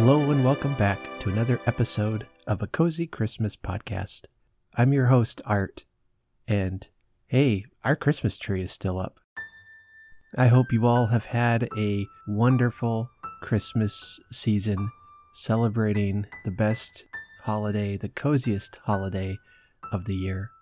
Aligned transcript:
Hello 0.00 0.30
and 0.30 0.44
welcome 0.44 0.74
back 0.74 1.00
to 1.18 1.28
another 1.28 1.60
episode 1.66 2.24
of 2.46 2.62
a 2.62 2.68
Cozy 2.68 3.04
Christmas 3.04 3.56
podcast. 3.56 4.26
I'm 4.76 4.92
your 4.92 5.06
host, 5.06 5.40
Art, 5.44 5.86
and 6.46 6.86
hey, 7.26 7.64
our 7.82 7.96
Christmas 7.96 8.38
tree 8.38 8.62
is 8.62 8.70
still 8.70 9.00
up. 9.00 9.18
I 10.36 10.46
hope 10.46 10.72
you 10.72 10.86
all 10.86 11.06
have 11.06 11.24
had 11.24 11.68
a 11.76 12.06
wonderful 12.28 13.10
Christmas 13.42 14.20
season 14.30 14.92
celebrating 15.32 16.26
the 16.44 16.52
best 16.52 17.04
holiday, 17.42 17.96
the 17.96 18.08
coziest 18.08 18.78
holiday 18.84 19.36
of 19.90 20.04
the 20.04 20.14
year. 20.14 20.52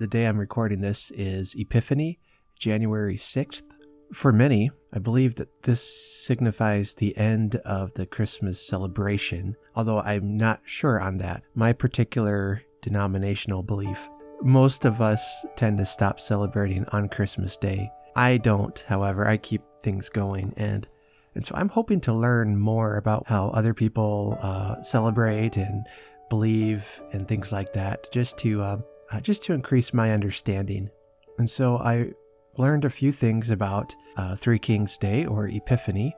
The 0.00 0.08
day 0.08 0.26
I'm 0.26 0.36
recording 0.36 0.80
this 0.80 1.12
is 1.12 1.54
Epiphany, 1.56 2.18
January 2.58 3.14
6th. 3.14 3.76
For 4.12 4.32
many, 4.32 4.70
I 4.92 4.98
believe 4.98 5.36
that 5.36 5.62
this 5.62 5.80
signifies 5.80 6.94
the 6.94 7.16
end 7.16 7.56
of 7.56 7.94
the 7.94 8.06
Christmas 8.06 8.60
celebration, 8.60 9.56
although 9.76 10.00
I'm 10.00 10.36
not 10.36 10.62
sure 10.64 11.00
on 11.00 11.18
that. 11.18 11.44
My 11.54 11.72
particular 11.72 12.62
denominational 12.82 13.62
belief. 13.62 14.08
Most 14.42 14.84
of 14.84 15.00
us 15.00 15.46
tend 15.54 15.78
to 15.78 15.84
stop 15.84 16.18
celebrating 16.18 16.84
on 16.86 17.08
Christmas 17.08 17.56
Day. 17.56 17.90
I 18.16 18.38
don't, 18.38 18.78
however, 18.88 19.28
I 19.28 19.36
keep 19.36 19.62
things 19.80 20.08
going 20.08 20.54
and 20.56 20.88
and 21.34 21.46
so 21.46 21.54
I'm 21.56 21.68
hoping 21.68 22.00
to 22.02 22.12
learn 22.12 22.58
more 22.58 22.96
about 22.96 23.28
how 23.28 23.50
other 23.50 23.72
people 23.72 24.36
uh, 24.42 24.82
celebrate 24.82 25.56
and 25.56 25.86
believe 26.28 27.00
and 27.12 27.28
things 27.28 27.52
like 27.52 27.72
that, 27.74 28.10
just 28.10 28.36
to 28.38 28.60
uh, 28.62 28.78
uh, 29.12 29.20
just 29.20 29.44
to 29.44 29.52
increase 29.52 29.94
my 29.94 30.10
understanding. 30.10 30.90
And 31.38 31.48
so 31.48 31.76
I 31.76 32.12
learned 32.56 32.84
a 32.84 32.90
few 32.90 33.12
things 33.12 33.50
about 33.50 33.94
uh, 34.16 34.36
Three 34.36 34.58
Kings 34.58 34.98
Day 34.98 35.26
or 35.26 35.48
Epiphany, 35.48 36.14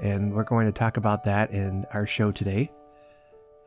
and 0.00 0.32
we're 0.32 0.44
going 0.44 0.66
to 0.66 0.72
talk 0.72 0.96
about 0.96 1.24
that 1.24 1.50
in 1.50 1.84
our 1.92 2.06
show 2.06 2.30
today, 2.30 2.70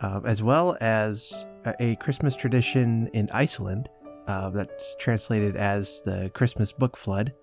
uh, 0.01 0.21
as 0.25 0.43
well 0.43 0.77
as 0.81 1.45
a 1.79 1.95
Christmas 1.97 2.35
tradition 2.35 3.07
in 3.13 3.29
Iceland 3.33 3.89
uh, 4.27 4.49
that's 4.49 4.95
translated 4.95 5.55
as 5.55 6.01
the 6.03 6.29
Christmas 6.33 6.71
Book 6.71 6.95
Flood. 6.95 7.33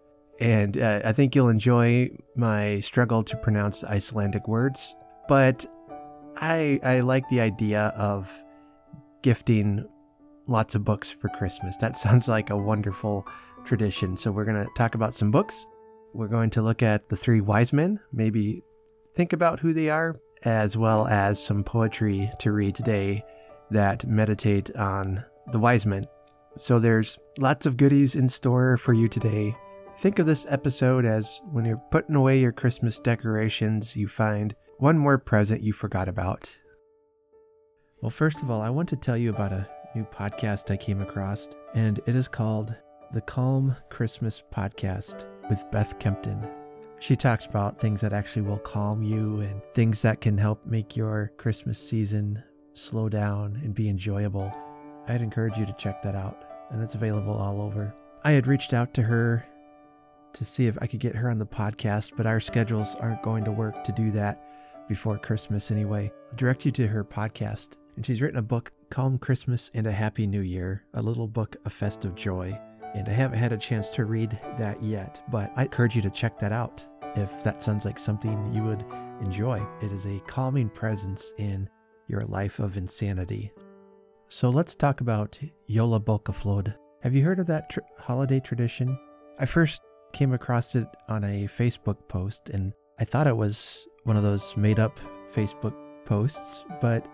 And 0.40 0.76
uh, 0.76 1.00
I 1.04 1.12
think 1.12 1.34
you'll 1.34 1.48
enjoy 1.48 2.10
my 2.36 2.80
struggle 2.80 3.22
to 3.24 3.36
pronounce 3.38 3.82
Icelandic 3.84 4.46
words, 4.46 4.94
but 5.28 5.64
I, 6.36 6.78
I 6.84 7.00
like 7.00 7.28
the 7.28 7.40
idea 7.40 7.92
of 7.96 8.30
gifting 9.22 9.88
lots 10.46 10.74
of 10.74 10.84
books 10.84 11.10
for 11.10 11.28
Christmas. 11.30 11.76
That 11.78 11.96
sounds 11.96 12.28
like 12.28 12.50
a 12.50 12.56
wonderful 12.56 13.26
tradition. 13.66 14.16
So, 14.16 14.32
we're 14.32 14.44
going 14.44 14.64
to 14.64 14.70
talk 14.76 14.94
about 14.94 15.14
some 15.14 15.30
books. 15.30 15.66
We're 16.14 16.28
going 16.28 16.50
to 16.50 16.62
look 16.62 16.82
at 16.82 17.08
the 17.08 17.16
three 17.16 17.40
wise 17.40 17.72
men, 17.72 18.00
maybe 18.12 18.62
think 19.14 19.32
about 19.32 19.60
who 19.60 19.72
they 19.72 19.90
are, 19.90 20.14
as 20.44 20.76
well 20.76 21.06
as 21.08 21.44
some 21.44 21.64
poetry 21.64 22.30
to 22.38 22.52
read 22.52 22.74
today 22.74 23.24
that 23.70 24.06
meditate 24.06 24.74
on 24.76 25.24
the 25.52 25.58
wise 25.58 25.84
men. 25.84 26.06
So, 26.56 26.78
there's 26.78 27.18
lots 27.38 27.66
of 27.66 27.76
goodies 27.76 28.14
in 28.14 28.28
store 28.28 28.76
for 28.76 28.92
you 28.92 29.08
today. 29.08 29.54
Think 29.98 30.18
of 30.18 30.26
this 30.26 30.46
episode 30.50 31.04
as 31.04 31.40
when 31.50 31.64
you're 31.64 31.82
putting 31.90 32.16
away 32.16 32.38
your 32.38 32.52
Christmas 32.52 32.98
decorations, 32.98 33.96
you 33.96 34.08
find 34.08 34.54
one 34.78 34.98
more 34.98 35.18
present 35.18 35.62
you 35.62 35.72
forgot 35.72 36.08
about. 36.08 36.54
Well, 38.02 38.10
first 38.10 38.42
of 38.42 38.50
all, 38.50 38.60
I 38.60 38.70
want 38.70 38.90
to 38.90 38.96
tell 38.96 39.16
you 39.16 39.30
about 39.30 39.52
a 39.52 39.68
new 39.94 40.04
podcast 40.04 40.70
I 40.70 40.76
came 40.76 41.00
across, 41.00 41.48
and 41.74 41.98
it 42.06 42.14
is 42.14 42.28
called 42.28 42.74
the 43.16 43.22
Calm 43.22 43.74
Christmas 43.88 44.44
Podcast 44.52 45.24
with 45.48 45.64
Beth 45.72 45.98
Kempton. 45.98 46.46
She 46.98 47.16
talks 47.16 47.46
about 47.46 47.80
things 47.80 48.02
that 48.02 48.12
actually 48.12 48.42
will 48.42 48.58
calm 48.58 49.02
you 49.02 49.40
and 49.40 49.62
things 49.72 50.02
that 50.02 50.20
can 50.20 50.36
help 50.36 50.66
make 50.66 50.98
your 50.98 51.32
Christmas 51.38 51.78
season 51.78 52.42
slow 52.74 53.08
down 53.08 53.58
and 53.64 53.74
be 53.74 53.88
enjoyable. 53.88 54.52
I'd 55.08 55.22
encourage 55.22 55.56
you 55.56 55.64
to 55.64 55.72
check 55.78 56.02
that 56.02 56.14
out, 56.14 56.44
and 56.68 56.82
it's 56.82 56.94
available 56.94 57.32
all 57.32 57.62
over. 57.62 57.94
I 58.22 58.32
had 58.32 58.46
reached 58.46 58.74
out 58.74 58.92
to 58.92 59.02
her 59.04 59.46
to 60.34 60.44
see 60.44 60.66
if 60.66 60.76
I 60.82 60.86
could 60.86 61.00
get 61.00 61.16
her 61.16 61.30
on 61.30 61.38
the 61.38 61.46
podcast, 61.46 62.18
but 62.18 62.26
our 62.26 62.38
schedules 62.38 62.96
aren't 62.96 63.22
going 63.22 63.44
to 63.44 63.50
work 63.50 63.82
to 63.84 63.92
do 63.92 64.10
that 64.10 64.46
before 64.90 65.16
Christmas 65.16 65.70
anyway. 65.70 66.12
I'll 66.28 66.36
direct 66.36 66.66
you 66.66 66.72
to 66.72 66.86
her 66.88 67.02
podcast, 67.02 67.78
and 67.96 68.04
she's 68.04 68.20
written 68.20 68.38
a 68.38 68.42
book 68.42 68.72
Calm 68.90 69.16
Christmas 69.16 69.70
and 69.72 69.86
a 69.86 69.92
Happy 69.92 70.26
New 70.26 70.42
Year, 70.42 70.84
a 70.92 71.00
little 71.00 71.26
book 71.26 71.56
of 71.64 71.72
festive 71.72 72.14
joy. 72.14 72.60
And 72.94 73.08
I 73.08 73.12
haven't 73.12 73.38
had 73.38 73.52
a 73.52 73.58
chance 73.58 73.90
to 73.90 74.04
read 74.04 74.38
that 74.58 74.82
yet, 74.82 75.22
but 75.30 75.50
I 75.56 75.62
encourage 75.62 75.96
you 75.96 76.02
to 76.02 76.10
check 76.10 76.38
that 76.38 76.52
out 76.52 76.86
if 77.16 77.42
that 77.44 77.62
sounds 77.62 77.84
like 77.84 77.98
something 77.98 78.52
you 78.54 78.62
would 78.62 78.84
enjoy. 79.20 79.66
It 79.80 79.92
is 79.92 80.06
a 80.06 80.20
calming 80.26 80.68
presence 80.68 81.32
in 81.38 81.68
your 82.08 82.22
life 82.22 82.58
of 82.58 82.76
insanity. 82.76 83.52
So 84.28 84.50
let's 84.50 84.74
talk 84.74 85.00
about 85.00 85.40
Jólabókaflóð. 85.70 86.74
Have 87.02 87.14
you 87.14 87.22
heard 87.22 87.38
of 87.38 87.46
that 87.46 87.70
tr- 87.70 87.80
holiday 87.98 88.40
tradition? 88.40 88.98
I 89.38 89.46
first 89.46 89.80
came 90.12 90.32
across 90.32 90.74
it 90.74 90.88
on 91.08 91.24
a 91.24 91.44
Facebook 91.44 92.08
post 92.08 92.50
and 92.50 92.72
I 92.98 93.04
thought 93.04 93.26
it 93.26 93.36
was 93.36 93.86
one 94.04 94.16
of 94.16 94.22
those 94.22 94.56
made 94.56 94.78
up 94.78 94.98
Facebook 95.30 95.74
posts, 96.06 96.64
but 96.80 97.06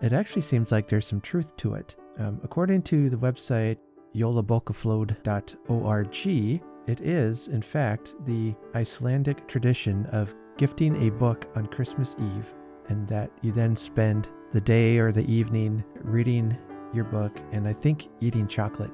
it 0.00 0.12
actually 0.12 0.42
seems 0.42 0.70
like 0.70 0.86
there's 0.86 1.06
some 1.06 1.20
truth 1.20 1.56
to 1.56 1.74
it. 1.74 1.96
Um, 2.18 2.40
according 2.42 2.82
to 2.82 3.10
the 3.10 3.16
website 3.16 3.78
jólabókaflóð.org, 4.14 6.62
it 6.86 7.00
is, 7.00 7.48
in 7.48 7.62
fact, 7.62 8.14
the 8.26 8.54
Icelandic 8.74 9.48
tradition 9.48 10.06
of 10.06 10.34
gifting 10.56 11.02
a 11.02 11.10
book 11.10 11.46
on 11.56 11.66
Christmas 11.66 12.14
Eve, 12.18 12.54
and 12.88 13.06
that 13.08 13.30
you 13.42 13.52
then 13.52 13.74
spend 13.74 14.30
the 14.52 14.60
day 14.60 14.98
or 14.98 15.12
the 15.12 15.30
evening 15.30 15.84
reading 16.02 16.56
your 16.92 17.04
book 17.04 17.36
and 17.52 17.66
I 17.66 17.72
think 17.72 18.08
eating 18.20 18.46
chocolate. 18.46 18.92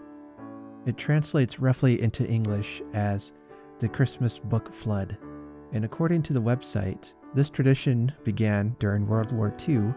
It 0.86 0.96
translates 0.96 1.60
roughly 1.60 2.02
into 2.02 2.26
English 2.26 2.82
as 2.94 3.32
the 3.78 3.88
Christmas 3.88 4.38
Book 4.38 4.72
Flood, 4.72 5.18
and 5.72 5.84
according 5.84 6.22
to 6.22 6.32
the 6.32 6.42
website, 6.42 7.14
this 7.34 7.50
tradition 7.50 8.12
began 8.24 8.74
during 8.78 9.06
World 9.06 9.32
War 9.32 9.54
II 9.68 9.94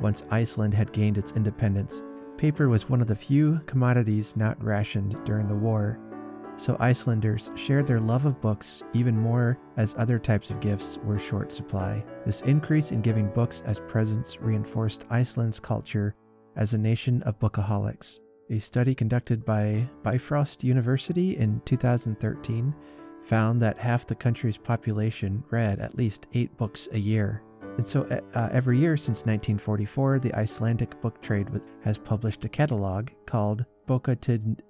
once 0.00 0.24
Iceland 0.30 0.74
had 0.74 0.92
gained 0.92 1.18
its 1.18 1.32
independence, 1.32 2.02
paper 2.36 2.68
was 2.68 2.88
one 2.88 3.00
of 3.00 3.06
the 3.06 3.16
few 3.16 3.60
commodities 3.66 4.36
not 4.36 4.62
rationed 4.62 5.16
during 5.24 5.48
the 5.48 5.54
war, 5.54 5.98
so 6.56 6.76
Icelanders 6.78 7.50
shared 7.56 7.86
their 7.86 8.00
love 8.00 8.26
of 8.26 8.40
books 8.40 8.84
even 8.92 9.16
more 9.16 9.58
as 9.76 9.94
other 9.98 10.18
types 10.18 10.50
of 10.50 10.60
gifts 10.60 10.98
were 10.98 11.18
short 11.18 11.52
supply. 11.52 12.04
This 12.24 12.42
increase 12.42 12.92
in 12.92 13.00
giving 13.00 13.28
books 13.30 13.62
as 13.66 13.80
presents 13.80 14.40
reinforced 14.40 15.04
Iceland's 15.10 15.58
culture 15.58 16.14
as 16.56 16.72
a 16.72 16.78
nation 16.78 17.22
of 17.22 17.38
bookaholics. 17.40 18.20
A 18.50 18.58
study 18.58 18.94
conducted 18.94 19.44
by 19.44 19.88
Bifrost 20.02 20.62
University 20.62 21.36
in 21.36 21.60
2013 21.64 22.74
found 23.22 23.60
that 23.62 23.78
half 23.78 24.06
the 24.06 24.14
country's 24.14 24.58
population 24.58 25.42
read 25.50 25.80
at 25.80 25.96
least 25.96 26.26
eight 26.34 26.56
books 26.56 26.88
a 26.92 26.98
year. 26.98 27.42
And 27.76 27.86
so 27.86 28.02
uh, 28.34 28.48
every 28.52 28.78
year 28.78 28.96
since 28.96 29.26
1944, 29.26 30.20
the 30.20 30.34
Icelandic 30.34 31.00
book 31.00 31.20
trade 31.20 31.48
has 31.82 31.98
published 31.98 32.44
a 32.44 32.48
catalog 32.48 33.10
called 33.26 33.64
Boka 33.88 34.16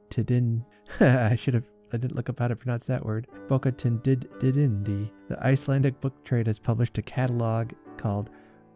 Tidin. 0.08 0.64
I 1.00 1.36
should 1.36 1.54
have, 1.54 1.66
I 1.92 1.98
didn't 1.98 2.16
look 2.16 2.30
up 2.30 2.38
how 2.38 2.48
to 2.48 2.56
pronounce 2.56 2.86
that 2.86 3.04
word. 3.04 3.28
Boka 3.46 3.72
Tidindi. 3.72 5.10
The 5.28 5.46
Icelandic 5.46 6.00
book 6.00 6.24
trade 6.24 6.46
has 6.46 6.58
published 6.58 6.96
a 6.96 7.02
catalog 7.02 7.72
called 7.98 8.30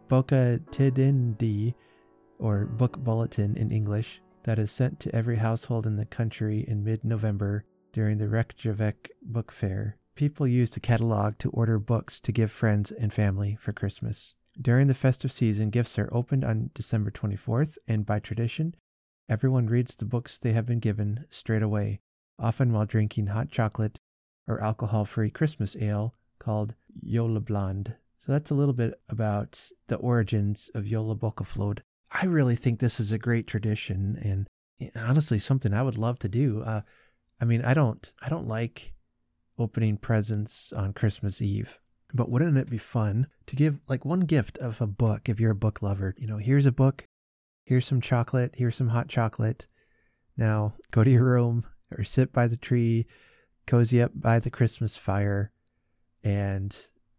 Boka 0.09 0.59
Tidindi, 0.71 1.73
or 2.37 2.65
Book 2.65 2.99
Bulletin 2.99 3.55
in 3.55 3.71
English, 3.71 4.21
that 4.43 4.59
is 4.59 4.71
sent 4.71 4.99
to 5.01 5.15
every 5.15 5.37
household 5.37 5.85
in 5.85 5.95
the 5.95 6.05
country 6.05 6.65
in 6.67 6.83
mid 6.83 7.03
November 7.03 7.65
during 7.93 8.19
the 8.19 8.29
Reykjavik 8.29 9.11
Book 9.21 9.51
Fair 9.51 9.97
people 10.19 10.45
use 10.45 10.71
the 10.71 10.81
catalog 10.81 11.37
to 11.37 11.49
order 11.51 11.79
books 11.79 12.19
to 12.19 12.33
give 12.33 12.51
friends 12.51 12.91
and 12.91 13.13
family 13.13 13.57
for 13.57 13.71
Christmas. 13.71 14.35
During 14.61 14.87
the 14.87 14.93
festive 14.93 15.31
season, 15.31 15.69
gifts 15.69 15.97
are 15.97 16.09
opened 16.11 16.43
on 16.43 16.71
December 16.73 17.09
24th, 17.09 17.77
and 17.87 18.05
by 18.05 18.19
tradition, 18.19 18.73
everyone 19.29 19.67
reads 19.67 19.95
the 19.95 20.03
books 20.03 20.37
they 20.37 20.51
have 20.51 20.65
been 20.65 20.79
given 20.79 21.23
straight 21.29 21.63
away, 21.63 22.01
often 22.37 22.73
while 22.73 22.85
drinking 22.85 23.27
hot 23.27 23.49
chocolate 23.49 24.01
or 24.45 24.61
alcohol 24.61 25.05
free 25.05 25.29
Christmas 25.29 25.77
ale 25.79 26.15
called 26.37 26.75
Jólabland. 27.01 27.95
So 28.17 28.33
that's 28.33 28.51
a 28.51 28.55
little 28.55 28.73
bit 28.73 28.99
about 29.07 29.69
the 29.87 29.95
origins 29.95 30.69
of 30.75 30.85
Yola 30.85 31.15
Jólabókaflóð. 31.15 31.79
I 32.21 32.25
really 32.25 32.57
think 32.57 32.81
this 32.81 32.99
is 32.99 33.13
a 33.13 33.17
great 33.17 33.47
tradition 33.47 34.19
and 34.21 34.49
honestly 34.97 35.39
something 35.39 35.73
I 35.73 35.83
would 35.83 35.97
love 35.97 36.19
to 36.19 36.27
do. 36.27 36.61
Uh, 36.61 36.81
I 37.41 37.45
mean, 37.45 37.63
I 37.63 37.73
don't 37.73 38.13
I 38.21 38.27
don't 38.27 38.47
like 38.47 38.93
opening 39.59 39.97
presents 39.97 40.73
on 40.73 40.93
Christmas 40.93 41.41
Eve. 41.41 41.79
But 42.13 42.29
wouldn't 42.29 42.57
it 42.57 42.69
be 42.69 42.77
fun 42.77 43.27
to 43.45 43.55
give 43.55 43.79
like 43.87 44.05
one 44.05 44.21
gift 44.21 44.57
of 44.57 44.81
a 44.81 44.87
book 44.87 45.29
if 45.29 45.39
you're 45.39 45.51
a 45.51 45.55
book 45.55 45.81
lover? 45.81 46.15
You 46.17 46.27
know, 46.27 46.37
here's 46.37 46.65
a 46.65 46.71
book, 46.71 47.05
here's 47.65 47.85
some 47.85 48.01
chocolate, 48.01 48.55
here's 48.57 48.75
some 48.75 48.89
hot 48.89 49.07
chocolate. 49.07 49.67
Now 50.35 50.73
go 50.91 51.03
to 51.03 51.11
your 51.11 51.25
room 51.25 51.65
or 51.95 52.03
sit 52.03 52.33
by 52.33 52.47
the 52.47 52.57
tree, 52.57 53.05
cozy 53.67 54.01
up 54.01 54.11
by 54.15 54.39
the 54.39 54.49
Christmas 54.49 54.95
fire, 54.95 55.51
and 56.23 56.75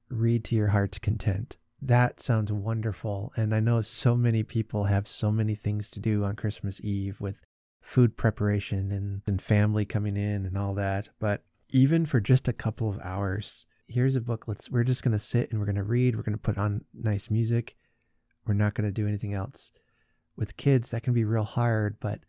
read 0.08 0.44
to 0.44 0.56
your 0.56 0.68
heart's 0.68 0.98
content. 0.98 1.56
That 1.80 2.20
sounds 2.20 2.52
wonderful. 2.52 3.32
And 3.36 3.54
I 3.54 3.60
know 3.60 3.80
so 3.80 4.16
many 4.16 4.42
people 4.42 4.84
have 4.84 5.08
so 5.08 5.30
many 5.30 5.54
things 5.54 5.90
to 5.92 6.00
do 6.00 6.24
on 6.24 6.36
Christmas 6.36 6.80
Eve 6.82 7.20
with 7.20 7.40
food 7.80 8.16
preparation 8.16 8.92
and, 8.92 9.22
and 9.26 9.40
family 9.40 9.84
coming 9.84 10.16
in 10.16 10.44
and 10.44 10.58
all 10.58 10.74
that. 10.74 11.08
But 11.18 11.44
even 11.72 12.06
for 12.06 12.20
just 12.20 12.48
a 12.48 12.52
couple 12.52 12.90
of 12.90 12.98
hours, 13.02 13.66
here's 13.88 14.16
a 14.16 14.20
book. 14.20 14.46
Let's 14.46 14.70
we're 14.70 14.84
just 14.84 15.02
gonna 15.02 15.18
sit 15.18 15.50
and 15.50 15.60
we're 15.60 15.66
gonna 15.66 15.84
read. 15.84 16.16
We're 16.16 16.22
gonna 16.22 16.38
put 16.38 16.58
on 16.58 16.84
nice 16.94 17.30
music. 17.30 17.76
We're 18.46 18.54
not 18.54 18.74
gonna 18.74 18.92
do 18.92 19.06
anything 19.06 19.34
else. 19.34 19.72
With 20.36 20.56
kids, 20.56 20.90
that 20.90 21.02
can 21.02 21.12
be 21.12 21.24
real 21.24 21.44
hard. 21.44 21.98
But 22.00 22.20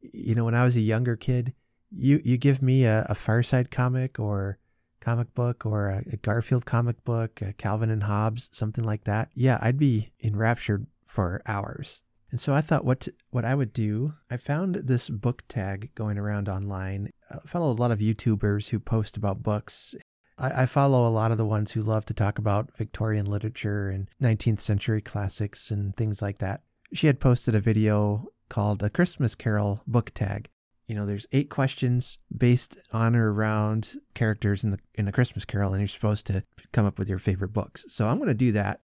you 0.00 0.34
know, 0.34 0.44
when 0.44 0.54
I 0.54 0.64
was 0.64 0.76
a 0.76 0.80
younger 0.80 1.16
kid, 1.16 1.54
you 1.90 2.20
you 2.24 2.38
give 2.38 2.62
me 2.62 2.84
a, 2.84 3.06
a 3.08 3.14
Far 3.14 3.42
Side 3.42 3.70
comic 3.70 4.18
or 4.18 4.58
comic 5.00 5.34
book 5.34 5.66
or 5.66 5.88
a, 5.88 6.02
a 6.12 6.16
Garfield 6.16 6.64
comic 6.64 7.04
book, 7.04 7.40
Calvin 7.58 7.90
and 7.90 8.04
Hobbes, 8.04 8.48
something 8.52 8.84
like 8.84 9.04
that. 9.04 9.30
Yeah, 9.34 9.58
I'd 9.60 9.78
be 9.78 10.08
enraptured 10.22 10.86
for 11.04 11.42
hours. 11.46 12.02
And 12.32 12.40
so 12.40 12.54
I 12.54 12.62
thought 12.62 12.86
what 12.86 13.00
to, 13.00 13.14
what 13.30 13.44
I 13.44 13.54
would 13.54 13.74
do. 13.74 14.14
I 14.30 14.38
found 14.38 14.74
this 14.74 15.10
book 15.10 15.44
tag 15.48 15.90
going 15.94 16.18
around 16.18 16.48
online. 16.48 17.10
I 17.30 17.36
follow 17.46 17.70
a 17.70 17.76
lot 17.76 17.90
of 17.90 17.98
YouTubers 17.98 18.70
who 18.70 18.80
post 18.80 19.18
about 19.18 19.42
books. 19.42 19.94
I, 20.38 20.62
I 20.62 20.66
follow 20.66 21.06
a 21.06 21.12
lot 21.12 21.30
of 21.30 21.36
the 21.36 21.44
ones 21.44 21.72
who 21.72 21.82
love 21.82 22.06
to 22.06 22.14
talk 22.14 22.38
about 22.38 22.74
Victorian 22.76 23.26
literature 23.26 23.90
and 23.90 24.08
19th 24.20 24.60
century 24.60 25.02
classics 25.02 25.70
and 25.70 25.94
things 25.94 26.22
like 26.22 26.38
that. 26.38 26.62
She 26.94 27.06
had 27.06 27.20
posted 27.20 27.54
a 27.54 27.60
video 27.60 28.28
called 28.48 28.82
a 28.82 28.90
Christmas 28.90 29.34
Carol 29.34 29.82
book 29.86 30.10
tag. 30.14 30.48
You 30.86 30.94
know, 30.94 31.04
there's 31.04 31.26
eight 31.32 31.50
questions 31.50 32.18
based 32.36 32.78
on 32.94 33.14
or 33.14 33.32
around 33.32 33.94
characters 34.14 34.64
in 34.64 34.72
the 34.72 34.78
in 34.94 35.06
a 35.06 35.12
Christmas 35.12 35.44
Carol, 35.44 35.72
and 35.72 35.80
you're 35.80 35.88
supposed 35.88 36.26
to 36.26 36.44
come 36.72 36.84
up 36.84 36.98
with 36.98 37.08
your 37.08 37.18
favorite 37.18 37.52
books. 37.52 37.84
So 37.88 38.06
I'm 38.06 38.16
going 38.16 38.28
to 38.28 38.34
do 38.34 38.52
that. 38.52 38.80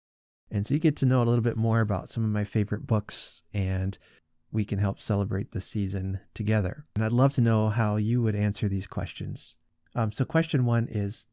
And 0.54 0.68
so 0.68 0.76
you 0.76 0.80
get 0.80 0.96
to 0.98 1.08
know 1.08 1.24
a 1.24 1.26
little 1.26 1.44
bit 1.44 1.58
more 1.58 1.82
about 1.82 2.10
some 2.10 2.24
of 2.24 2.30
my 2.30 2.44
favorite 2.44 2.86
books 2.86 3.42
and 3.56 3.98
we 4.52 4.64
can 4.64 4.78
help 4.78 5.00
celebrate 5.00 5.52
the 5.52 5.60
season 5.60 6.20
together. 6.36 6.86
And 6.96 7.04
I'd 7.04 7.12
love 7.12 7.34
to 7.34 7.42
know 7.42 7.70
how 7.70 7.96
you 7.96 8.22
would 8.22 8.36
answer 8.36 8.70
these 8.70 8.86
questions. 8.86 9.58
Um, 9.96 10.12
so, 10.12 10.26
question 10.26 10.66
one 10.66 10.88
is 10.90 11.28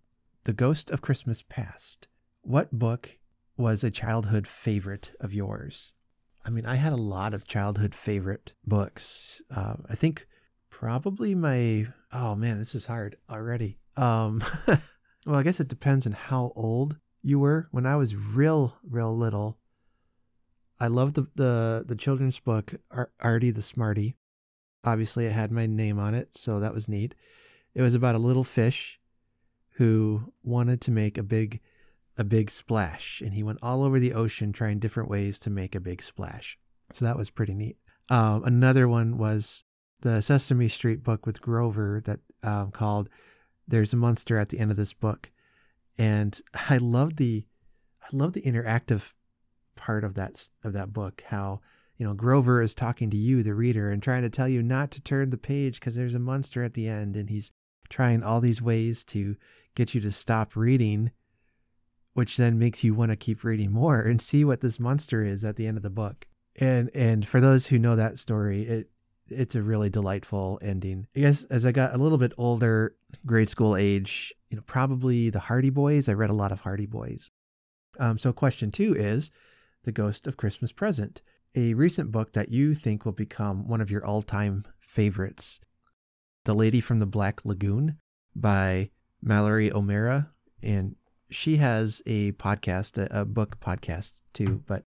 The 0.45 0.55
Ghost 0.55 0.91
of 0.91 1.03
Christmas 1.03 1.43
Past. 1.43 2.09
What 2.41 2.73
book 2.73 3.19
was 3.59 3.85
a 3.85 3.91
childhood 3.91 4.47
favorite 4.47 5.13
of 5.21 5.35
yours? 5.35 5.93
I 6.47 6.49
mean, 6.49 6.65
I 6.65 6.77
had 6.77 6.95
a 6.95 6.97
lot 6.97 7.35
of 7.35 7.47
childhood 7.47 7.95
favorite 7.95 8.55
books. 8.67 9.43
Uh, 9.55 9.75
I 9.91 9.95
think 9.95 10.27
probably 10.71 11.35
my, 11.35 11.89
oh 12.11 12.35
man, 12.37 12.57
this 12.57 12.75
is 12.75 12.87
hard 12.87 13.17
already. 13.29 13.77
Um, 13.99 14.43
well, 15.27 15.37
I 15.37 15.43
guess 15.43 15.61
it 15.61 15.69
depends 15.69 16.07
on 16.07 16.13
how 16.13 16.53
old 16.57 16.99
you 17.23 17.39
were 17.39 17.69
when 17.71 17.87
I 17.87 17.97
was 17.97 18.17
real, 18.17 18.77
real 18.83 19.17
little. 19.17 19.59
I 20.81 20.87
loved 20.87 21.15
the 21.17 21.27
the, 21.35 21.85
the 21.87 21.97
children's 21.97 22.41
book 22.41 22.73
Ar- 22.91 23.13
Artie 23.21 23.51
the 23.51 23.63
Smarty. 23.63 24.17
Obviously, 24.85 25.27
it 25.27 25.33
had 25.33 25.53
my 25.53 25.67
name 25.67 25.99
on 25.99 26.15
it, 26.15 26.35
so 26.35 26.59
that 26.61 26.73
was 26.73 26.89
neat. 26.89 27.15
It 27.75 27.83
was 27.83 27.95
about 27.95 28.15
a 28.15 28.19
little 28.19 28.45
fish 28.45 28.99
who 29.75 30.33
wanted 30.43 30.81
to 30.83 30.91
make 30.91 31.19
a 31.19 31.23
big 31.23 31.61
a 32.17 32.25
big 32.25 32.51
splash, 32.51 33.21
and 33.21 33.35
he 33.35 33.43
went 33.43 33.59
all 33.63 33.83
over 33.83 33.99
the 33.99 34.15
ocean 34.15 34.53
trying 34.53 34.79
different 34.79 35.09
ways 35.09 35.39
to 35.41 35.51
make 35.51 35.75
a 35.75 35.81
big 35.81 36.03
splash. 36.03 36.59
So 36.93 37.05
that 37.05 37.17
was 37.17 37.31
pretty 37.31 37.55
neat. 37.55 37.79
Um, 38.09 38.43
another 38.45 38.89
one 38.89 39.17
was 39.17 39.65
the 40.01 40.21
Sesame 40.21 40.69
Street 40.69 41.05
book 41.05 41.25
with 41.25 41.41
Grover 41.41 42.03
that 42.05 42.21
um, 42.43 42.71
called 42.73 43.09
"There's 43.69 43.93
a 43.93 43.97
Monster 43.97 44.39
at 44.39 44.49
the 44.49 44.59
End 44.59 44.71
of 44.71 44.77
This 44.77 44.93
Book," 44.93 45.31
and 45.99 46.41
I 46.69 46.79
love 46.79 47.17
the 47.17 47.45
I 48.03 48.07
love 48.13 48.33
the 48.33 48.43
interactive 48.43 49.15
part 49.77 50.05
of 50.05 50.15
that 50.15 50.51
of 50.65 50.73
that 50.73 50.93
book. 50.93 51.23
How 51.29 51.61
you 51.97 52.07
know 52.07 52.15
Grover 52.15 52.61
is 52.61 52.75
talking 52.75 53.11
to 53.11 53.17
you, 53.17 53.43
the 53.43 53.55
reader, 53.55 53.91
and 53.91 54.03
trying 54.03 54.23
to 54.23 54.31
tell 54.31 54.49
you 54.49 54.63
not 54.63 54.91
to 54.93 55.03
turn 55.03 55.31
the 55.31 55.39
page 55.39 55.81
because 55.81 55.97
there's 55.97 56.15
a 56.15 56.21
monster 56.21 56.63
at 56.63 56.75
the 56.75 56.89
end, 56.89 57.17
and 57.17 57.31
he's 57.31 57.53
trying 57.89 58.23
all 58.23 58.41
these 58.41 58.63
ways 58.63 59.05
to 59.05 59.37
get 59.75 59.95
you 59.95 60.01
to 60.01 60.11
stop 60.11 60.57
reading, 60.57 61.11
which 62.15 62.37
then 62.37 62.59
makes 62.59 62.85
you 62.85 62.95
want 62.95 63.11
to 63.11 63.17
keep 63.17 63.45
reading 63.45 63.73
more 63.73 64.01
and 64.01 64.21
see 64.21 64.45
what 64.45 64.61
this 64.61 64.81
monster 64.81 65.23
is 65.23 65.45
at 65.45 65.57
the 65.57 65.67
end 65.67 65.77
of 65.77 65.83
the 65.83 65.91
book. 65.91 66.27
And 66.59 66.91
and 66.95 67.27
for 67.27 67.41
those 67.41 67.69
who 67.69 67.79
know 67.79 67.97
that 67.97 68.19
story, 68.19 68.63
it 68.63 68.91
it's 69.31 69.55
a 69.55 69.63
really 69.63 69.91
delightful 69.91 70.59
ending. 70.63 71.07
I 71.17 71.21
guess 71.21 71.45
as 71.45 71.65
I 71.65 71.73
got 71.73 71.95
a 71.95 71.99
little 71.99 72.19
bit 72.19 72.33
older, 72.37 72.97
grade 73.25 73.49
school 73.49 73.77
age, 73.77 74.35
you 74.49 74.57
know, 74.57 74.63
probably 74.67 75.31
the 75.31 75.41
Hardy 75.41 75.71
Boys. 75.71 76.09
I 76.09 76.13
read 76.15 76.31
a 76.31 76.35
lot 76.35 76.53
of 76.53 76.63
Hardy 76.63 76.87
Boys. 76.87 77.31
Um, 77.99 78.19
so 78.19 78.33
question 78.33 78.71
two 78.71 78.95
is 78.95 79.31
The 79.85 79.93
Ghost 79.93 80.27
of 80.27 80.37
Christmas 80.37 80.73
Present, 80.73 81.23
a 81.55 81.75
recent 81.75 82.13
book 82.13 82.33
that 82.33 82.51
you 82.51 82.75
think 82.75 83.05
will 83.05 83.13
become 83.13 83.67
one 83.69 83.81
of 83.81 83.91
your 83.91 84.05
all-time 84.05 84.65
favorites. 84.79 85.61
The 86.45 86.55
Lady 86.55 86.81
from 86.81 86.99
the 86.99 87.07
Black 87.07 87.45
Lagoon 87.45 87.99
by 88.35 88.91
Mallory 89.23 89.73
O'Meara. 89.73 90.29
And 90.63 90.97
she 91.31 91.57
has 91.57 92.03
a 92.07 92.33
podcast, 92.33 92.99
a, 92.99 93.21
a 93.23 93.25
book 93.25 93.61
podcast 93.61 94.21
too, 94.33 94.63
but 94.67 94.85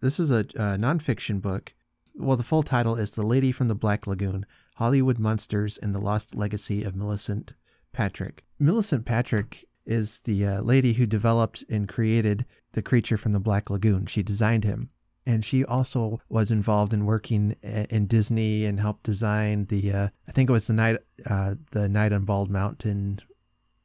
this 0.00 0.20
is 0.20 0.30
a, 0.30 0.40
a 0.40 0.76
nonfiction 0.76 1.40
book 1.40 1.72
well, 2.14 2.36
the 2.36 2.42
full 2.42 2.62
title 2.62 2.96
is 2.96 3.12
The 3.12 3.22
Lady 3.22 3.52
from 3.52 3.68
the 3.68 3.74
Black 3.74 4.06
Lagoon 4.06 4.46
Hollywood 4.76 5.18
Monsters 5.18 5.78
and 5.78 5.94
the 5.94 6.00
Lost 6.00 6.34
Legacy 6.34 6.82
of 6.82 6.96
Millicent 6.96 7.54
Patrick. 7.92 8.44
Millicent 8.58 9.04
Patrick 9.04 9.66
is 9.86 10.20
the 10.20 10.44
uh, 10.44 10.60
lady 10.62 10.94
who 10.94 11.06
developed 11.06 11.64
and 11.70 11.88
created 11.88 12.44
the 12.72 12.82
creature 12.82 13.16
from 13.16 13.32
the 13.32 13.40
Black 13.40 13.70
Lagoon. 13.70 14.06
She 14.06 14.22
designed 14.22 14.64
him. 14.64 14.90
And 15.26 15.42
she 15.44 15.64
also 15.64 16.20
was 16.28 16.50
involved 16.50 16.92
in 16.92 17.06
working 17.06 17.56
in 17.62 18.06
Disney 18.06 18.66
and 18.66 18.78
helped 18.78 19.04
design 19.04 19.66
the, 19.66 19.90
uh, 19.90 20.08
I 20.28 20.32
think 20.32 20.50
it 20.50 20.52
was 20.52 20.66
the 20.66 20.74
night, 20.74 20.98
uh, 21.28 21.54
the 21.70 21.88
Night 21.88 22.12
on 22.12 22.24
Bald 22.24 22.50
Mountain 22.50 23.20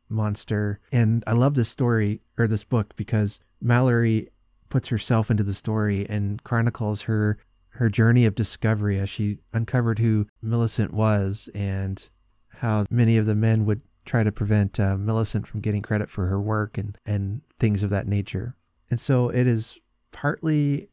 monster. 0.10 0.82
And 0.92 1.24
I 1.26 1.32
love 1.32 1.54
this 1.54 1.70
story 1.70 2.22
or 2.38 2.46
this 2.48 2.66
book 2.66 2.94
because 2.98 3.42
Mallory 3.62 4.30
puts 4.68 4.90
herself 4.90 5.32
into 5.32 5.44
the 5.44 5.54
story 5.54 6.06
and 6.10 6.44
chronicles 6.44 7.04
her 7.04 7.38
her 7.80 7.90
journey 7.90 8.26
of 8.26 8.36
discovery 8.36 9.00
as 9.00 9.10
she 9.10 9.38
uncovered 9.54 10.00
who 10.00 10.28
Millicent 10.42 10.94
was 10.94 11.50
and 11.56 12.10
how 12.56 12.86
many 12.92 13.16
of 13.16 13.26
the 13.26 13.34
men 13.34 13.66
would 13.66 13.82
try 14.04 14.22
to 14.22 14.34
prevent 14.34 14.78
uh, 14.82 14.98
Millicent 14.98 15.48
from 15.48 15.62
getting 15.62 15.82
credit 15.82 16.10
for 16.10 16.28
her 16.28 16.42
work 16.42 16.78
and, 16.78 16.98
and 17.06 17.42
things 17.58 17.82
of 17.82 17.90
that 17.90 18.06
nature. 18.06 18.58
And 18.92 19.00
so 19.00 19.30
it 19.30 19.48
is 19.48 19.80
partly 20.12 20.90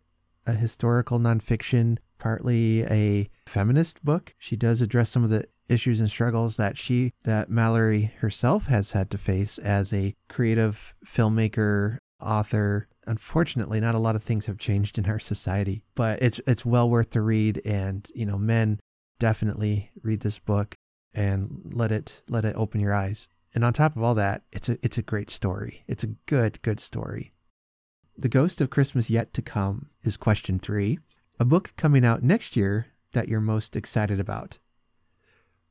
a 0.47 0.52
historical 0.52 1.19
nonfiction, 1.19 1.99
partly 2.21 2.85
a 2.85 3.28
feminist 3.47 4.05
book. 4.05 4.37
She 4.38 4.55
does 4.55 4.81
address 4.81 5.11
some 5.11 5.25
of 5.25 5.31
the 5.31 5.45
issues 5.69 5.99
and 5.99 6.09
struggles 6.09 6.57
that 6.57 6.78
she, 6.78 7.12
that 7.25 7.50
Mallory 7.50 8.12
herself 8.21 8.66
has 8.66 8.93
had 8.93 9.11
to 9.11 9.19
face 9.19 9.59
as 9.59 9.93
a 9.93 10.14
creative 10.28 10.95
filmmaker, 11.05 11.99
author, 12.23 12.87
unfortunately 13.07 13.81
not 13.81 13.95
a 13.95 13.99
lot 13.99 14.17
of 14.17 14.23
things 14.23 14.47
have 14.47 14.59
changed 14.59 14.99
in 14.99 15.07
our 15.07 15.19
society 15.19 15.83
but 15.95 16.23
it's 16.23 16.41
it's 16.47 16.65
well 16.65 16.89
worth 16.89 17.11
to 17.11 17.21
read. 17.21 17.61
And 17.65 18.09
you 18.15 18.27
know 18.27 18.39
men 18.39 18.81
definitely 19.19 19.91
read 20.03 20.21
this 20.21 20.39
book 20.39 20.75
and 21.15 21.71
let 21.73 21.91
it 21.93 22.23
let 22.29 22.45
it 22.45 22.57
open 22.57 22.81
your 22.81 22.95
eyes. 22.95 23.29
And 23.55 23.65
on 23.65 23.73
top 23.73 23.97
of 23.97 24.03
all 24.03 24.15
that 24.15 24.43
it's 24.53 24.69
a 24.69 24.79
it's 24.83 24.99
a 24.99 25.03
great 25.03 25.31
story. 25.31 25.85
It's 25.87 26.05
a 26.05 26.15
good 26.27 26.63
good 26.63 26.81
story. 26.81 27.33
The 28.17 28.29
ghost 28.29 28.61
of 28.61 28.71
christmas 28.71 29.11
yet 29.11 29.33
to 29.35 29.43
come 29.43 29.91
is 30.03 30.17
question 30.17 30.59
3 30.59 30.99
a 31.39 31.45
book 31.45 31.75
coming 31.77 32.05
out 32.05 32.23
next 32.23 32.57
year 32.57 32.87
that 33.13 33.29
you're 33.29 33.41
most 33.41 33.77
excited 33.77 34.21
about. 34.21 34.59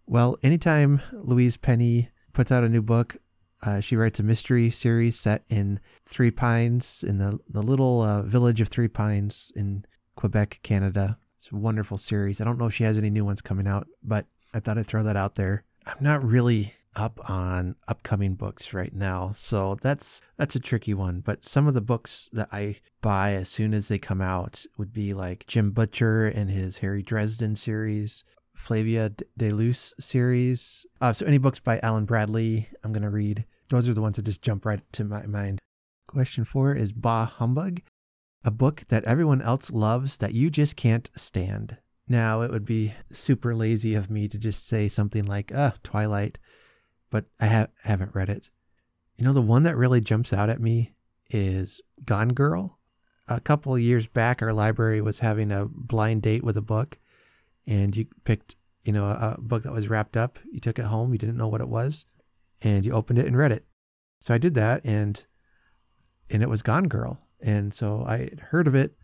Well 0.06 0.38
anytime 0.44 1.02
louise 1.12 1.58
penny 1.58 2.10
puts 2.34 2.52
out 2.52 2.64
a 2.64 2.70
new 2.70 2.82
book 2.82 3.18
uh, 3.66 3.80
she 3.80 3.96
writes 3.96 4.20
a 4.20 4.24
mystery 4.24 4.70
series 4.70 5.20
set 5.20 5.44
in 5.50 5.80
Three 6.04 6.32
Pines, 6.32 7.04
in 7.08 7.18
the, 7.18 7.40
the 7.48 7.62
little 7.62 8.02
uh, 8.02 8.22
village 8.24 8.62
of 8.62 8.68
Three 8.68 8.88
Pines 8.88 9.52
in 9.56 9.86
Quebec, 10.16 10.60
Canada. 10.64 11.18
It's 11.38 11.52
a 11.52 11.56
wonderful 11.56 11.98
series. 11.98 12.42
I 12.42 12.46
don't 12.46 12.58
know 12.58 12.68
if 12.68 12.74
she 12.74 12.84
has 12.84 12.98
any 12.98 13.10
new 13.10 13.26
ones 13.26 13.42
coming 13.42 13.68
out, 13.68 13.88
but 14.04 14.26
I 14.54 14.60
thought 14.60 14.78
I'd 14.78 14.86
throw 14.86 15.04
that 15.04 15.18
out 15.18 15.36
there. 15.36 15.64
I'm 15.86 16.02
not 16.02 16.24
really 16.24 16.74
up 16.96 17.20
on 17.30 17.76
upcoming 17.88 18.36
books 18.36 18.74
right 18.74 18.94
now, 18.94 19.30
so 19.30 19.76
that's 19.76 20.22
that's 20.38 20.56
a 20.56 20.60
tricky 20.60 20.94
one. 20.94 21.20
But 21.20 21.44
some 21.44 21.68
of 21.68 21.74
the 21.74 21.82
books 21.82 22.30
that 22.34 22.48
I 22.52 22.78
buy 23.02 23.34
as 23.34 23.50
soon 23.50 23.74
as 23.74 23.90
they 23.90 24.00
come 24.00 24.22
out 24.22 24.66
would 24.78 24.94
be 24.94 25.14
like 25.14 25.46
Jim 25.46 25.72
Butcher 25.72 26.26
and 26.26 26.50
his 26.50 26.80
Harry 26.80 27.04
Dresden 27.04 27.56
series, 27.56 28.24
Flavia 28.56 29.12
De 29.38 29.52
Luce 29.52 29.94
series. 30.00 30.86
Uh, 31.00 31.14
so 31.14 31.26
any 31.26 31.38
books 31.38 31.60
by 31.60 31.80
Alan 31.84 32.06
Bradley, 32.06 32.68
I'm 32.84 32.92
going 32.92 33.04
to 33.04 33.10
read. 33.10 33.46
Those 33.70 33.88
are 33.88 33.94
the 33.94 34.02
ones 34.02 34.16
that 34.16 34.26
just 34.26 34.42
jump 34.42 34.66
right 34.66 34.82
to 34.94 35.04
my 35.04 35.26
mind. 35.26 35.60
Question 36.08 36.46
four 36.46 36.74
is 36.74 36.94
Bah 36.94 37.26
Humbug, 37.26 37.82
a 38.44 38.52
book 38.52 38.84
that 38.90 39.04
everyone 39.06 39.42
else 39.42 39.72
loves 39.72 40.18
that 40.18 40.34
you 40.34 40.50
just 40.50 40.76
can't 40.76 41.10
stand. 41.16 41.78
Now, 42.08 42.42
it 42.42 42.52
would 42.52 42.66
be 42.66 42.94
super 43.12 43.56
lazy 43.56 43.96
of 43.96 44.12
me 44.12 44.28
to 44.28 44.38
just 44.38 44.68
say 44.68 44.88
something 44.88 45.24
like, 45.24 45.52
ah, 45.56 45.74
Twilight, 45.82 46.38
but 47.10 47.26
I 47.40 47.48
ha- 47.48 47.68
haven't 47.84 48.14
read 48.14 48.30
it. 48.30 48.52
You 49.16 49.26
know, 49.26 49.34
the 49.34 49.42
one 49.42 49.64
that 49.64 49.76
really 49.76 50.02
jumps 50.02 50.32
out 50.32 50.50
at 50.50 50.62
me 50.62 50.94
is 51.30 51.82
Gone 52.06 52.30
Girl. 52.30 52.78
A 53.28 53.40
couple 53.40 53.74
of 53.74 53.82
years 53.82 54.08
back, 54.08 54.42
our 54.42 54.54
library 54.54 55.02
was 55.02 55.20
having 55.20 55.52
a 55.52 55.66
blind 55.66 56.22
date 56.22 56.44
with 56.44 56.58
a 56.58 56.62
book, 56.62 57.00
and 57.68 57.96
you 57.96 58.08
picked, 58.24 58.56
you 58.84 58.94
know, 58.94 59.06
a, 59.06 59.36
a 59.38 59.42
book 59.42 59.64
that 59.64 59.72
was 59.72 59.90
wrapped 59.90 60.18
up. 60.18 60.40
You 60.52 60.60
took 60.60 60.80
it 60.80 60.86
home. 60.86 61.12
You 61.12 61.18
didn't 61.18 61.38
know 61.38 61.48
what 61.48 61.62
it 61.62 61.70
was, 61.70 62.06
and 62.64 62.86
you 62.86 62.94
opened 62.94 63.20
it 63.20 63.26
and 63.26 63.38
read 63.38 63.52
it. 63.52 63.66
So 64.20 64.34
I 64.34 64.38
did 64.38 64.54
that, 64.56 64.84
and 64.86 65.26
and 66.30 66.42
it 66.42 66.50
was 66.50 66.62
Gone 66.62 66.88
Girl. 66.88 67.22
And 67.42 67.74
so 67.74 68.04
I 68.08 68.30
heard 68.50 68.68
of 68.68 68.76
it. 68.76 68.96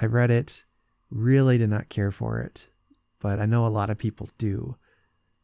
I 0.00 0.06
read 0.06 0.30
it. 0.30 0.64
Really 1.10 1.58
did 1.58 1.70
not 1.70 1.88
care 1.88 2.10
for 2.10 2.40
it, 2.40 2.68
but 3.20 3.38
I 3.38 3.46
know 3.46 3.66
a 3.66 3.68
lot 3.68 3.90
of 3.90 3.98
people 3.98 4.28
do. 4.36 4.76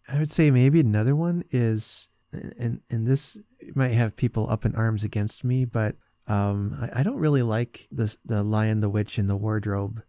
I 0.08 0.18
would 0.18 0.30
say 0.30 0.50
maybe 0.50 0.80
another 0.80 1.16
one 1.16 1.44
is, 1.50 2.10
and 2.32 2.80
and 2.90 3.06
this 3.06 3.38
might 3.74 3.92
have 3.92 4.16
people 4.16 4.50
up 4.50 4.64
in 4.64 4.74
arms 4.74 5.04
against 5.04 5.44
me, 5.44 5.64
but 5.64 5.96
um, 6.26 6.76
I, 6.80 7.00
I, 7.00 7.02
don't 7.02 7.18
really 7.18 7.42
like 7.42 7.86
the 7.90 8.14
the 8.24 8.42
Lion, 8.42 8.80
the 8.80 8.90
Witch, 8.90 9.18
and 9.18 9.28
the 9.28 9.36
Wardrobe 9.36 10.02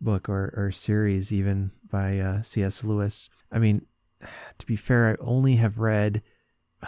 book 0.00 0.28
or, 0.28 0.52
or 0.56 0.70
series, 0.70 1.32
even 1.32 1.70
by 1.90 2.18
uh, 2.18 2.42
C.S. 2.42 2.84
Lewis. 2.84 3.28
I 3.52 3.58
mean, 3.58 3.86
to 4.58 4.66
be 4.66 4.76
fair, 4.76 5.10
I 5.10 5.24
only 5.24 5.56
have 5.56 5.78
read 5.78 6.22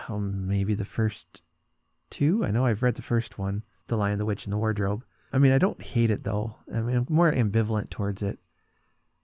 um, 0.08 0.48
maybe 0.48 0.74
the 0.74 0.84
first 0.84 1.42
two. 2.10 2.44
I 2.44 2.50
know 2.50 2.66
I've 2.66 2.82
read 2.82 2.94
the 2.94 3.02
first 3.02 3.38
one, 3.38 3.64
The 3.88 3.96
Lion, 3.96 4.18
the 4.18 4.24
Witch, 4.24 4.46
and 4.46 4.52
the 4.52 4.58
Wardrobe. 4.58 5.04
I 5.32 5.38
mean, 5.38 5.52
I 5.52 5.58
don't 5.58 5.82
hate 5.82 6.10
it 6.10 6.24
though. 6.24 6.56
I 6.72 6.80
mean, 6.80 6.96
I'm 6.96 7.06
more 7.08 7.32
ambivalent 7.32 7.90
towards 7.90 8.22
it. 8.22 8.38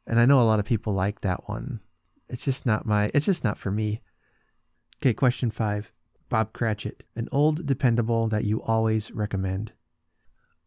And 0.07 0.18
I 0.18 0.25
know 0.25 0.40
a 0.40 0.45
lot 0.45 0.59
of 0.59 0.64
people 0.64 0.95
like 0.95 1.21
that 1.21 1.49
one. 1.49 1.80
It's 2.28 2.47
just 2.47 2.64
not 2.64 2.87
my, 2.87 3.11
it's 3.12 3.26
just 3.26 3.45
not 3.45 3.59
for 3.59 3.71
me. 3.71 4.00
Okay, 5.00 5.12
question 5.12 5.50
five. 5.50 5.92
Bob 6.30 6.52
Cratchit, 6.52 7.04
an 7.14 7.28
old 7.33 7.66
dependable 7.66 8.28
that 8.28 8.45
you 8.45 8.62
always 8.62 9.11
recommend. 9.12 9.73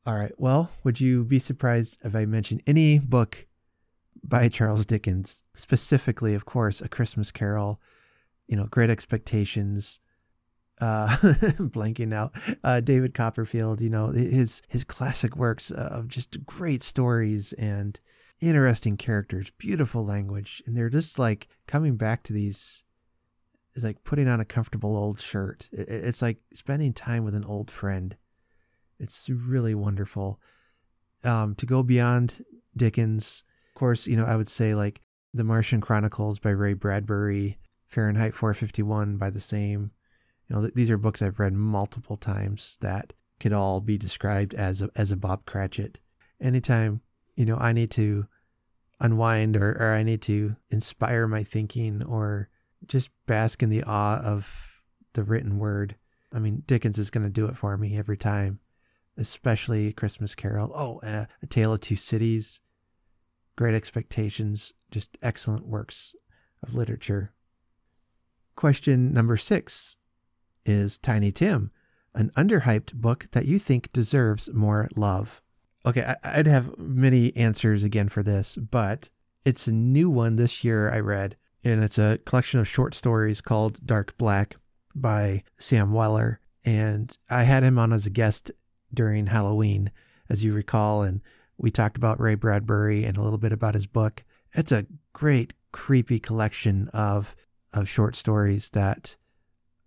All 0.06 0.16
right. 0.16 0.32
Well, 0.38 0.72
would 0.84 1.00
you 1.00 1.24
be 1.24 1.38
surprised 1.38 2.00
if 2.04 2.16
I 2.16 2.26
mention 2.26 2.60
any 2.66 2.98
book 2.98 3.48
by 4.24 4.50
Charles 4.50 4.86
Dickens? 4.86 5.44
Specifically, 5.54 6.34
of 6.34 6.46
course, 6.46 6.82
A 6.82 6.90
Christmas 6.90 7.32
Carol, 7.32 7.80
you 8.48 8.56
know, 8.56 8.66
Great 8.66 8.90
Expectations, 8.90 10.00
uh, 10.80 11.08
blanking 11.60 12.14
out, 12.14 12.32
uh, 12.64 12.80
David 12.80 13.14
Copperfield, 13.14 13.80
you 13.80 13.92
know, 13.92 14.08
his, 14.08 14.64
his 14.68 14.84
classic 14.84 15.36
works 15.36 15.70
of 15.70 16.08
just 16.08 16.46
great 16.48 16.82
stories 16.82 17.54
and 17.54 18.00
interesting 18.42 18.98
characters, 18.98 19.52
beautiful 19.60 20.04
language. 20.04 20.64
And 20.66 20.76
they're 20.76 20.90
just 20.90 21.20
like 21.20 21.48
coming 21.68 21.96
back 21.96 22.24
to 22.24 22.34
these 22.34 22.84
is 23.74 23.84
like 23.84 24.04
putting 24.04 24.28
on 24.28 24.40
a 24.40 24.46
comfortable 24.46 24.98
old 24.98 25.20
shirt. 25.20 25.70
It's 25.72 26.22
like 26.22 26.40
spending 26.54 26.94
time 26.94 27.24
with 27.24 27.36
an 27.36 27.46
old 27.46 27.72
friend. 27.72 28.18
It's 29.02 29.30
really 29.30 29.74
wonderful. 29.74 30.40
Um, 31.24 31.56
to 31.56 31.66
go 31.66 31.84
beyond 31.84 32.46
Dickens, 32.78 33.44
of 33.74 33.80
course, 33.80 34.08
you 34.08 34.16
know, 34.16 34.26
I 34.26 34.36
would 34.36 34.48
say 34.48 34.76
like 34.76 35.02
The 35.34 35.44
Martian 35.44 35.82
Chronicles 35.82 36.40
by 36.40 36.52
Ray 36.52 36.74
Bradbury, 36.74 37.58
Fahrenheit 37.88 38.34
451 38.34 39.18
by 39.18 39.30
the 39.30 39.40
same. 39.40 39.92
You 40.48 40.56
know, 40.56 40.70
these 40.74 40.92
are 40.92 40.98
books 40.98 41.22
I've 41.22 41.40
read 41.40 41.54
multiple 41.54 42.18
times 42.18 42.78
that 42.82 43.14
could 43.40 43.54
all 43.54 43.82
be 43.82 43.98
described 43.98 44.54
as 44.54 44.82
a, 44.82 44.90
as 44.96 45.12
a 45.12 45.18
Bob 45.18 45.46
Cratchit. 45.46 46.00
Anytime, 46.40 47.02
you 47.36 47.46
know, 47.46 47.58
I 47.58 47.74
need 47.74 47.92
to 47.92 48.28
unwind 49.00 49.58
or, 49.58 49.72
or 49.72 49.94
I 49.94 50.04
need 50.04 50.22
to 50.24 50.56
inspire 50.70 51.28
my 51.28 51.44
thinking 51.44 52.04
or 52.04 52.50
just 52.86 53.10
bask 53.26 53.64
in 53.64 53.70
the 53.70 53.84
awe 53.84 54.22
of 54.24 54.84
the 55.14 55.24
written 55.24 55.58
word. 55.58 55.96
I 56.32 56.40
mean, 56.40 56.64
Dickens 56.68 57.00
is 57.00 57.10
going 57.10 57.24
to 57.24 57.30
do 57.30 57.46
it 57.48 57.58
for 57.58 57.78
me 57.78 57.98
every 57.98 58.18
time, 58.18 58.60
especially 59.22 59.94
Christmas 59.94 60.36
Carol. 60.36 60.72
Oh, 60.76 61.00
uh, 61.06 61.26
A 61.42 61.48
Tale 61.48 61.74
of 61.74 61.82
Two 61.82 61.96
Cities, 61.96 62.60
Great 63.56 63.76
Expectations, 63.76 64.74
just 64.90 65.18
excellent 65.22 65.68
works 65.68 66.16
of 66.62 66.74
literature. 66.74 67.32
Question 68.56 69.14
number 69.14 69.38
six 69.38 69.96
is 70.66 70.98
Tiny 70.98 71.32
Tim, 71.32 71.72
an 72.14 72.32
underhyped 72.36 72.96
book 72.96 73.28
that 73.32 73.46
you 73.46 73.58
think 73.58 73.94
deserves 73.94 74.54
more 74.54 74.90
love. 74.96 75.42
Okay, 75.86 76.14
I'd 76.24 76.48
have 76.48 76.78
many 76.78 77.36
answers 77.36 77.84
again 77.84 78.10
for 78.10 78.22
this, 78.22 78.58
but 78.58 79.10
it's 79.46 79.68
a 79.68 79.74
new 79.74 80.10
one 80.10 80.36
this 80.36 80.64
year 80.64 80.92
I 80.92 81.00
read 81.00 81.38
and 81.64 81.84
it's 81.84 81.98
a 81.98 82.20
collection 82.20 82.60
of 82.60 82.68
short 82.68 82.94
stories 82.96 83.42
called 83.42 83.86
Dark 83.86 84.18
Black 84.18 84.56
by 84.96 85.44
Sam 85.58 85.94
Weller. 85.94 86.40
And 86.66 87.16
I 87.30 87.44
had 87.44 87.64
him 87.64 87.80
on 87.80 87.94
as 87.94 88.06
a 88.06 88.12
guest 88.12 88.52
during 88.94 89.28
Halloween, 89.28 89.92
as 90.30 90.44
you 90.44 90.54
recall, 90.54 91.04
and 91.04 91.22
we 91.58 91.72
talked 91.72 91.98
about 91.98 92.20
Ray 92.20 92.36
Bradbury 92.36 93.06
and 93.06 93.18
a 93.18 93.22
little 93.22 93.38
bit 93.38 93.54
about 93.54 93.76
his 93.76 93.88
book. 93.88 94.24
It's 94.54 94.72
a 94.72 94.88
great, 95.14 95.54
creepy 95.72 96.20
collection 96.20 96.90
of 96.94 97.36
of 97.74 97.88
short 97.88 98.16
stories 98.16 98.70
that 98.72 99.16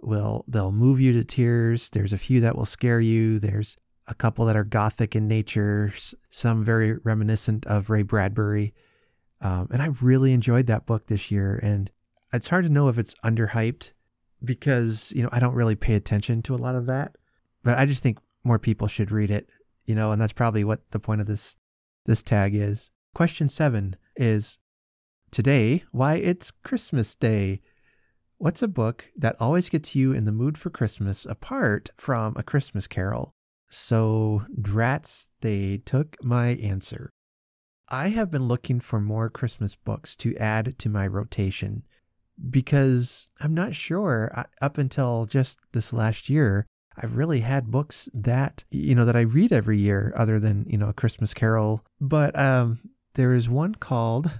will 0.00 0.44
they'll 0.48 0.72
move 0.72 1.00
you 1.00 1.12
to 1.12 1.24
tears. 1.24 1.90
There's 1.90 2.12
a 2.12 2.18
few 2.18 2.40
that 2.40 2.56
will 2.56 2.64
scare 2.64 3.00
you. 3.00 3.38
There's 3.38 3.76
a 4.06 4.14
couple 4.14 4.44
that 4.46 4.56
are 4.56 4.64
gothic 4.64 5.16
in 5.16 5.26
nature, 5.26 5.92
some 6.30 6.64
very 6.64 6.98
reminiscent 7.04 7.66
of 7.66 7.90
Ray 7.90 8.02
Bradbury. 8.02 8.74
Um, 9.40 9.68
and 9.72 9.82
I've 9.82 10.02
really 10.02 10.32
enjoyed 10.32 10.66
that 10.66 10.86
book 10.86 11.06
this 11.06 11.30
year. 11.30 11.58
And 11.62 11.90
it's 12.32 12.48
hard 12.48 12.64
to 12.64 12.72
know 12.72 12.88
if 12.88 12.98
it's 12.98 13.14
underhyped 13.24 13.92
because, 14.42 15.12
you 15.16 15.22
know, 15.22 15.30
I 15.32 15.38
don't 15.38 15.54
really 15.54 15.74
pay 15.74 15.94
attention 15.94 16.42
to 16.42 16.54
a 16.54 16.56
lot 16.56 16.74
of 16.74 16.86
that. 16.86 17.16
But 17.62 17.78
I 17.78 17.86
just 17.86 18.02
think 18.02 18.18
more 18.44 18.58
people 18.58 18.86
should 18.86 19.10
read 19.10 19.30
it, 19.30 19.50
you 19.86 19.94
know, 19.94 20.12
and 20.12 20.20
that's 20.20 20.32
probably 20.32 20.64
what 20.64 20.90
the 20.90 21.00
point 21.00 21.20
of 21.20 21.26
this 21.26 21.56
this 22.06 22.22
tag 22.22 22.54
is. 22.54 22.90
Question 23.14 23.48
seven 23.48 23.96
is 24.16 24.58
today, 25.30 25.84
why 25.92 26.16
it's 26.16 26.50
Christmas 26.50 27.14
Day. 27.14 27.60
What's 28.36 28.62
a 28.62 28.68
book 28.68 29.06
that 29.16 29.36
always 29.40 29.70
gets 29.70 29.94
you 29.94 30.12
in 30.12 30.24
the 30.24 30.32
mood 30.32 30.58
for 30.58 30.68
Christmas 30.68 31.24
apart 31.24 31.90
from 31.96 32.34
A 32.36 32.42
Christmas 32.42 32.86
Carol? 32.86 33.30
So, 33.70 34.44
drats, 34.60 35.30
they 35.40 35.78
took 35.78 36.16
my 36.22 36.48
answer. 36.48 37.10
I 37.90 38.08
have 38.08 38.30
been 38.30 38.44
looking 38.44 38.80
for 38.80 39.00
more 39.00 39.30
Christmas 39.30 39.74
books 39.74 40.16
to 40.16 40.36
add 40.36 40.78
to 40.78 40.88
my 40.88 41.06
rotation 41.06 41.84
because 42.50 43.28
I'm 43.40 43.54
not 43.54 43.74
sure 43.74 44.30
uh, 44.34 44.44
up 44.60 44.78
until 44.78 45.24
just 45.24 45.58
this 45.72 45.92
last 45.92 46.28
year 46.28 46.66
I've 46.96 47.16
really 47.16 47.40
had 47.40 47.70
books 47.70 48.08
that 48.14 48.64
you 48.70 48.94
know 48.94 49.04
that 49.04 49.16
I 49.16 49.22
read 49.22 49.52
every 49.52 49.78
year 49.78 50.12
other 50.16 50.38
than 50.38 50.66
you 50.68 50.78
know 50.78 50.88
a 50.88 50.94
Christmas 50.94 51.34
Carol. 51.34 51.84
But 52.00 52.38
um 52.38 52.78
there 53.14 53.32
is 53.32 53.48
one 53.48 53.74
called 53.74 54.30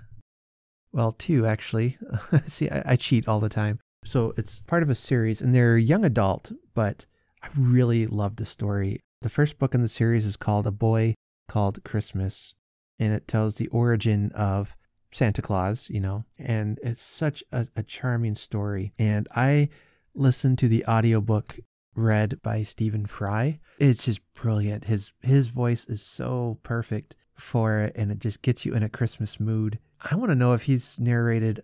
well 0.93 1.13
two 1.13 1.47
actually. 1.47 1.99
See 2.47 2.71
I, 2.71 2.83
I 2.93 2.97
cheat 2.97 3.29
all 3.29 3.41
the 3.41 3.49
time. 3.49 3.79
So 4.05 4.35
it's 4.37 4.61
part 4.63 4.83
of 4.83 4.91
a 4.91 4.95
series 4.95 5.41
and 5.41 5.55
they're 5.55 5.79
young 5.79 6.05
adult 6.05 6.53
but 6.75 7.07
I 7.43 7.49
really 7.59 8.07
love 8.07 8.37
the 8.37 8.45
story. 8.45 9.01
The 9.23 9.29
first 9.29 9.59
book 9.59 9.75
in 9.75 9.83
the 9.83 9.89
series 9.89 10.27
is 10.27 10.37
called 10.37 10.67
A 10.67 10.71
Boy 10.71 11.15
Called 11.49 11.83
Christmas 11.85 12.55
and 12.99 13.13
it 13.13 13.27
tells 13.27 13.57
the 13.57 13.69
origin 13.69 14.31
of 14.35 14.77
Santa 15.15 15.43
Claus, 15.43 15.89
you 15.91 16.01
know, 16.01 16.25
and 16.39 16.79
it's 16.83 17.01
such 17.01 17.45
a, 17.53 17.67
a 17.77 17.83
charming 17.83 18.35
story. 18.35 18.93
And 18.99 19.29
I 19.35 19.69
listened 20.15 20.59
to 20.59 20.69
the 20.69 20.85
audiobook 20.87 21.59
read 21.95 22.43
by 22.43 22.63
Stephen 22.63 23.07
Fry. 23.07 23.61
It's 23.79 24.05
just 24.05 24.21
brilliant. 24.35 24.85
His 24.85 25.13
his 25.23 25.49
voice 25.49 25.87
is 25.87 26.03
so 26.03 26.59
perfect 26.63 27.17
for 27.35 27.81
it 27.81 27.97
and 27.97 28.13
it 28.13 28.21
just 28.21 28.43
gets 28.43 28.65
you 28.65 28.75
in 28.75 28.83
a 28.83 28.89
Christmas 28.89 29.41
mood. 29.41 29.79
I 30.11 30.15
want 30.17 30.31
to 30.31 30.37
know 30.37 30.53
if 30.53 30.65
he's 30.65 31.01
narrated 31.01 31.63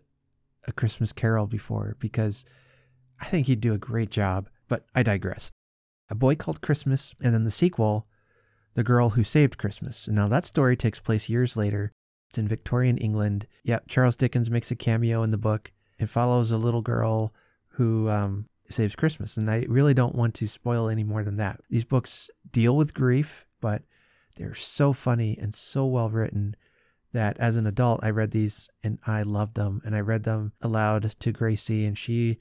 a 0.66 0.72
Christmas 0.72 1.12
carol 1.12 1.46
before 1.46 1.96
because 1.98 2.44
I 3.20 3.26
think 3.26 3.46
he'd 3.46 3.60
do 3.60 3.74
a 3.74 3.78
great 3.78 4.10
job, 4.10 4.48
but 4.68 4.86
I 4.94 5.02
digress. 5.02 5.50
A 6.10 6.14
Boy 6.14 6.34
Called 6.34 6.60
Christmas 6.60 7.14
and 7.22 7.32
then 7.32 7.44
the 7.44 7.50
sequel 7.50 8.06
the 8.74 8.84
Girl 8.84 9.10
Who 9.10 9.24
Saved 9.24 9.58
Christmas. 9.58 10.06
And 10.06 10.16
now, 10.16 10.28
that 10.28 10.44
story 10.44 10.76
takes 10.76 11.00
place 11.00 11.28
years 11.28 11.56
later. 11.56 11.92
It's 12.28 12.38
in 12.38 12.46
Victorian 12.46 12.98
England. 12.98 13.46
Yep, 13.64 13.88
Charles 13.88 14.16
Dickens 14.16 14.50
makes 14.50 14.70
a 14.70 14.76
cameo 14.76 15.22
in 15.22 15.30
the 15.30 15.38
book. 15.38 15.72
It 15.98 16.08
follows 16.08 16.50
a 16.50 16.56
little 16.56 16.82
girl 16.82 17.34
who 17.70 18.08
um, 18.08 18.46
saves 18.72 18.96
Christmas. 18.96 19.36
And 19.36 19.50
I 19.50 19.66
really 19.68 19.94
don't 19.94 20.14
want 20.14 20.34
to 20.36 20.48
spoil 20.48 20.88
any 20.88 21.04
more 21.04 21.24
than 21.24 21.36
that. 21.36 21.60
These 21.68 21.84
books 21.84 22.30
deal 22.50 22.76
with 22.76 22.94
grief, 22.94 23.46
but 23.60 23.82
they're 24.36 24.54
so 24.54 24.92
funny 24.92 25.36
and 25.40 25.54
so 25.54 25.86
well 25.86 26.10
written 26.10 26.56
that 27.12 27.38
as 27.38 27.56
an 27.56 27.66
adult, 27.66 28.04
I 28.04 28.10
read 28.10 28.30
these 28.30 28.68
and 28.82 28.98
I 29.06 29.22
loved 29.22 29.54
them. 29.54 29.80
And 29.84 29.94
I 29.94 30.00
read 30.00 30.24
them 30.24 30.52
aloud 30.60 31.02
to 31.20 31.32
Gracie, 31.32 31.84
and 31.84 31.98
she 31.98 32.38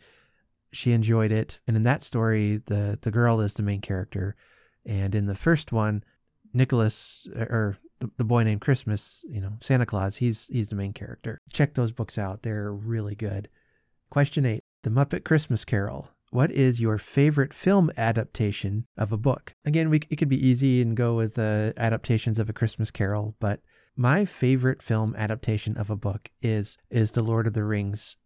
she 0.71 0.91
enjoyed 0.91 1.31
it. 1.31 1.61
And 1.67 1.75
in 1.75 1.83
that 1.83 2.03
story, 2.03 2.61
the 2.65 2.97
the 3.01 3.11
girl 3.11 3.41
is 3.41 3.53
the 3.53 3.63
main 3.63 3.81
character. 3.81 4.35
And 4.85 5.13
in 5.15 5.25
the 5.25 5.35
first 5.35 5.71
one, 5.71 6.03
Nicholas 6.53 7.27
or 7.35 7.77
the, 7.99 8.09
the 8.17 8.23
boy 8.23 8.43
named 8.43 8.61
Christmas, 8.61 9.25
you 9.27 9.41
know, 9.41 9.57
Santa 9.61 9.85
Claus, 9.85 10.17
he's 10.17 10.47
he's 10.47 10.69
the 10.69 10.75
main 10.75 10.93
character. 10.93 11.39
Check 11.51 11.73
those 11.73 11.91
books 11.91 12.17
out. 12.17 12.43
They're 12.43 12.71
really 12.71 13.15
good. 13.15 13.49
Question 14.09 14.45
8. 14.45 14.63
The 14.83 14.89
Muppet 14.89 15.23
Christmas 15.23 15.65
Carol. 15.65 16.09
What 16.31 16.51
is 16.51 16.79
your 16.79 16.97
favorite 16.97 17.53
film 17.53 17.91
adaptation 17.97 18.85
of 18.97 19.11
a 19.11 19.17
book? 19.17 19.53
Again, 19.65 19.89
we, 19.89 20.01
it 20.09 20.17
could 20.17 20.29
be 20.29 20.47
easy 20.47 20.81
and 20.81 20.95
go 20.95 21.15
with 21.15 21.37
uh, 21.37 21.73
adaptations 21.77 22.39
of 22.39 22.49
A 22.49 22.53
Christmas 22.53 22.91
Carol, 22.91 23.35
but 23.39 23.61
my 23.95 24.25
favorite 24.25 24.81
film 24.81 25.15
adaptation 25.17 25.75
of 25.75 25.89
a 25.89 25.95
book 25.95 26.29
is 26.41 26.77
is 26.89 27.11
the 27.11 27.23
Lord 27.23 27.47
of 27.47 27.53
the 27.53 27.63
Rings 27.63 28.17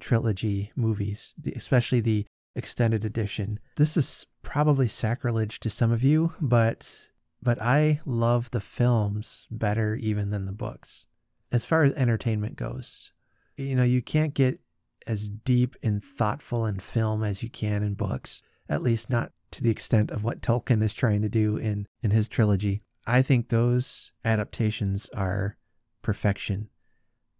trilogy 0.00 0.72
movies, 0.74 1.34
especially 1.54 2.00
the 2.00 2.26
extended 2.54 3.04
edition. 3.04 3.60
This 3.76 3.96
is 3.96 4.26
probably 4.42 4.88
sacrilege 4.88 5.60
to 5.60 5.70
some 5.70 5.92
of 5.92 6.02
you, 6.02 6.32
but 6.40 7.10
but 7.42 7.60
I 7.60 8.00
love 8.06 8.50
the 8.50 8.60
films 8.60 9.48
better 9.50 9.96
even 9.96 10.30
than 10.30 10.46
the 10.46 10.52
books. 10.52 11.08
As 11.50 11.66
far 11.66 11.82
as 11.82 11.92
entertainment 11.92 12.56
goes, 12.56 13.12
you 13.56 13.76
know, 13.76 13.82
you 13.82 14.00
can't 14.00 14.32
get 14.32 14.60
as 15.06 15.28
deep 15.28 15.76
and 15.82 16.02
thoughtful 16.02 16.66
in 16.66 16.78
film 16.78 17.22
as 17.22 17.42
you 17.42 17.50
can 17.50 17.82
in 17.82 17.94
books, 17.94 18.42
at 18.68 18.82
least 18.82 19.10
not 19.10 19.32
to 19.52 19.62
the 19.62 19.70
extent 19.70 20.10
of 20.10 20.24
what 20.24 20.40
Tolkien 20.40 20.82
is 20.82 20.94
trying 20.94 21.22
to 21.22 21.28
do 21.28 21.56
in, 21.56 21.86
in 22.02 22.10
his 22.10 22.28
trilogy. 22.28 22.80
I 23.06 23.22
think 23.22 23.48
those 23.48 24.12
adaptations 24.24 25.10
are 25.10 25.56
perfection. 26.02 26.68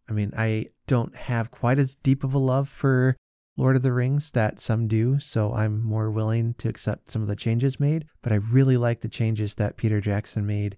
I 0.09 0.13
mean, 0.13 0.33
I 0.37 0.67
don't 0.87 1.15
have 1.15 1.51
quite 1.51 1.79
as 1.79 1.95
deep 1.95 2.25
of 2.25 2.35
a 2.35 2.39
love 2.39 2.69
for 2.69 3.17
Lord 3.57 3.77
of 3.77 3.83
the 3.83 3.93
Rings 3.93 4.31
that 4.33 4.59
some 4.59 4.89
do, 4.89 5.19
so 5.19 5.53
I'm 5.53 5.83
more 5.83 6.11
willing 6.11 6.55
to 6.55 6.69
accept 6.69 7.11
some 7.11 7.23
of 7.23 7.29
the 7.29 7.37
changes 7.37 7.79
made, 7.79 8.07
but 8.23 8.33
I 8.33 8.37
really 8.37 8.77
like 8.77 9.01
the 9.01 9.09
changes 9.09 9.55
that 9.57 9.77
Peter 9.77 10.01
Jackson 10.01 10.47
made 10.47 10.77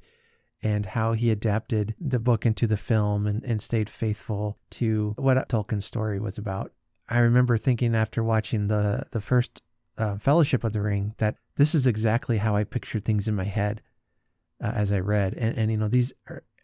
and 0.65 0.87
how 0.87 1.13
he 1.13 1.31
adapted 1.31 1.95
the 2.01 2.19
book 2.19 2.47
into 2.47 2.67
the 2.67 2.79
film 2.79 3.27
and, 3.27 3.45
and 3.45 3.61
stayed 3.61 3.91
faithful 3.91 4.59
to 4.71 5.13
what 5.17 5.37
Tolkien's 5.49 5.85
story 5.85 6.19
was 6.19 6.39
about. 6.39 6.73
I 7.07 7.19
remember 7.19 7.59
thinking 7.59 7.95
after 7.95 8.25
watching 8.25 8.69
the, 8.69 9.05
the 9.13 9.21
first 9.21 9.63
uh, 9.99 10.17
Fellowship 10.17 10.65
of 10.65 10.73
the 10.73 10.81
Ring 10.81 11.15
that 11.19 11.37
this 11.57 11.75
is 11.75 11.87
exactly 11.87 12.39
how 12.39 12.57
I 12.57 12.65
pictured 12.65 13.05
things 13.05 13.29
in 13.29 13.35
my 13.35 13.45
head 13.45 13.83
uh, 14.63 14.73
as 14.75 14.91
I 14.91 15.01
read. 15.01 15.35
And, 15.35 15.57
and, 15.59 15.71
you 15.71 15.77
know, 15.77 15.87
these 15.87 16.15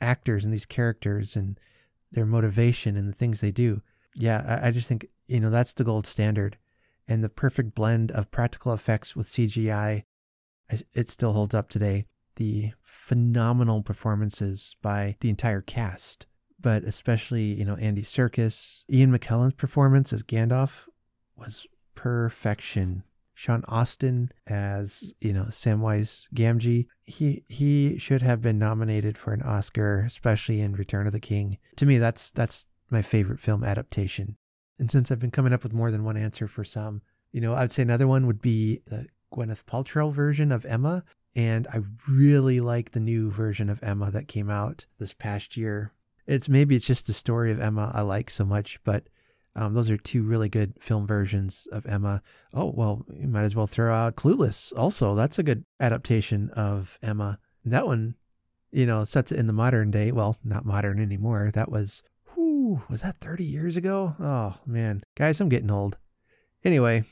actors 0.00 0.46
and 0.46 0.54
these 0.54 0.66
characters 0.66 1.36
and 1.36 1.60
their 2.10 2.26
motivation 2.26 2.96
and 2.96 3.06
the 3.06 3.16
things 3.16 3.42
they 3.42 3.52
do. 3.52 3.82
Yeah, 4.16 4.60
I, 4.62 4.68
I 4.68 4.70
just 4.70 4.88
think, 4.88 5.08
you 5.28 5.40
know, 5.40 5.50
that's 5.50 5.74
the 5.74 5.84
gold 5.84 6.06
standard. 6.06 6.56
And 7.06 7.22
the 7.22 7.28
perfect 7.28 7.74
blend 7.74 8.10
of 8.12 8.30
practical 8.30 8.72
effects 8.72 9.14
with 9.14 9.26
CGI, 9.26 10.04
it 10.94 11.08
still 11.10 11.34
holds 11.34 11.54
up 11.54 11.68
today 11.68 12.06
the 12.36 12.72
phenomenal 12.80 13.82
performances 13.82 14.76
by 14.82 15.16
the 15.20 15.30
entire 15.30 15.60
cast, 15.60 16.26
but 16.60 16.84
especially, 16.84 17.54
you 17.54 17.64
know, 17.64 17.76
Andy 17.76 18.02
Serkis. 18.02 18.84
Ian 18.90 19.16
McKellen's 19.16 19.54
performance 19.54 20.12
as 20.12 20.22
Gandalf 20.22 20.88
was 21.36 21.66
perfection. 21.94 23.04
Sean 23.34 23.64
Astin 23.68 24.30
as, 24.46 25.14
you 25.20 25.32
know, 25.32 25.44
Samwise 25.44 26.28
Gamgee. 26.34 26.86
He 27.02 27.42
he 27.48 27.98
should 27.98 28.20
have 28.20 28.42
been 28.42 28.58
nominated 28.58 29.16
for 29.16 29.32
an 29.32 29.40
Oscar, 29.40 30.00
especially 30.00 30.60
in 30.60 30.74
Return 30.74 31.06
of 31.06 31.14
the 31.14 31.20
King. 31.20 31.56
To 31.76 31.86
me, 31.86 31.96
that's 31.96 32.30
that's 32.30 32.66
my 32.90 33.00
favorite 33.00 33.40
film 33.40 33.64
adaptation. 33.64 34.36
And 34.78 34.90
since 34.90 35.10
I've 35.10 35.18
been 35.20 35.30
coming 35.30 35.54
up 35.54 35.62
with 35.62 35.72
more 35.72 35.90
than 35.90 36.04
one 36.04 36.18
answer 36.18 36.46
for 36.48 36.64
some, 36.64 37.00
you 37.32 37.40
know, 37.40 37.54
I'd 37.54 37.72
say 37.72 37.82
another 37.82 38.06
one 38.06 38.26
would 38.26 38.42
be 38.42 38.80
the 38.86 39.06
Gwyneth 39.32 39.64
Paltrow 39.64 40.12
version 40.12 40.52
of 40.52 40.66
Emma. 40.66 41.04
And 41.36 41.66
I 41.68 41.80
really 42.08 42.60
like 42.60 42.90
the 42.90 43.00
new 43.00 43.30
version 43.30 43.68
of 43.68 43.82
Emma 43.82 44.10
that 44.10 44.28
came 44.28 44.50
out 44.50 44.86
this 44.98 45.14
past 45.14 45.56
year. 45.56 45.92
It's 46.26 46.48
maybe 46.48 46.76
it's 46.76 46.86
just 46.86 47.06
the 47.06 47.12
story 47.12 47.52
of 47.52 47.60
Emma 47.60 47.90
I 47.94 48.02
like 48.02 48.30
so 48.30 48.44
much, 48.44 48.82
but 48.84 49.04
um, 49.56 49.74
those 49.74 49.90
are 49.90 49.96
two 49.96 50.22
really 50.22 50.48
good 50.48 50.74
film 50.78 51.06
versions 51.06 51.66
of 51.72 51.86
Emma. 51.86 52.22
Oh, 52.54 52.72
well, 52.74 53.04
you 53.12 53.28
might 53.28 53.42
as 53.42 53.56
well 53.56 53.66
throw 53.66 53.92
out 53.92 54.16
Clueless 54.16 54.72
also. 54.76 55.14
That's 55.14 55.38
a 55.38 55.42
good 55.42 55.64
adaptation 55.80 56.50
of 56.50 56.98
Emma. 57.02 57.38
That 57.64 57.86
one, 57.86 58.14
you 58.70 58.86
know, 58.86 59.04
sets 59.04 59.32
it 59.32 59.38
in 59.38 59.46
the 59.46 59.52
modern 59.52 59.90
day. 59.90 60.12
Well, 60.12 60.36
not 60.44 60.64
modern 60.64 61.00
anymore. 61.00 61.50
That 61.52 61.70
was, 61.70 62.02
whoo, 62.36 62.82
was 62.88 63.02
that 63.02 63.16
30 63.16 63.44
years 63.44 63.76
ago? 63.76 64.14
Oh, 64.20 64.56
man. 64.66 65.02
Guys, 65.16 65.40
I'm 65.40 65.48
getting 65.48 65.70
old. 65.70 65.98
Anyway, 66.64 67.02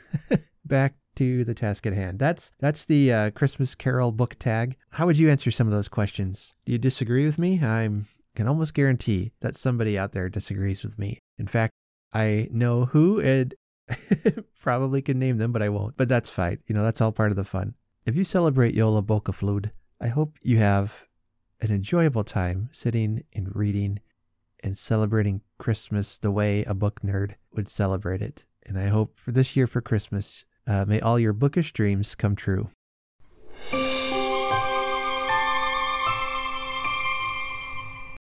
back 0.64 0.94
to 1.18 1.44
the 1.44 1.54
task 1.54 1.86
at 1.86 1.92
hand. 1.92 2.18
That's 2.18 2.52
that's 2.58 2.84
the 2.84 3.12
uh, 3.12 3.30
Christmas 3.30 3.74
Carol 3.74 4.12
book 4.12 4.36
tag. 4.38 4.76
How 4.92 5.06
would 5.06 5.18
you 5.18 5.28
answer 5.28 5.50
some 5.50 5.66
of 5.66 5.72
those 5.72 5.88
questions? 5.88 6.54
Do 6.64 6.72
you 6.72 6.78
disagree 6.78 7.24
with 7.24 7.38
me? 7.38 7.60
I 7.62 7.88
can 8.36 8.46
almost 8.46 8.74
guarantee 8.74 9.32
that 9.40 9.56
somebody 9.56 9.98
out 9.98 10.12
there 10.12 10.28
disagrees 10.28 10.84
with 10.84 10.98
me. 10.98 11.18
In 11.38 11.46
fact, 11.46 11.72
I 12.14 12.48
know 12.52 12.84
who 12.86 13.20
and 13.20 13.54
probably 14.60 15.02
can 15.02 15.18
name 15.18 15.38
them, 15.38 15.50
but 15.50 15.62
I 15.62 15.68
won't. 15.68 15.96
But 15.96 16.08
that's 16.08 16.30
fine. 16.30 16.58
You 16.66 16.74
know, 16.74 16.84
that's 16.84 17.00
all 17.00 17.12
part 17.12 17.30
of 17.30 17.36
the 17.36 17.44
fun. 17.44 17.74
If 18.06 18.16
you 18.16 18.24
celebrate 18.24 18.76
Jólabókaflóð, 18.76 19.70
I 20.00 20.08
hope 20.08 20.38
you 20.40 20.58
have 20.58 21.06
an 21.60 21.72
enjoyable 21.72 22.24
time 22.24 22.68
sitting 22.70 23.24
and 23.34 23.54
reading 23.54 24.00
and 24.62 24.76
celebrating 24.76 25.42
Christmas 25.58 26.16
the 26.18 26.30
way 26.30 26.62
a 26.64 26.74
book 26.74 27.00
nerd 27.02 27.34
would 27.52 27.68
celebrate 27.68 28.22
it. 28.22 28.44
And 28.64 28.78
I 28.78 28.86
hope 28.86 29.18
for 29.18 29.32
this 29.32 29.56
year 29.56 29.66
for 29.66 29.80
Christmas, 29.80 30.44
uh, 30.68 30.84
may 30.86 31.00
all 31.00 31.18
your 31.18 31.32
bookish 31.32 31.72
dreams 31.72 32.14
come 32.14 32.36
true. 32.36 32.68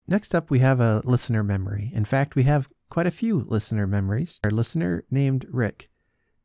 Next 0.08 0.34
up, 0.34 0.50
we 0.50 0.58
have 0.60 0.80
a 0.80 1.04
listener 1.06 1.44
memory. 1.44 1.92
In 1.94 2.04
fact, 2.04 2.36
we 2.36 2.44
have 2.44 2.68
quite 2.90 3.06
a 3.06 3.12
few 3.12 3.42
listener 3.42 3.86
memories. 3.86 4.40
Our 4.44 4.50
listener 4.50 5.04
named 5.12 5.46
Rick, 5.52 5.88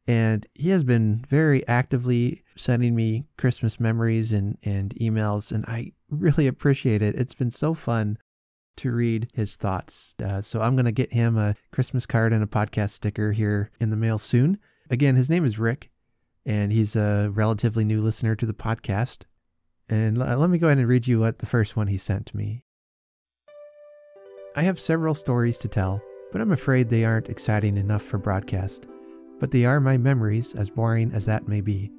and 0.07 0.46
he 0.52 0.68
has 0.68 0.85
been 0.85 1.24
very 1.26 1.66
actively 1.66 2.42
sending 2.57 2.94
me 2.94 3.26
Christmas 3.38 3.80
memories 3.80 4.35
and, 4.35 4.59
and 4.64 4.94
emails, 4.96 5.50
and 5.50 5.64
I 5.66 5.92
really 6.11 6.46
appreciate 6.46 7.00
it. 7.00 7.14
It's 7.14 7.35
been 7.35 7.50
so 7.50 7.72
fun 7.72 8.18
to 8.76 8.92
read 8.92 9.28
his 9.33 9.57
thoughts. 9.57 10.14
Uh, 10.22 10.42
so 10.42 10.61
I'm 10.61 10.74
going 10.74 10.85
to 10.85 10.92
get 10.92 11.12
him 11.12 11.38
a 11.38 11.54
Christmas 11.72 12.04
card 12.07 12.33
and 12.33 12.42
a 12.42 12.46
podcast 12.46 12.90
sticker 12.90 13.33
here 13.33 13.70
in 13.80 13.90
the 13.90 13.96
mail 13.96 14.18
soon. 14.18 14.59
Again, 14.90 15.16
his 15.16 15.31
name 15.31 15.44
is 15.44 15.59
Rick, 15.59 15.90
and 16.44 16.73
he's 16.73 16.94
a 16.94 17.31
relatively 17.33 17.85
new 17.85 18.03
listener 18.03 18.35
to 18.37 18.47
the 18.47 18.53
podcast. 18.53 19.25
And 19.88 20.18
l- 20.18 20.29
uh, 20.29 20.37
let 20.37 20.51
me 20.51 20.59
go 20.59 20.66
ahead 20.66 20.79
and 20.79 20.88
read 20.88 21.07
you 21.07 21.20
what 21.20 21.38
the 21.38 21.47
first 21.47 21.77
one 21.77 21.87
he 21.87 21.97
sent 21.97 22.27
to 22.27 22.37
me. 22.37 22.64
I 24.57 24.62
have 24.62 24.79
several 24.79 25.14
stories 25.14 25.59
to 25.59 25.68
tell, 25.68 26.03
but 26.31 26.40
I'm 26.40 26.53
afraid 26.53 26.88
they 26.88 27.05
aren't 27.05 27.29
exciting 27.29 27.77
enough 27.77 28.03
for 28.03 28.18
broadcast. 28.18 28.87
But 29.40 29.51
they 29.51 29.64
are 29.64 29.81
my 29.81 29.99
memories, 29.99 30.55
as 30.55 30.70
boring 30.70 31.12
as 31.12 31.27
that 31.27 31.49
may 31.49 31.61
be. 31.61 31.90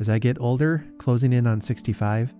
As 0.00 0.08
I 0.08 0.18
get 0.18 0.40
older, 0.40 0.84
closing 0.98 1.32
in 1.32 1.46
on 1.46 1.60
65, 1.60 2.34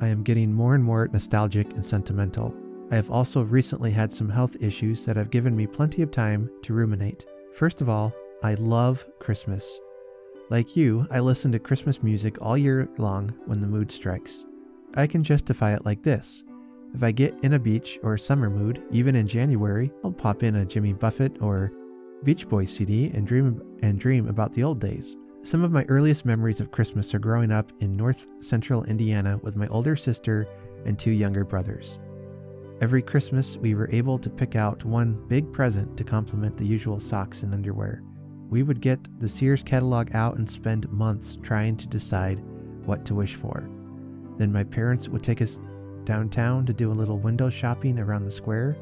I 0.00 0.06
am 0.08 0.22
getting 0.22 0.52
more 0.52 0.74
and 0.74 0.84
more 0.84 1.08
nostalgic 1.12 1.72
and 1.72 1.84
sentimental. 1.84 2.54
I 2.90 2.96
have 2.96 3.10
also 3.10 3.42
recently 3.42 3.90
had 3.90 4.12
some 4.12 4.28
health 4.28 4.56
issues 4.60 5.04
that 5.06 5.16
have 5.16 5.30
given 5.30 5.56
me 5.56 5.66
plenty 5.66 6.02
of 6.02 6.10
time 6.10 6.50
to 6.62 6.74
ruminate. 6.74 7.24
First 7.52 7.80
of 7.80 7.88
all, 7.88 8.12
I 8.42 8.54
love 8.54 9.04
Christmas. 9.18 9.82
Like 10.48 10.74
you, 10.74 11.06
I 11.10 11.20
listen 11.20 11.52
to 11.52 11.58
Christmas 11.58 12.02
music 12.02 12.40
all 12.40 12.56
year 12.56 12.88
long 12.96 13.34
when 13.44 13.60
the 13.60 13.66
mood 13.66 13.92
strikes. 13.92 14.46
I 14.94 15.06
can 15.06 15.22
justify 15.22 15.74
it 15.74 15.84
like 15.84 16.02
this. 16.02 16.44
If 16.94 17.02
I 17.02 17.12
get 17.12 17.38
in 17.44 17.52
a 17.52 17.58
beach 17.58 17.98
or 18.02 18.16
summer 18.16 18.48
mood, 18.48 18.82
even 18.90 19.14
in 19.14 19.26
January, 19.26 19.92
I'll 20.02 20.10
pop 20.10 20.42
in 20.42 20.56
a 20.56 20.64
Jimmy 20.64 20.94
Buffett 20.94 21.42
or 21.42 21.70
Beach 22.24 22.48
Boys 22.48 22.74
CD 22.74 23.10
and 23.12 23.26
dream 23.26 23.60
and 23.82 24.00
dream 24.00 24.26
about 24.26 24.54
the 24.54 24.64
old 24.64 24.80
days. 24.80 25.18
Some 25.42 25.62
of 25.62 25.70
my 25.70 25.84
earliest 25.90 26.24
memories 26.24 26.60
of 26.60 26.70
Christmas 26.70 27.14
are 27.14 27.18
growing 27.18 27.52
up 27.52 27.70
in 27.80 27.94
north 27.94 28.26
central 28.42 28.84
Indiana 28.84 29.38
with 29.42 29.54
my 29.54 29.66
older 29.68 29.96
sister 29.96 30.48
and 30.86 30.98
two 30.98 31.10
younger 31.10 31.44
brothers. 31.44 32.00
Every 32.80 33.02
Christmas, 33.02 33.58
we 33.58 33.74
were 33.74 33.90
able 33.92 34.18
to 34.18 34.30
pick 34.30 34.56
out 34.56 34.86
one 34.86 35.28
big 35.28 35.52
present 35.52 35.98
to 35.98 36.04
complement 36.04 36.56
the 36.56 36.64
usual 36.64 36.98
socks 36.98 37.42
and 37.42 37.52
underwear 37.52 38.02
we 38.50 38.64
would 38.64 38.80
get 38.80 38.98
the 39.20 39.28
Sears 39.28 39.62
catalog 39.62 40.14
out 40.14 40.36
and 40.36 40.50
spend 40.50 40.90
months 40.90 41.36
trying 41.40 41.76
to 41.76 41.86
decide 41.86 42.40
what 42.84 43.04
to 43.06 43.14
wish 43.14 43.36
for. 43.36 43.70
Then 44.36 44.52
my 44.52 44.64
parents 44.64 45.08
would 45.08 45.22
take 45.22 45.40
us 45.40 45.60
downtown 46.04 46.66
to 46.66 46.72
do 46.72 46.90
a 46.90 46.92
little 46.92 47.18
window 47.18 47.48
shopping 47.48 48.00
around 48.00 48.24
the 48.24 48.30
square, 48.30 48.72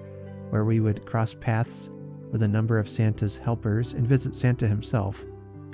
where 0.49 0.65
we 0.65 0.81
would 0.81 1.05
cross 1.05 1.35
paths 1.35 1.91
with 2.31 2.43
a 2.43 2.49
number 2.49 2.79
of 2.79 2.89
Santa's 2.89 3.37
helpers 3.37 3.93
and 3.93 4.07
visit 4.07 4.35
Santa 4.35 4.67
himself 4.67 5.25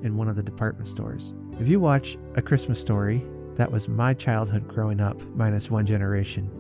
in 0.02 0.16
one 0.16 0.28
of 0.28 0.36
the 0.36 0.42
department 0.42 0.88
stores. 0.88 1.34
If 1.60 1.68
you 1.68 1.78
watch 1.78 2.18
A 2.34 2.42
Christmas 2.42 2.80
Story, 2.80 3.24
that 3.54 3.70
was 3.70 3.88
my 3.88 4.12
childhood 4.12 4.66
growing 4.66 5.00
up, 5.00 5.22
minus 5.36 5.70
one 5.70 5.86
generation. 5.86 6.50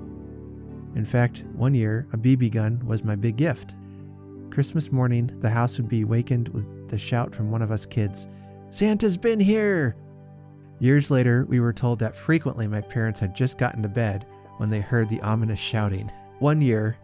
In 0.94 1.04
fact, 1.04 1.44
one 1.54 1.74
year, 1.74 2.06
a 2.12 2.16
BB 2.16 2.52
gun 2.52 2.80
was 2.86 3.02
my 3.02 3.16
big 3.16 3.36
gift. 3.36 3.74
Christmas 4.54 4.92
morning, 4.92 5.32
the 5.40 5.50
house 5.50 5.78
would 5.78 5.88
be 5.88 6.04
wakened 6.04 6.46
with 6.50 6.88
the 6.88 6.96
shout 6.96 7.34
from 7.34 7.50
one 7.50 7.60
of 7.60 7.72
us 7.72 7.84
kids 7.84 8.28
Santa's 8.70 9.16
been 9.16 9.40
here! 9.40 9.96
Years 10.78 11.10
later, 11.10 11.44
we 11.48 11.58
were 11.58 11.72
told 11.72 11.98
that 11.98 12.14
frequently 12.14 12.68
my 12.68 12.80
parents 12.80 13.18
had 13.18 13.34
just 13.34 13.58
gotten 13.58 13.82
to 13.82 13.88
bed 13.88 14.26
when 14.58 14.70
they 14.70 14.80
heard 14.80 15.08
the 15.08 15.20
ominous 15.22 15.58
shouting. 15.58 16.08
One 16.38 16.60
year, 16.60 16.96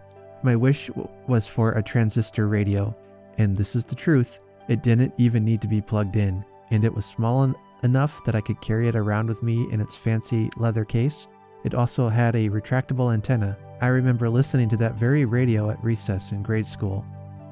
my 0.44 0.54
wish 0.54 0.90
was 1.26 1.48
for 1.48 1.72
a 1.72 1.82
transistor 1.82 2.46
radio, 2.46 2.96
and 3.36 3.56
this 3.56 3.74
is 3.74 3.84
the 3.84 3.96
truth, 3.96 4.38
It 4.68 4.84
didn't 4.84 5.14
even 5.16 5.44
need 5.44 5.60
to 5.62 5.68
be 5.68 5.80
plugged 5.80 6.14
in, 6.14 6.44
and 6.70 6.84
it 6.84 6.94
was 6.94 7.04
small 7.04 7.42
en- 7.42 7.56
enough 7.82 8.22
that 8.26 8.36
I 8.36 8.40
could 8.40 8.60
carry 8.60 8.86
it 8.86 8.94
around 8.94 9.26
with 9.26 9.42
me 9.42 9.66
in 9.72 9.80
its 9.80 9.96
fancy 9.96 10.50
leather 10.56 10.84
case. 10.84 11.26
It 11.64 11.74
also 11.74 12.08
had 12.08 12.36
a 12.36 12.48
retractable 12.48 13.12
antenna. 13.12 13.58
I 13.80 13.88
remember 13.88 14.28
listening 14.28 14.68
to 14.68 14.76
that 14.76 14.94
very 14.94 15.24
radio 15.24 15.68
at 15.70 15.82
recess 15.82 16.30
in 16.30 16.44
grade 16.44 16.66
school, 16.66 17.04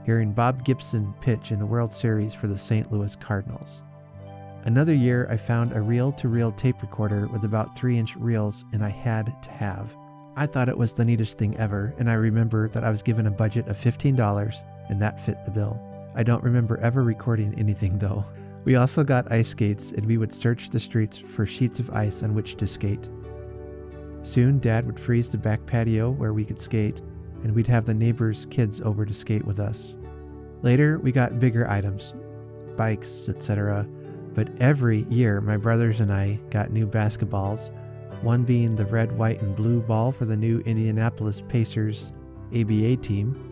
hearing 0.09 0.33
Bob 0.33 0.65
Gibson 0.65 1.13
pitch 1.21 1.53
in 1.53 1.59
the 1.59 1.67
World 1.67 1.93
Series 1.93 2.35
for 2.35 2.47
the 2.47 2.57
St. 2.57 2.91
Louis 2.91 3.15
Cardinals. 3.15 3.85
Another 4.65 4.95
year, 4.95 5.27
I 5.29 5.37
found 5.37 5.75
a 5.75 5.83
reel 5.83 6.13
to 6.13 6.29
reel 6.29 6.51
tape 6.51 6.81
recorder 6.81 7.27
with 7.27 7.45
about 7.45 7.77
3 7.77 7.99
inch 7.99 8.17
reels, 8.17 8.65
and 8.73 8.83
I 8.83 8.89
had 8.89 9.43
to 9.43 9.51
have. 9.51 9.95
I 10.35 10.47
thought 10.47 10.71
it 10.71 10.79
was 10.79 10.95
the 10.95 11.05
neatest 11.05 11.37
thing 11.37 11.55
ever, 11.59 11.95
and 11.99 12.09
I 12.09 12.15
remember 12.15 12.71
that 12.71 12.85
I 12.85 12.89
was 12.89 13.03
given 13.03 13.27
a 13.27 13.31
budget 13.31 13.69
of 13.69 13.77
$15 13.77 14.65
and 14.89 15.03
that 15.03 15.21
fit 15.21 15.45
the 15.45 15.51
bill. 15.51 15.79
I 16.15 16.23
don't 16.23 16.43
remember 16.43 16.79
ever 16.79 17.03
recording 17.03 17.55
anything 17.59 17.99
though. 17.99 18.25
We 18.65 18.77
also 18.77 19.05
got 19.05 19.31
ice 19.31 19.51
skates 19.51 19.93
and 19.93 20.07
we 20.07 20.17
would 20.17 20.33
search 20.33 20.71
the 20.71 20.81
streets 20.81 21.19
for 21.19 21.45
sheets 21.45 21.81
of 21.81 21.91
ice 21.91 22.23
on 22.23 22.35
which 22.35 22.55
to 22.57 22.67
skate. 22.67 23.11
Soon, 24.23 24.59
Dad 24.59 24.87
would 24.87 24.99
freeze 24.99 25.29
the 25.29 25.37
back 25.37 25.67
patio 25.67 26.11
where 26.13 26.33
we 26.33 26.47
could 26.47 26.59
skate, 26.59 27.03
and 27.43 27.55
we'd 27.55 27.67
have 27.67 27.85
the 27.85 27.95
neighbors' 27.95 28.47
kids 28.47 28.81
over 28.81 29.05
to 29.05 29.15
skate 29.15 29.45
with 29.45 29.61
us. 29.61 29.97
Later, 30.63 30.99
we 30.99 31.13
got 31.13 31.39
bigger 31.39 31.69
items 31.69 32.15
bikes, 32.77 33.29
etc. 33.29 33.89
But 34.35 34.51
every 34.61 35.01
year, 35.09 35.41
my 35.41 35.57
brothers 35.57 36.01
and 36.01 36.13
I 36.13 36.39
got 36.51 36.71
new 36.71 36.87
basketballs 36.87 37.71
one 38.23 38.43
being 38.43 38.75
the 38.75 38.87
red, 38.87 39.17
white, 39.17 39.41
and 39.43 39.55
blue 39.55 39.81
ball 39.81 40.13
for 40.13 40.25
the 40.25 40.37
new 40.37 40.61
Indianapolis 40.61 41.43
Pacers 41.49 42.13
ABA 42.53 42.97
team. 42.97 43.45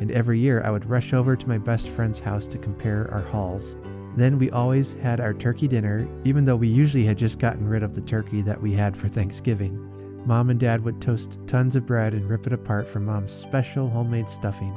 And 0.00 0.10
every 0.10 0.38
year 0.38 0.62
I 0.64 0.70
would 0.70 0.88
rush 0.88 1.12
over 1.12 1.36
to 1.36 1.48
my 1.48 1.58
best 1.58 1.88
friend's 1.88 2.20
house 2.20 2.46
to 2.48 2.58
compare 2.58 3.10
our 3.12 3.22
hauls. 3.22 3.76
Then 4.16 4.38
we 4.38 4.50
always 4.50 4.94
had 4.94 5.20
our 5.20 5.34
turkey 5.34 5.66
dinner, 5.66 6.08
even 6.24 6.44
though 6.44 6.56
we 6.56 6.68
usually 6.68 7.04
had 7.04 7.18
just 7.18 7.38
gotten 7.38 7.66
rid 7.66 7.82
of 7.82 7.94
the 7.94 8.00
turkey 8.00 8.42
that 8.42 8.60
we 8.60 8.72
had 8.72 8.96
for 8.96 9.08
Thanksgiving. 9.08 9.90
Mom 10.26 10.50
and 10.50 10.58
Dad 10.58 10.82
would 10.82 11.00
toast 11.00 11.38
tons 11.46 11.76
of 11.76 11.86
bread 11.86 12.14
and 12.14 12.28
rip 12.28 12.46
it 12.46 12.52
apart 12.52 12.88
for 12.88 13.00
Mom's 13.00 13.32
special 13.32 13.90
homemade 13.90 14.28
stuffing. 14.28 14.74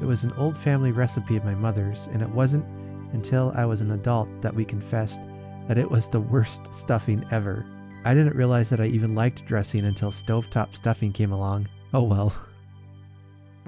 It 0.00 0.04
was 0.04 0.24
an 0.24 0.32
old 0.36 0.56
family 0.56 0.92
recipe 0.92 1.36
of 1.36 1.44
my 1.44 1.54
mother's, 1.54 2.08
and 2.12 2.22
it 2.22 2.28
wasn't 2.28 2.64
until 3.12 3.52
I 3.56 3.64
was 3.64 3.80
an 3.80 3.92
adult 3.92 4.28
that 4.42 4.54
we 4.54 4.64
confessed 4.64 5.22
that 5.66 5.78
it 5.78 5.90
was 5.90 6.08
the 6.08 6.20
worst 6.20 6.72
stuffing 6.72 7.24
ever. 7.30 7.66
I 8.04 8.14
didn't 8.14 8.36
realize 8.36 8.70
that 8.70 8.80
I 8.80 8.86
even 8.86 9.14
liked 9.14 9.46
dressing 9.46 9.84
until 9.84 10.12
stovetop 10.12 10.74
stuffing 10.74 11.12
came 11.12 11.32
along. 11.32 11.68
Oh 11.92 12.04
well. 12.04 12.32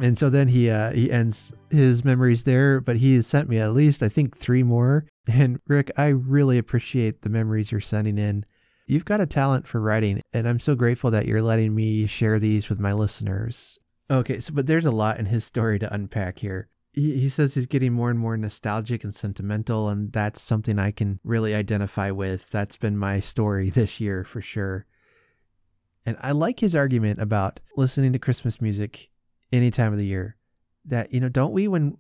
And 0.01 0.17
so 0.17 0.31
then 0.31 0.47
he 0.47 0.71
uh, 0.71 0.93
he 0.93 1.11
ends 1.11 1.53
his 1.71 2.05
memories 2.05 2.45
there, 2.45 2.81
but 2.81 2.99
he 2.99 3.17
has 3.17 3.27
sent 3.27 3.49
me 3.49 3.59
at 3.59 3.73
least 3.73 4.01
I 4.01 4.09
think 4.09 4.37
three 4.37 4.63
more. 4.63 5.07
And 5.27 5.59
Rick, 5.67 5.91
I 5.97 6.09
really 6.09 6.57
appreciate 6.57 7.23
the 7.23 7.31
memories 7.31 7.73
you're 7.73 7.81
sending 7.81 8.17
in. 8.17 8.45
You've 8.89 9.05
got 9.05 9.21
a 9.21 9.27
talent 9.27 9.67
for 9.67 9.81
writing, 9.81 10.23
and 10.33 10.49
I'm 10.49 10.59
so 10.59 10.75
grateful 10.75 11.11
that 11.11 11.27
you're 11.27 11.43
letting 11.43 11.75
me 11.75 12.07
share 12.07 12.39
these 12.39 12.69
with 12.69 12.81
my 12.81 12.93
listeners. 12.93 13.79
Okay, 14.11 14.41
so 14.41 14.55
but 14.55 14.67
there's 14.67 14.87
a 14.87 14.91
lot 14.91 15.19
in 15.19 15.27
his 15.27 15.45
story 15.45 15.79
to 15.79 15.93
unpack 15.93 16.39
here 16.39 16.69
he, 16.99 17.19
he 17.19 17.29
says 17.29 17.55
he's 17.55 17.67
getting 17.67 17.93
more 17.93 18.11
and 18.11 18.19
more 18.19 18.37
nostalgic 18.37 19.05
and 19.05 19.15
sentimental, 19.15 19.89
and 19.89 20.13
that's 20.13 20.41
something 20.41 20.79
I 20.79 20.91
can 20.91 21.21
really 21.25 21.55
identify 21.55 22.11
with. 22.11 22.51
That's 22.51 22.77
been 22.77 22.97
my 22.97 23.21
story 23.21 23.71
this 23.75 24.01
year 24.01 24.25
for 24.25 24.41
sure. 24.41 24.87
And 26.05 26.17
I 26.21 26.33
like 26.33 26.61
his 26.61 26.75
argument 26.75 27.21
about 27.21 27.61
listening 27.77 28.13
to 28.13 28.19
Christmas 28.19 28.61
music 28.61 29.11
any 29.53 29.71
time 29.71 29.93
of 29.93 29.99
the 29.99 30.07
year. 30.07 30.37
That, 30.85 31.13
you 31.13 31.21
know, 31.21 31.29
don't 31.29 31.53
we, 31.53 31.69
when 31.69 31.99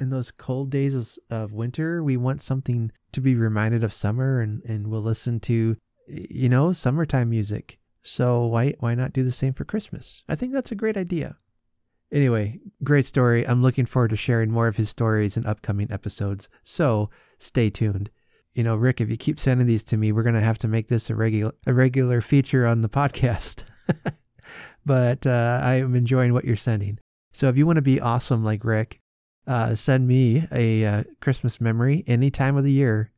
in 0.00 0.10
those 0.10 0.30
cold 0.30 0.70
days 0.70 1.18
of 1.30 1.52
winter, 1.52 2.02
we 2.02 2.16
want 2.16 2.40
something 2.40 2.90
to 3.12 3.20
be 3.20 3.34
reminded 3.34 3.84
of 3.84 3.92
summer 3.92 4.40
and, 4.40 4.62
and 4.64 4.88
we'll 4.88 5.02
listen 5.02 5.40
to, 5.40 5.76
you 6.06 6.48
know, 6.48 6.72
summertime 6.72 7.30
music. 7.30 7.78
So 8.02 8.46
why, 8.46 8.74
why 8.80 8.94
not 8.94 9.12
do 9.12 9.22
the 9.22 9.30
same 9.30 9.52
for 9.52 9.64
Christmas? 9.64 10.24
I 10.28 10.34
think 10.34 10.52
that's 10.52 10.72
a 10.72 10.76
great 10.76 10.96
idea. 10.96 11.36
Anyway, 12.12 12.60
great 12.82 13.06
story. 13.06 13.46
I'm 13.46 13.62
looking 13.62 13.86
forward 13.86 14.10
to 14.10 14.16
sharing 14.16 14.50
more 14.50 14.68
of 14.68 14.76
his 14.76 14.88
stories 14.88 15.36
in 15.36 15.46
upcoming 15.46 15.90
episodes. 15.90 16.48
So 16.62 17.10
stay 17.38 17.70
tuned. 17.70 18.10
You 18.52 18.62
know, 18.62 18.76
Rick, 18.76 19.00
if 19.00 19.10
you 19.10 19.16
keep 19.16 19.38
sending 19.38 19.66
these 19.66 19.82
to 19.84 19.96
me, 19.96 20.12
we're 20.12 20.22
to 20.22 20.40
have 20.40 20.58
to 20.58 20.68
make 20.68 20.86
this 20.86 21.10
a 21.10 21.14
regular 21.16 21.52
a 21.66 21.72
regular 21.72 22.20
feature 22.20 22.66
on 22.66 22.82
the 22.82 22.88
podcast. 22.88 23.64
but 24.86 25.26
uh, 25.26 25.60
I 25.62 25.74
am 25.74 25.96
enjoying 25.96 26.32
what 26.32 26.44
you're 26.44 26.54
sending. 26.54 27.00
So 27.32 27.48
if 27.48 27.56
you 27.56 27.66
want 27.66 27.76
to 27.76 27.82
be 27.82 28.00
awesome 28.00 28.44
like 28.44 28.64
Rick, 28.64 29.00
uh, 29.46 29.74
send 29.74 30.06
me 30.06 30.46
a 30.52 30.84
uh, 30.84 31.02
Christmas 31.20 31.60
memory 31.60 32.04
any 32.06 32.30
time 32.30 32.56
of 32.56 32.62
the 32.62 32.70
year, 32.70 33.10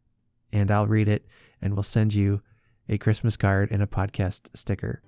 and 0.53 0.70
I'll 0.70 0.87
read 0.87 1.07
it, 1.09 1.27
and 1.61 1.75
we'll 1.75 1.83
send 1.83 2.14
you 2.14 2.40
a 2.88 2.99
Christmas 2.99 3.37
card 3.37 3.70
and 3.70 3.83
a 3.83 3.87
podcast 3.87 4.57
sticker. 4.57 5.03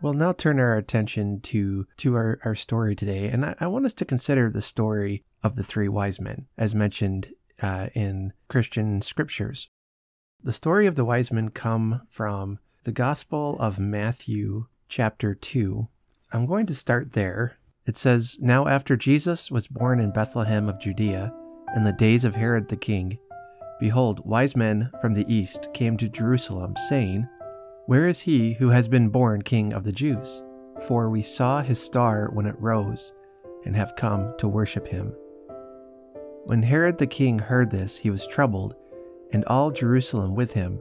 We'll 0.00 0.12
now 0.12 0.32
turn 0.32 0.60
our 0.60 0.76
attention 0.76 1.40
to, 1.40 1.86
to 1.96 2.14
our, 2.14 2.38
our 2.44 2.54
story 2.54 2.94
today, 2.94 3.28
and 3.28 3.44
I, 3.44 3.54
I 3.58 3.66
want 3.68 3.86
us 3.86 3.94
to 3.94 4.04
consider 4.04 4.50
the 4.50 4.60
story 4.60 5.24
of 5.42 5.56
the 5.56 5.62
three 5.62 5.88
wise 5.88 6.20
men, 6.20 6.46
as 6.58 6.74
mentioned 6.74 7.30
uh, 7.62 7.88
in 7.94 8.34
Christian 8.48 9.00
scriptures. 9.00 9.70
The 10.42 10.52
story 10.52 10.86
of 10.86 10.94
the 10.94 11.06
wise 11.06 11.32
men 11.32 11.48
come 11.48 12.02
from 12.10 12.58
the 12.82 12.92
Gospel 12.92 13.58
of 13.58 13.78
Matthew, 13.78 14.66
chapter 14.88 15.34
2. 15.34 15.88
I'm 16.34 16.44
going 16.44 16.66
to 16.66 16.74
start 16.74 17.14
there. 17.14 17.56
It 17.86 17.96
says, 17.96 18.38
Now 18.40 18.66
after 18.66 18.96
Jesus 18.96 19.50
was 19.50 19.68
born 19.68 20.00
in 20.00 20.12
Bethlehem 20.12 20.68
of 20.68 20.80
Judea, 20.80 21.32
in 21.76 21.84
the 21.84 21.92
days 21.92 22.24
of 22.24 22.34
Herod 22.34 22.68
the 22.68 22.76
king, 22.76 23.18
behold, 23.80 24.24
wise 24.24 24.56
men 24.56 24.90
from 25.00 25.14
the 25.14 25.26
east 25.32 25.68
came 25.74 25.96
to 25.98 26.08
Jerusalem, 26.08 26.76
saying, 26.76 27.28
where 27.86 28.08
is 28.08 28.20
he 28.20 28.54
who 28.54 28.70
has 28.70 28.88
been 28.88 29.10
born 29.10 29.42
King 29.42 29.74
of 29.74 29.84
the 29.84 29.92
Jews? 29.92 30.42
For 30.88 31.10
we 31.10 31.20
saw 31.20 31.60
his 31.60 31.78
star 31.78 32.30
when 32.32 32.46
it 32.46 32.58
rose, 32.58 33.12
and 33.66 33.76
have 33.76 33.94
come 33.94 34.32
to 34.38 34.48
worship 34.48 34.88
him. 34.88 35.14
When 36.44 36.62
Herod 36.62 36.96
the 36.96 37.06
king 37.06 37.38
heard 37.38 37.70
this, 37.70 37.98
he 37.98 38.08
was 38.08 38.26
troubled, 38.26 38.74
and 39.34 39.44
all 39.44 39.70
Jerusalem 39.70 40.34
with 40.34 40.54
him. 40.54 40.80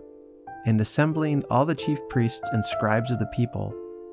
And 0.65 0.79
assembling 0.79 1.43
all 1.49 1.65
the 1.65 1.75
chief 1.75 1.99
priests 2.07 2.49
and 2.53 2.63
scribes 2.63 3.11
of 3.11 3.19
the 3.19 3.25
people, 3.27 3.75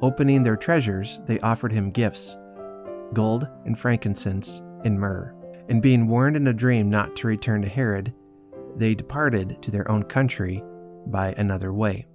opening 0.00 0.42
their 0.42 0.56
treasures, 0.56 1.20
they 1.26 1.40
offered 1.40 1.72
him 1.72 1.90
gifts 1.90 2.36
gold 3.12 3.48
and 3.64 3.78
frankincense 3.78 4.62
and 4.84 4.98
myrrh. 4.98 5.32
And 5.68 5.80
being 5.80 6.08
warned 6.08 6.36
in 6.36 6.46
a 6.48 6.52
dream 6.52 6.90
not 6.90 7.14
to 7.16 7.28
return 7.28 7.62
to 7.62 7.68
Herod, 7.68 8.12
they 8.76 8.94
departed 8.94 9.62
to 9.62 9.70
their 9.70 9.90
own 9.90 10.02
country 10.02 10.62
by 11.06 11.32
another 11.38 11.72
way. 11.72 12.06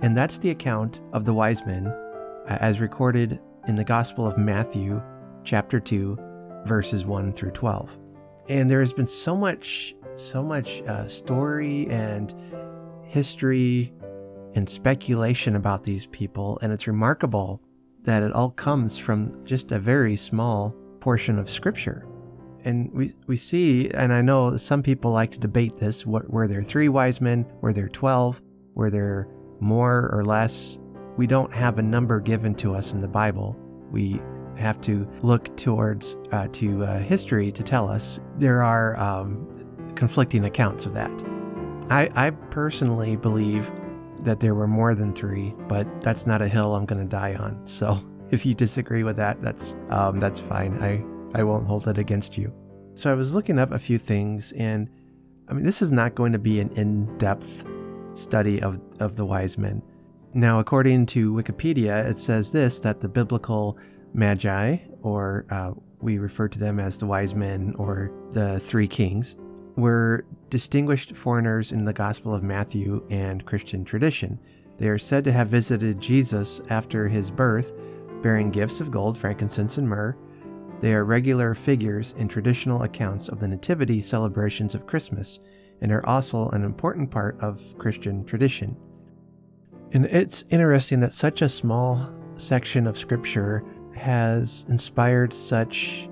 And 0.00 0.16
that's 0.16 0.38
the 0.38 0.50
account 0.50 1.02
of 1.12 1.24
the 1.24 1.34
wise 1.34 1.64
men 1.66 1.86
uh, 1.86 2.58
as 2.60 2.80
recorded 2.80 3.40
in 3.68 3.76
the 3.76 3.84
Gospel 3.84 4.26
of 4.26 4.38
Matthew, 4.38 5.02
chapter 5.44 5.78
2, 5.78 6.18
verses 6.64 7.04
1 7.04 7.32
through 7.32 7.52
12. 7.52 7.98
And 8.48 8.70
there 8.70 8.80
has 8.80 8.92
been 8.92 9.06
so 9.06 9.36
much, 9.36 9.94
so 10.14 10.42
much 10.42 10.82
uh, 10.82 11.06
story 11.06 11.86
and 11.88 12.34
history 13.04 13.92
and 14.54 14.68
speculation 14.68 15.56
about 15.56 15.84
these 15.84 16.06
people. 16.06 16.58
And 16.62 16.72
it's 16.72 16.86
remarkable 16.86 17.62
that 18.02 18.22
it 18.22 18.32
all 18.32 18.50
comes 18.50 18.98
from 18.98 19.44
just 19.44 19.72
a 19.72 19.78
very 19.78 20.16
small 20.16 20.74
portion 21.00 21.38
of 21.38 21.48
Scripture. 21.50 22.06
and 22.64 22.92
we, 22.92 23.14
we 23.26 23.36
see, 23.36 23.90
and 23.90 24.12
I 24.12 24.20
know 24.20 24.56
some 24.56 24.82
people 24.82 25.12
like 25.12 25.30
to 25.30 25.40
debate 25.40 25.76
this 25.76 26.04
what, 26.04 26.28
were 26.30 26.46
there 26.46 26.62
three 26.62 26.88
wise 26.88 27.20
men? 27.20 27.46
Were 27.60 27.72
there 27.72 27.88
12? 27.88 28.42
Were 28.74 28.90
there 28.90 29.28
more 29.60 30.10
or 30.12 30.24
less? 30.24 30.78
We 31.16 31.26
don't 31.26 31.52
have 31.52 31.78
a 31.78 31.82
number 31.82 32.20
given 32.20 32.54
to 32.56 32.74
us 32.74 32.92
in 32.92 33.00
the 33.00 33.08
Bible. 33.08 33.56
We 33.90 34.20
have 34.56 34.80
to 34.82 35.08
look 35.22 35.56
towards 35.56 36.16
uh, 36.32 36.48
to 36.52 36.84
uh, 36.84 36.98
history 36.98 37.50
to 37.52 37.62
tell 37.62 37.88
us. 37.88 38.20
There 38.36 38.62
are 38.62 38.98
um, 38.98 39.92
conflicting 39.94 40.44
accounts 40.44 40.86
of 40.86 40.94
that. 40.94 41.24
I, 41.90 42.10
I 42.14 42.30
personally 42.30 43.16
believe 43.16 43.70
that 44.24 44.40
there 44.40 44.54
were 44.54 44.66
more 44.66 44.94
than 44.94 45.12
three, 45.12 45.54
but 45.68 46.00
that's 46.00 46.26
not 46.26 46.42
a 46.42 46.48
hill 46.48 46.74
I'm 46.74 46.86
going 46.86 47.02
to 47.02 47.08
die 47.08 47.34
on. 47.34 47.60
So 47.66 47.98
if 48.30 48.46
you 48.46 48.54
disagree 48.54 49.02
with 49.02 49.16
that, 49.16 49.40
that's 49.42 49.76
um, 49.90 50.20
that's 50.20 50.40
fine. 50.40 50.80
I 50.82 51.04
I 51.34 51.42
won't 51.42 51.66
hold 51.66 51.88
it 51.88 51.98
against 51.98 52.36
you. 52.36 52.52
So 52.94 53.10
I 53.10 53.14
was 53.14 53.34
looking 53.34 53.58
up 53.58 53.72
a 53.72 53.78
few 53.78 53.98
things, 53.98 54.52
and 54.52 54.88
I 55.48 55.54
mean, 55.54 55.64
this 55.64 55.82
is 55.82 55.90
not 55.90 56.14
going 56.14 56.32
to 56.32 56.38
be 56.38 56.60
an 56.60 56.70
in-depth 56.72 57.66
study 58.14 58.60
of 58.62 58.80
of 59.00 59.16
the 59.16 59.24
wise 59.24 59.58
men. 59.58 59.82
Now, 60.32 60.58
according 60.58 61.06
to 61.06 61.32
Wikipedia, 61.32 62.06
it 62.08 62.18
says 62.18 62.52
this 62.52 62.78
that 62.80 63.00
the 63.00 63.08
biblical 63.08 63.78
magi, 64.14 64.76
or 65.02 65.46
uh, 65.50 65.72
we 66.00 66.18
refer 66.18 66.48
to 66.48 66.58
them 66.58 66.78
as 66.78 66.98
the 66.98 67.06
wise 67.06 67.34
men 67.34 67.74
or 67.78 68.12
the 68.32 68.60
three 68.60 68.86
kings, 68.86 69.36
were 69.76 70.24
distinguished 70.50 71.16
foreigners 71.16 71.72
in 71.72 71.84
the 71.84 71.92
Gospel 71.92 72.34
of 72.34 72.42
Matthew 72.42 73.06
and 73.10 73.46
Christian 73.46 73.84
tradition. 73.84 74.38
They 74.76 74.88
are 74.88 74.98
said 74.98 75.24
to 75.24 75.32
have 75.32 75.48
visited 75.48 76.00
Jesus 76.00 76.60
after 76.70 77.08
his 77.08 77.30
birth, 77.30 77.72
bearing 78.22 78.50
gifts 78.50 78.80
of 78.80 78.90
gold, 78.90 79.16
frankincense, 79.16 79.78
and 79.78 79.88
myrrh. 79.88 80.16
They 80.80 80.94
are 80.94 81.04
regular 81.04 81.54
figures 81.54 82.14
in 82.18 82.28
traditional 82.28 82.82
accounts 82.82 83.28
of 83.28 83.38
the 83.38 83.48
nativity 83.48 84.00
celebrations 84.00 84.74
of 84.74 84.86
Christmas 84.86 85.40
and 85.80 85.92
are 85.92 86.06
also 86.06 86.48
an 86.48 86.64
important 86.64 87.10
part 87.10 87.38
of 87.40 87.62
Christian 87.78 88.24
tradition. 88.24 88.76
And 89.92 90.06
it's 90.06 90.44
interesting 90.50 91.00
that 91.00 91.12
such 91.12 91.42
a 91.42 91.48
small 91.48 92.12
section 92.36 92.86
of 92.86 92.96
scripture 92.96 93.64
has 93.94 94.64
inspired 94.68 95.32
such 95.32 96.08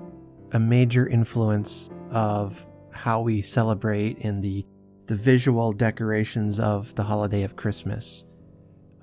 a 0.53 0.59
major 0.59 1.07
influence 1.07 1.89
of 2.11 2.65
how 2.99 3.21
we 3.21 3.41
celebrate 3.41 4.17
in 4.19 4.41
the 4.41 4.65
the 5.07 5.15
visual 5.15 5.73
decorations 5.73 6.59
of 6.59 6.93
the 6.95 7.03
holiday 7.03 7.43
of 7.43 7.55
Christmas. 7.55 8.27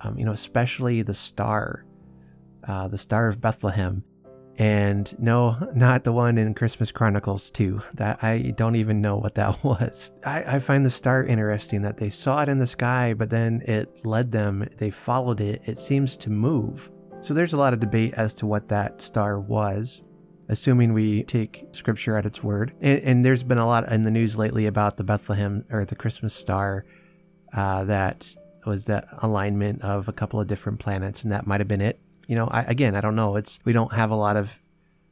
Um, 0.01 0.17
you 0.17 0.23
know, 0.23 0.31
especially 0.31 1.01
the 1.01 1.13
star, 1.13 1.85
uh, 2.65 2.87
the 2.87 2.97
Star 2.97 3.27
of 3.27 3.41
Bethlehem, 3.41 4.03
and 4.59 5.13
no, 5.19 5.57
not 5.75 6.03
the 6.03 6.13
one 6.13 6.37
in 6.37 6.53
Christmas 6.53 6.91
Chronicles 6.91 7.49
too. 7.49 7.81
That 7.95 8.23
I 8.23 8.53
don't 8.55 8.75
even 8.75 9.01
know 9.01 9.17
what 9.17 9.35
that 9.35 9.57
was. 9.63 10.11
I, 10.23 10.43
I 10.55 10.59
find 10.59 10.85
the 10.85 10.91
star 10.91 11.23
interesting 11.23 11.81
that 11.81 11.97
they 11.97 12.09
saw 12.09 12.43
it 12.43 12.49
in 12.49 12.59
the 12.59 12.67
sky, 12.67 13.15
but 13.15 13.31
then 13.31 13.61
it 13.65 14.05
led 14.05 14.31
them. 14.31 14.67
They 14.77 14.91
followed 14.91 15.41
it. 15.41 15.67
It 15.67 15.79
seems 15.79 16.15
to 16.17 16.29
move. 16.29 16.91
So 17.19 17.33
there's 17.33 17.53
a 17.53 17.57
lot 17.57 17.73
of 17.73 17.79
debate 17.79 18.13
as 18.13 18.35
to 18.35 18.45
what 18.45 18.67
that 18.67 19.01
star 19.01 19.39
was 19.39 20.03
assuming 20.49 20.93
we 20.93 21.23
take 21.23 21.65
scripture 21.71 22.17
at 22.17 22.25
its 22.25 22.43
word. 22.43 22.73
And, 22.81 23.01
and, 23.01 23.25
there's 23.25 23.43
been 23.43 23.57
a 23.57 23.67
lot 23.67 23.91
in 23.91 24.03
the 24.03 24.11
news 24.11 24.37
lately 24.37 24.65
about 24.65 24.97
the 24.97 25.03
Bethlehem 25.03 25.65
or 25.69 25.85
the 25.85 25.95
Christmas 25.95 26.33
star 26.33 26.85
uh, 27.55 27.83
that 27.85 28.33
was 28.65 28.85
the 28.85 29.05
alignment 29.21 29.81
of 29.81 30.07
a 30.07 30.13
couple 30.13 30.39
of 30.39 30.47
different 30.47 30.79
planets, 30.79 31.23
and 31.23 31.31
that 31.31 31.47
might 31.47 31.61
have 31.61 31.67
been 31.67 31.81
it. 31.81 31.99
You 32.27 32.35
know, 32.35 32.47
I, 32.47 32.63
again, 32.63 32.95
I 32.95 33.01
don't 33.01 33.15
know. 33.15 33.35
It's 33.35 33.59
we 33.65 33.73
don't 33.73 33.93
have 33.93 34.11
a 34.11 34.15
lot 34.15 34.35
of 34.35 34.61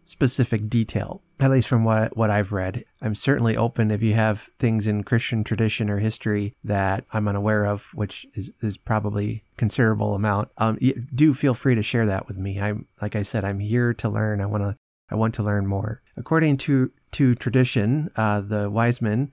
specific 0.04 0.70
detail, 0.70 1.24
at 1.40 1.50
least 1.50 1.68
from 1.68 1.84
what 1.84 2.16
what 2.18 2.30
I've 2.30 2.52
read. 2.52 2.84
I'm 3.02 3.16
certainly 3.16 3.56
open 3.56 3.92
if 3.92 4.04
you 4.04 4.14
have 4.14 4.50
things 4.60 4.88
in 4.88 5.04
Christian 5.04 5.44
tradition 5.44 5.90
or 5.90 6.00
history 6.00 6.54
that 6.64 7.06
I'm 7.14 7.28
unaware 7.28 7.66
of, 7.66 7.92
which 7.94 8.26
is 8.34 8.52
is 8.62 8.78
probably 8.78 9.44
considerable 9.58 10.16
amount. 10.16 10.50
Um, 10.58 10.78
do 11.14 11.34
feel 11.34 11.54
free 11.54 11.76
to 11.76 11.84
share 11.84 12.06
that 12.06 12.28
with 12.28 12.38
me. 12.38 12.60
I'm 12.60 12.88
like 13.02 13.16
I 13.16 13.24
said, 13.24 13.46
I'm 13.46 13.60
here 13.60 13.94
to 13.96 14.10
learn. 14.10 14.42
I 14.42 14.46
want 14.46 14.64
to 14.64 14.78
I 15.10 15.16
want 15.16 15.34
to 15.36 15.44
learn 15.44 15.68
more. 15.68 16.02
According 16.18 16.58
to, 16.58 16.92
to 17.12 17.36
tradition, 17.36 18.10
uh, 18.16 18.42
the 18.42 18.70
wise 18.70 19.02
men 19.02 19.32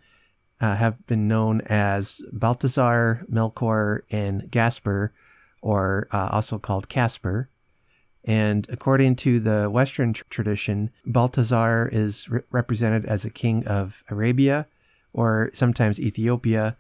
uh, 0.61 0.77
have 0.77 1.07
been 1.07 1.27
known 1.27 1.61
as 1.63 2.23
Balthazar, 2.33 3.25
Melchior, 3.29 4.05
and 4.11 4.51
Gaspar, 4.51 5.13
or 5.61 6.09
uh, 6.13 6.29
also 6.33 6.59
called 6.59 6.89
Casper. 6.89 7.49
And 8.25 8.67
according 8.71 9.17
to 9.17 9.41
the 9.41 9.69
Western 9.69 10.13
tr- 10.13 10.23
tradition, 10.31 10.91
Balthazar 11.05 11.89
is 11.91 12.31
re- 12.31 12.43
represented 12.51 13.05
as 13.05 13.25
a 13.25 13.31
king 13.31 13.67
of 13.67 14.05
Arabia, 14.09 14.69
or 15.13 15.51
sometimes 15.53 16.01
Ethiopia, 16.01 16.77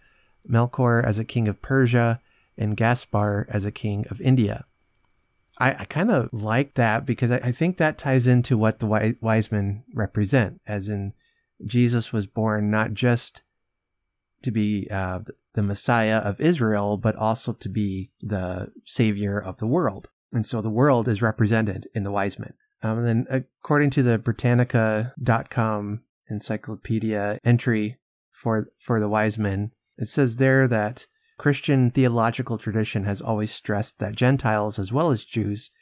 Melchior 0.46 1.04
as 1.04 1.18
a 1.18 1.24
king 1.24 1.48
of 1.48 1.60
Persia, 1.60 2.20
and 2.56 2.76
Gaspar 2.76 3.46
as 3.48 3.64
a 3.64 3.72
king 3.72 4.06
of 4.10 4.20
India. 4.20 4.64
I, 5.58 5.74
I 5.80 5.84
kind 5.84 6.10
of 6.10 6.32
like 6.32 6.74
that 6.74 7.04
because 7.06 7.30
I, 7.30 7.36
I, 7.36 7.52
think 7.52 7.76
that 7.76 7.98
ties 7.98 8.26
into 8.26 8.56
what 8.56 8.78
the 8.78 9.16
wise 9.20 9.52
men 9.52 9.84
represent, 9.94 10.60
as 10.66 10.88
in 10.88 11.12
Jesus 11.64 12.12
was 12.12 12.26
born 12.26 12.70
not 12.70 12.94
just 12.94 13.42
to 14.42 14.50
be 14.50 14.88
uh, 14.90 15.20
the 15.54 15.62
Messiah 15.62 16.18
of 16.18 16.40
Israel, 16.40 16.96
but 16.96 17.16
also 17.16 17.52
to 17.52 17.68
be 17.68 18.10
the 18.20 18.72
Savior 18.84 19.38
of 19.38 19.58
the 19.58 19.66
world. 19.66 20.08
And 20.32 20.46
so 20.46 20.60
the 20.60 20.70
world 20.70 21.08
is 21.08 21.22
represented 21.22 21.88
in 21.94 22.04
the 22.04 22.12
wise 22.12 22.38
men. 22.38 22.54
Um, 22.82 22.98
and 22.98 23.06
then, 23.06 23.26
according 23.30 23.90
to 23.90 24.02
the 24.02 24.18
Britannica.com 24.18 26.02
encyclopedia 26.28 27.38
entry 27.44 27.98
for 28.30 28.70
for 28.78 28.98
the 28.98 29.08
wise 29.08 29.38
men, 29.38 29.72
it 29.98 30.08
says 30.08 30.36
there 30.36 30.66
that 30.66 31.06
Christian 31.42 31.90
theological 31.90 32.56
tradition 32.56 33.02
has 33.02 33.20
always 33.20 33.50
stressed 33.50 33.98
that 33.98 34.14
Gentiles 34.14 34.78
as 34.78 34.92
well 34.92 35.10
as 35.10 35.24
Jews 35.24 35.72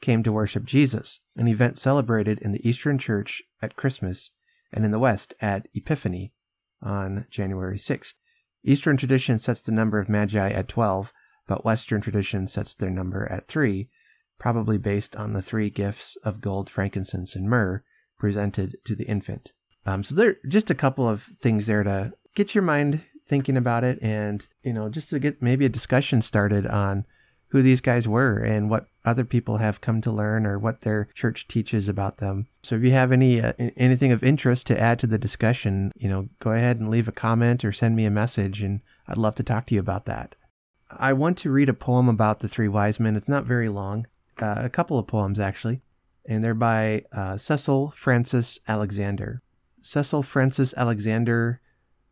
came 0.00 0.22
to 0.22 0.30
worship 0.30 0.64
Jesus, 0.64 1.22
an 1.34 1.48
event 1.48 1.76
celebrated 1.76 2.38
in 2.38 2.52
the 2.52 2.64
Eastern 2.66 2.98
Church 2.98 3.42
at 3.60 3.74
Christmas 3.74 4.36
and 4.72 4.84
in 4.84 4.92
the 4.92 4.98
West 5.00 5.34
at 5.40 5.66
Epiphany 5.74 6.34
on 6.80 7.26
January 7.30 7.76
6th. 7.76 8.14
Eastern 8.62 8.96
tradition 8.96 9.38
sets 9.38 9.60
the 9.60 9.72
number 9.72 9.98
of 9.98 10.08
magi 10.08 10.50
at 10.50 10.68
12, 10.68 11.12
but 11.48 11.64
Western 11.64 12.00
tradition 12.00 12.46
sets 12.46 12.72
their 12.76 12.88
number 12.88 13.26
at 13.28 13.48
3, 13.48 13.90
probably 14.38 14.78
based 14.78 15.16
on 15.16 15.32
the 15.32 15.42
three 15.42 15.68
gifts 15.68 16.14
of 16.24 16.40
gold, 16.40 16.70
frankincense, 16.70 17.34
and 17.34 17.50
myrrh 17.50 17.82
presented 18.20 18.76
to 18.84 18.94
the 18.94 19.06
infant. 19.06 19.52
Um, 19.84 20.04
so 20.04 20.14
there 20.14 20.30
are 20.30 20.36
just 20.46 20.70
a 20.70 20.76
couple 20.76 21.08
of 21.08 21.22
things 21.22 21.66
there 21.66 21.82
to 21.82 22.12
get 22.36 22.54
your 22.54 22.62
mind 22.62 23.02
thinking 23.28 23.56
about 23.56 23.84
it 23.84 23.98
and, 24.02 24.46
you 24.62 24.72
know, 24.72 24.88
just 24.88 25.10
to 25.10 25.18
get 25.18 25.42
maybe 25.42 25.64
a 25.64 25.70
discussion 25.70 26.22
started 26.22 26.66
on 26.66 27.04
who 27.48 27.62
these 27.62 27.80
guys 27.80 28.06
were 28.06 28.38
and 28.38 28.68
what 28.68 28.88
other 29.04 29.24
people 29.24 29.56
have 29.56 29.80
come 29.80 30.00
to 30.02 30.10
learn 30.10 30.46
or 30.46 30.58
what 30.58 30.82
their 30.82 31.08
church 31.14 31.48
teaches 31.48 31.88
about 31.88 32.18
them. 32.18 32.46
So 32.62 32.76
if 32.76 32.82
you 32.82 32.90
have 32.92 33.10
any 33.10 33.40
uh, 33.40 33.52
anything 33.76 34.12
of 34.12 34.22
interest 34.22 34.66
to 34.66 34.80
add 34.80 34.98
to 35.00 35.06
the 35.06 35.18
discussion, 35.18 35.92
you 35.96 36.08
know, 36.08 36.28
go 36.40 36.52
ahead 36.52 36.78
and 36.78 36.90
leave 36.90 37.08
a 37.08 37.12
comment 37.12 37.64
or 37.64 37.72
send 37.72 37.96
me 37.96 38.04
a 38.04 38.10
message 38.10 38.62
and 38.62 38.80
I'd 39.06 39.18
love 39.18 39.34
to 39.36 39.42
talk 39.42 39.66
to 39.66 39.74
you 39.74 39.80
about 39.80 40.04
that. 40.06 40.34
I 40.90 41.12
want 41.12 41.38
to 41.38 41.50
read 41.50 41.68
a 41.68 41.74
poem 41.74 42.08
about 42.08 42.40
the 42.40 42.48
three 42.48 42.68
wise 42.68 43.00
men. 43.00 43.16
It's 43.16 43.28
not 43.28 43.44
very 43.44 43.68
long. 43.68 44.06
Uh, 44.40 44.56
a 44.58 44.70
couple 44.70 44.98
of 44.98 45.06
poems 45.06 45.38
actually, 45.38 45.80
and 46.28 46.44
they're 46.44 46.54
by 46.54 47.04
uh, 47.12 47.36
Cecil 47.36 47.90
Frances 47.90 48.60
Alexander. 48.68 49.42
Cecil 49.80 50.22
Frances 50.22 50.74
Alexander 50.76 51.60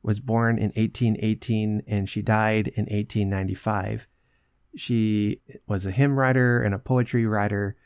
was 0.07 0.21
born 0.21 0.57
in 0.57 0.71
1818 0.77 1.83
and 1.89 2.09
she 2.09 2.23
died 2.23 2.69
in 2.69 2.85
1895. 2.85 4.07
She 4.77 5.41
was 5.67 5.85
a 5.85 5.91
hymn 5.91 6.17
writer 6.17 6.63
and 6.63 6.73
a 6.73 6.79
poetry 6.79 7.27
writer. 7.27 7.77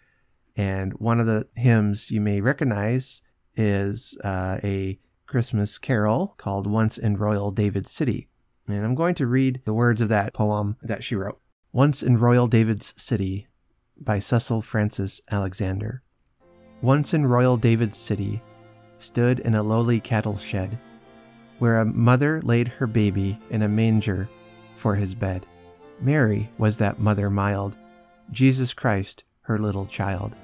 And 0.55 0.93
one 0.95 1.19
of 1.19 1.25
the 1.25 1.49
hymns 1.55 2.11
you 2.11 2.21
may 2.21 2.43
recognize 2.43 3.23
is 3.57 4.21
uh, 4.23 4.59
a 4.63 4.99
Christmas 5.27 5.79
carol 5.79 6.35
called 6.37 6.67
Once 6.67 6.99
in 6.99 7.17
Royal 7.17 7.51
David's 7.51 7.91
City. 7.91 8.29
And 8.69 8.85
I'm 8.85 8.95
going 8.95 9.15
to 9.15 9.27
read 9.27 9.63
the 9.65 9.73
words 9.73 10.03
of 10.03 10.11
that 10.11 10.35
poem 10.35 10.77
that 10.83 11.03
she 11.03 11.17
wrote 11.17 11.41
Once 11.73 12.03
in 12.03 12.19
Royal 12.19 12.49
David's 12.49 12.93
City 13.03 13.49
by 13.99 14.19
Cecil 14.19 14.61
Frances 14.61 15.23
Alexander. 15.31 16.03
Once 16.83 17.15
in 17.15 17.27
Royal 17.27 17.57
David's 17.57 17.97
City 17.97 18.43
stood 18.99 19.41
in 19.41 19.55
a 19.55 19.63
lowly 19.63 20.01
cattle 20.01 20.37
shed 20.37 20.79
where 21.61 21.79
a 21.79 21.85
mother 21.85 22.43
laid 22.43 22.67
her 22.67 22.87
baby 22.87 23.39
in 23.51 23.63
a 23.63 23.69
manger 23.69 24.29
for 24.75 24.97
his 24.97 25.15
bed. 25.15 25.47
Mary 26.01 26.51
was 26.59 26.79
that 26.79 26.99
mother 26.99 27.31
mild, 27.31 27.77
Jesus 28.33 28.75
Christ, 28.75 29.25
her 29.43 29.59
little 29.59 29.87
child. 29.87 30.35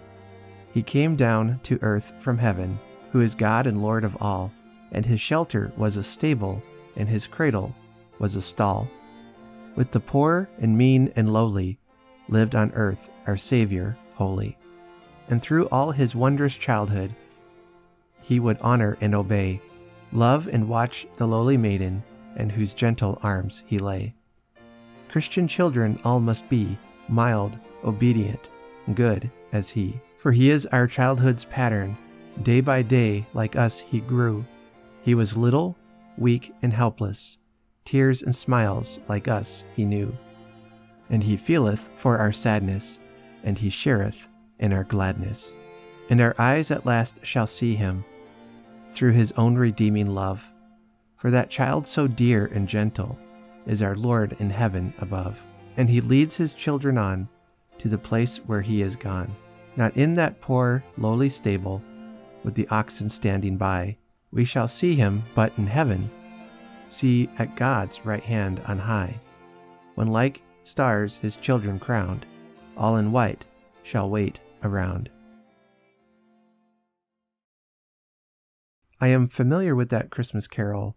He 0.73 0.83
came 0.83 1.17
down 1.17 1.59
to 1.65 1.79
earth 1.81 2.13
from 2.21 2.37
heaven, 2.37 2.79
who 3.11 3.23
is 3.23 3.35
God 3.35 3.67
and 3.67 3.83
Lord 3.83 4.05
of 4.05 4.17
all, 4.21 4.53
and 4.93 5.07
his 5.07 5.21
shelter 5.21 5.73
was 5.77 5.97
a 5.97 6.03
stable, 6.03 6.63
and 6.97 7.09
his 7.09 7.27
cradle 7.27 7.75
was 8.19 8.37
a 8.37 8.43
stall. 8.43 8.87
With 9.75 9.93
the 9.93 10.01
poor 10.01 10.51
and 10.59 10.77
mean 10.77 11.13
and 11.17 11.33
lowly 11.33 11.79
lived 12.29 12.55
on 12.55 12.73
earth 12.75 13.09
our 13.27 13.39
Savior 13.39 13.97
holy. 14.15 14.59
And 15.29 15.41
through 15.41 15.69
all 15.69 15.93
his 15.93 16.15
wondrous 16.15 16.59
childhood, 16.59 17.15
he 18.21 18.39
would 18.39 18.59
honor 18.61 18.99
and 19.01 19.15
obey, 19.15 19.63
love 20.13 20.47
and 20.47 20.69
watch 20.69 21.07
the 21.17 21.27
lowly 21.27 21.57
maiden, 21.57 22.03
and 22.37 22.53
whose 22.53 22.75
gentle 22.75 23.19
arms 23.23 23.63
he 23.67 23.79
lay. 23.79 24.15
Christian 25.09 25.49
children 25.49 25.99
all 26.05 26.21
must 26.21 26.49
be 26.49 26.79
mild, 27.09 27.59
obedient, 27.85 28.51
good 28.95 29.31
as 29.53 29.71
he. 29.71 30.01
For 30.19 30.33
he 30.33 30.51
is 30.51 30.67
our 30.67 30.87
childhood's 30.87 31.45
pattern. 31.45 31.97
Day 32.43 32.61
by 32.61 32.83
day, 32.83 33.27
like 33.33 33.57
us, 33.57 33.79
he 33.79 34.01
grew. 34.01 34.45
He 35.03 35.15
was 35.15 35.37
little, 35.37 35.77
weak, 36.19 36.53
and 36.63 36.73
helpless. 36.73 37.39
Tears 37.85 38.23
and 38.23 38.35
smiles, 38.35 39.01
like 39.09 39.29
us, 39.29 39.65
he 39.75 39.87
knew. 39.87 40.17
And 41.09 41.23
he 41.23 41.37
feeleth 41.37 41.93
for 41.97 42.19
our 42.19 42.33
sadness, 42.33 42.99
and 43.45 43.57
he 43.57 43.71
shareth 43.71 44.29
in 44.59 44.73
our 44.73 44.85
gladness. 44.85 45.53
And 46.11 46.21
our 46.21 46.35
eyes 46.39 46.71
at 46.71 46.87
last 46.87 47.25
shall 47.25 47.47
see 47.47 47.75
him 47.75 48.05
through 48.97 49.13
his 49.13 49.33
own 49.33 49.57
redeeming 49.57 50.07
love. 50.07 50.51
For 51.17 51.31
that 51.31 51.51
child 51.51 51.87
so 51.87 52.09
dear 52.09 52.47
and 52.47 52.67
gentle 52.67 53.19
is 53.67 53.83
our 53.83 53.95
Lord 53.95 54.35
in 54.39 54.49
heaven 54.49 54.95
above. 54.99 55.45
And 55.77 55.91
he 55.91 56.01
leads 56.01 56.37
his 56.37 56.55
children 56.55 56.97
on 56.97 57.29
to 57.79 57.89
the 57.89 57.99
place 57.99 58.39
where 58.39 58.63
he 58.63 58.81
is 58.81 58.97
gone. 58.97 59.37
Not 59.77 59.97
in 59.97 60.15
that 60.15 60.41
poor, 60.41 60.83
lowly 60.97 61.29
stable, 61.29 61.83
with 62.43 62.55
the 62.55 62.67
oxen 62.69 63.11
standing 63.11 63.59
by, 63.59 63.99
we 64.33 64.47
shall 64.47 64.69
see 64.69 64.95
him, 64.95 65.25
but 65.35 65.53
in 65.59 65.67
heaven, 65.67 66.11
see 66.89 67.29
at 67.39 67.57
God's 67.57 68.07
right 68.07 68.23
hand 68.23 68.63
on 68.67 68.79
high, 68.79 69.21
when 69.95 70.07
like 70.07 70.43
stars 70.63 71.17
his 71.17 71.37
children 71.37 71.79
crowned, 71.79 72.25
all 72.77 72.97
in 72.97 73.13
white, 73.13 73.45
shall 73.83 74.09
wait 74.09 74.41
around. 74.63 75.11
I 79.01 79.09
am 79.09 79.27
familiar 79.27 79.75
with 79.75 79.91
that 79.91 80.11
Christmas 80.11 80.49
carol, 80.49 80.97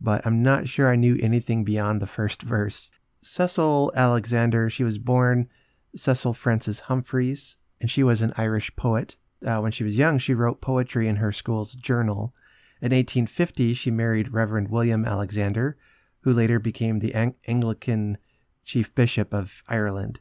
but 0.00 0.24
I'm 0.26 0.42
not 0.42 0.68
sure 0.68 0.90
I 0.90 0.96
knew 0.96 1.18
anything 1.20 1.64
beyond 1.64 2.00
the 2.00 2.06
first 2.06 2.42
verse. 2.42 2.92
Cecil 3.20 3.92
Alexander, 3.96 4.68
she 4.68 4.84
was 4.84 4.98
born 4.98 5.48
Cecil 5.96 6.34
Frances 6.34 6.80
Humphreys, 6.80 7.56
and 7.80 7.90
she 7.90 8.02
was 8.02 8.22
an 8.22 8.32
Irish 8.36 8.74
poet. 8.76 9.16
Uh, 9.44 9.58
when 9.60 9.72
she 9.72 9.84
was 9.84 9.98
young, 9.98 10.18
she 10.18 10.34
wrote 10.34 10.60
poetry 10.60 11.08
in 11.08 11.16
her 11.16 11.32
school's 11.32 11.74
journal. 11.74 12.34
In 12.80 12.92
1850, 12.92 13.74
she 13.74 13.90
married 13.90 14.32
Reverend 14.32 14.70
William 14.70 15.04
Alexander, 15.04 15.76
who 16.20 16.32
later 16.32 16.58
became 16.58 16.98
the 16.98 17.14
Ang- 17.14 17.36
Anglican 17.46 18.18
chief 18.64 18.94
bishop 18.94 19.32
of 19.32 19.62
Ireland. 19.68 20.20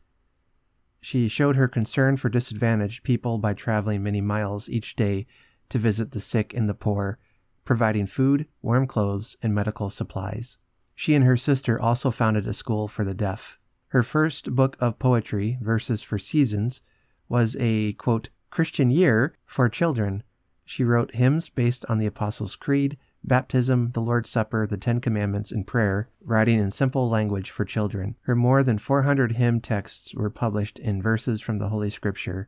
She 1.02 1.28
showed 1.28 1.58
her 1.58 1.67
concern 1.67 2.15
for 2.17 2.30
disadvantaged 2.30 3.04
people 3.04 3.38
by 3.38 3.54
traveling 3.54 4.04
many 4.04 4.21
miles 4.21 4.69
each 4.69 4.95
day 4.95 5.28
to 5.74 5.80
visit 5.80 6.12
the 6.12 6.20
sick 6.20 6.54
and 6.54 6.70
the 6.70 6.76
poor, 6.76 7.18
providing 7.66 8.06
food, 8.06 8.46
warm 8.62 8.86
clothes, 8.86 9.36
and 9.42 9.56
medical 9.56 9.90
supplies. 9.90 10.60
She 10.94 11.16
and 11.16 11.26
her 11.26 11.36
sister 11.36 11.82
also 11.82 12.12
founded 12.12 12.46
a 12.46 12.54
school 12.54 12.88
for 12.88 13.04
the 13.04 13.16
deaf. 13.16 13.58
Her 13.88 14.04
first 14.04 14.54
book 14.54 14.78
of 14.80 15.00
poetry, 15.00 15.58
Verses 15.64 16.04
for 16.04 16.20
Seasons, 16.20 16.82
was 17.28 17.58
a 17.60 17.94
quote, 17.94 18.30
Christian 18.52 18.92
year 18.92 19.36
for 19.48 19.68
children. 19.68 20.22
She 20.64 20.84
wrote 20.84 21.16
hymns 21.16 21.50
based 21.50 21.86
on 21.90 21.98
the 21.98 22.06
Apostles' 22.06 22.56
Creed, 22.56 22.96
baptism, 23.24 23.94
the 23.94 24.00
Lord's 24.00 24.30
Supper, 24.30 24.68
the 24.68 24.78
Ten 24.78 25.02
Commandments, 25.02 25.52
and 25.52 25.66
prayer, 25.66 26.08
writing 26.22 26.60
in 26.60 26.70
simple 26.70 27.10
language 27.10 27.50
for 27.50 27.66
children. 27.66 28.16
Her 28.22 28.36
more 28.36 28.62
than 28.62 28.78
400 28.78 29.32
hymn 29.32 29.60
texts 29.60 30.14
were 30.14 30.30
published 30.30 30.78
in 30.78 31.02
Verses 31.02 31.42
from 31.42 31.58
the 31.58 31.70
Holy 31.70 31.90
Scripture 31.90 32.48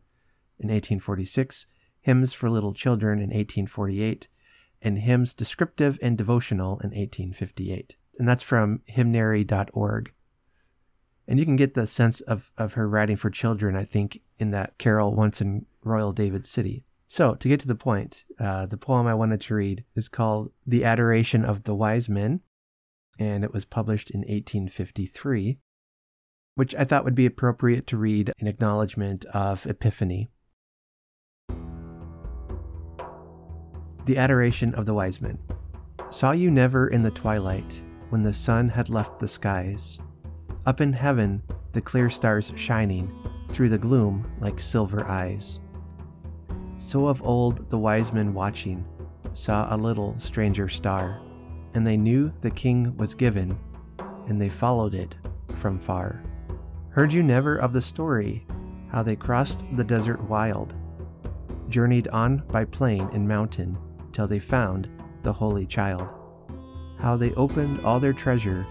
in 0.59 0.67
1846, 0.67 1.65
Hymns 2.05 2.33
for 2.33 2.51
Little 2.51 2.73
Children 2.73 3.17
in 3.17 3.29
1848, 3.29 4.27
and 4.79 4.99
Hymns 4.99 5.33
Descriptive 5.33 5.97
and 6.03 6.15
Devotional 6.15 6.73
in 6.81 6.91
1858. 6.91 7.95
And 8.19 8.29
that's 8.29 8.43
from 8.43 8.81
hymnary.org. 8.85 10.13
And 11.27 11.39
you 11.39 11.45
can 11.45 11.55
get 11.55 11.73
the 11.73 11.87
sense 11.87 12.21
of, 12.21 12.51
of 12.59 12.73
her 12.73 12.87
writing 12.87 13.17
for 13.17 13.31
children, 13.31 13.75
I 13.75 13.85
think, 13.85 14.21
in 14.37 14.51
that 14.51 14.77
carol 14.77 15.15
once 15.15 15.41
in 15.41 15.65
Royal 15.83 16.11
David 16.11 16.45
City. 16.45 16.85
So, 17.07 17.33
to 17.33 17.47
get 17.47 17.59
to 17.61 17.67
the 17.67 17.73
point, 17.73 18.23
uh, 18.39 18.67
the 18.67 18.77
poem 18.77 19.07
I 19.07 19.15
wanted 19.15 19.41
to 19.41 19.55
read 19.55 19.83
is 19.95 20.07
called 20.07 20.51
The 20.67 20.83
Adoration 20.83 21.43
of 21.43 21.63
the 21.63 21.73
Wise 21.73 22.07
Men, 22.07 22.41
and 23.17 23.43
it 23.43 23.51
was 23.51 23.65
published 23.65 24.11
in 24.11 24.19
1853, 24.19 25.57
which 26.53 26.75
I 26.75 26.83
thought 26.83 27.03
would 27.03 27.15
be 27.15 27.25
appropriate 27.25 27.87
to 27.87 27.97
read 27.97 28.31
in 28.37 28.45
acknowledgement 28.45 29.25
of 29.33 29.65
Epiphany. 29.65 30.29
The 34.05 34.17
Adoration 34.17 34.75
of 34.75 34.85
the 34.85 34.93
Wise 34.93 35.19
Men. 35.19 35.39
Saw 36.11 36.31
you 36.31 36.51
never 36.51 36.89
in 36.89 37.01
the 37.01 37.09
twilight, 37.09 37.81
when 38.09 38.21
the 38.21 38.33
sun 38.33 38.69
had 38.69 38.87
left 38.87 39.19
the 39.19 39.27
skies, 39.27 39.99
up 40.67 40.79
in 40.79 40.93
heaven, 40.93 41.41
the 41.71 41.81
clear 41.81 42.11
stars 42.11 42.53
shining 42.55 43.11
through 43.49 43.69
the 43.69 43.79
gloom 43.79 44.31
like 44.39 44.59
silver 44.59 45.03
eyes. 45.05 45.61
So 46.77 47.07
of 47.07 47.23
old 47.23 47.67
the 47.71 47.79
wise 47.79 48.13
men 48.13 48.35
watching 48.35 48.85
saw 49.31 49.73
a 49.73 49.75
little 49.75 50.19
stranger 50.19 50.67
star, 50.67 51.19
and 51.73 51.85
they 51.85 51.97
knew 51.97 52.31
the 52.41 52.51
king 52.51 52.95
was 52.97 53.15
given, 53.15 53.57
and 54.27 54.39
they 54.39 54.49
followed 54.49 54.93
it 54.93 55.17
from 55.55 55.79
far. 55.79 56.23
Heard 56.89 57.11
you 57.11 57.23
never 57.23 57.55
of 57.55 57.73
the 57.73 57.81
story, 57.81 58.45
how 58.91 59.01
they 59.01 59.15
crossed 59.15 59.65
the 59.75 59.83
desert 59.83 60.21
wild, 60.29 60.75
journeyed 61.69 62.07
on 62.09 62.43
by 62.51 62.65
plain 62.65 63.09
and 63.11 63.27
mountain 63.27 63.75
till 64.15 64.27
they 64.27 64.39
found 64.39 64.89
the 65.23 65.33
Holy 65.33 65.65
Child? 65.65 66.13
How 66.97 67.17
they 67.17 67.33
opened 67.33 67.85
all 67.85 67.99
their 67.99 68.13
treasure 68.13 68.65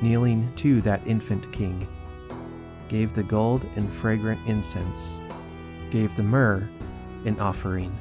kneeling 0.00 0.52
to 0.54 0.80
that 0.82 1.04
infant 1.04 1.50
king, 1.52 1.88
gave 2.86 3.12
the 3.12 3.22
gold 3.24 3.66
and 3.74 3.92
fragrant 3.92 4.40
incense, 4.46 5.20
gave 5.90 6.14
the 6.14 6.22
myrrh 6.22 6.68
in 7.24 7.40
offering. 7.40 7.96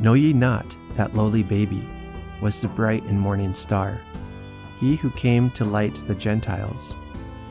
Know 0.00 0.12
ye 0.14 0.34
not 0.34 0.76
that 0.94 1.14
lowly 1.14 1.42
baby 1.42 1.88
was 2.42 2.60
the 2.60 2.68
bright 2.68 3.04
and 3.04 3.18
morning 3.18 3.54
star, 3.54 4.00
he 4.80 4.96
who 4.96 5.10
came 5.10 5.50
to 5.52 5.64
light 5.64 6.02
the 6.06 6.14
Gentiles 6.14 6.94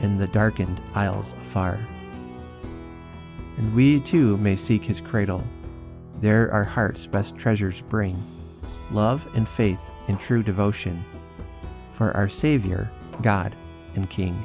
in 0.02 0.18
the 0.18 0.28
darkened 0.28 0.82
isles 0.94 1.34
afar? 1.34 1.80
And 3.58 3.74
we 3.74 4.00
too 4.00 4.38
may 4.38 4.56
seek 4.56 4.84
his 4.84 5.02
cradle, 5.02 5.44
there 6.22 6.52
our 6.52 6.64
heart's 6.64 7.06
best 7.06 7.38
treasures 7.38 7.82
bring 7.82 8.16
love 8.92 9.28
and 9.36 9.48
faith 9.48 9.92
and 10.08 10.20
true 10.20 10.44
devotion 10.44 11.04
for 11.94 12.16
our 12.16 12.30
Savior, 12.30 12.90
God 13.22 13.56
and 13.96 14.10
King. 14.10 14.42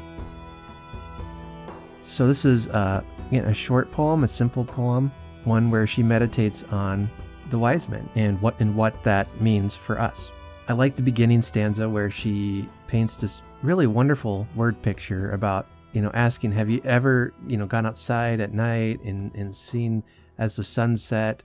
So, 2.02 2.26
this 2.26 2.44
is 2.44 2.68
uh, 2.68 3.02
a 3.32 3.54
short 3.54 3.90
poem, 3.90 4.24
a 4.24 4.28
simple 4.28 4.64
poem, 4.64 5.10
one 5.44 5.70
where 5.70 5.86
she 5.86 6.02
meditates 6.02 6.62
on 6.64 7.08
the 7.50 7.58
wise 7.58 7.88
men 7.88 8.08
and 8.14 8.40
what 8.40 8.58
and 8.60 8.74
what 8.74 9.02
that 9.04 9.40
means 9.40 9.74
for 9.74 9.98
us. 9.98 10.32
I 10.68 10.72
like 10.72 10.96
the 10.96 11.02
beginning 11.02 11.42
stanza 11.42 11.88
where 11.88 12.10
she 12.10 12.66
paints 12.86 13.20
this 13.20 13.42
really 13.62 13.86
wonderful 13.86 14.46
word 14.54 14.80
picture 14.82 15.30
about 15.32 15.66
you 15.92 16.00
know 16.00 16.10
asking 16.14 16.52
have 16.52 16.70
you 16.70 16.80
ever 16.84 17.34
you 17.46 17.56
know 17.56 17.66
gone 17.66 17.86
outside 17.86 18.40
at 18.40 18.52
night 18.52 19.00
and 19.04 19.34
and 19.34 19.54
seen 19.54 20.02
as 20.38 20.56
the 20.56 20.64
sun 20.64 20.96
set 20.96 21.42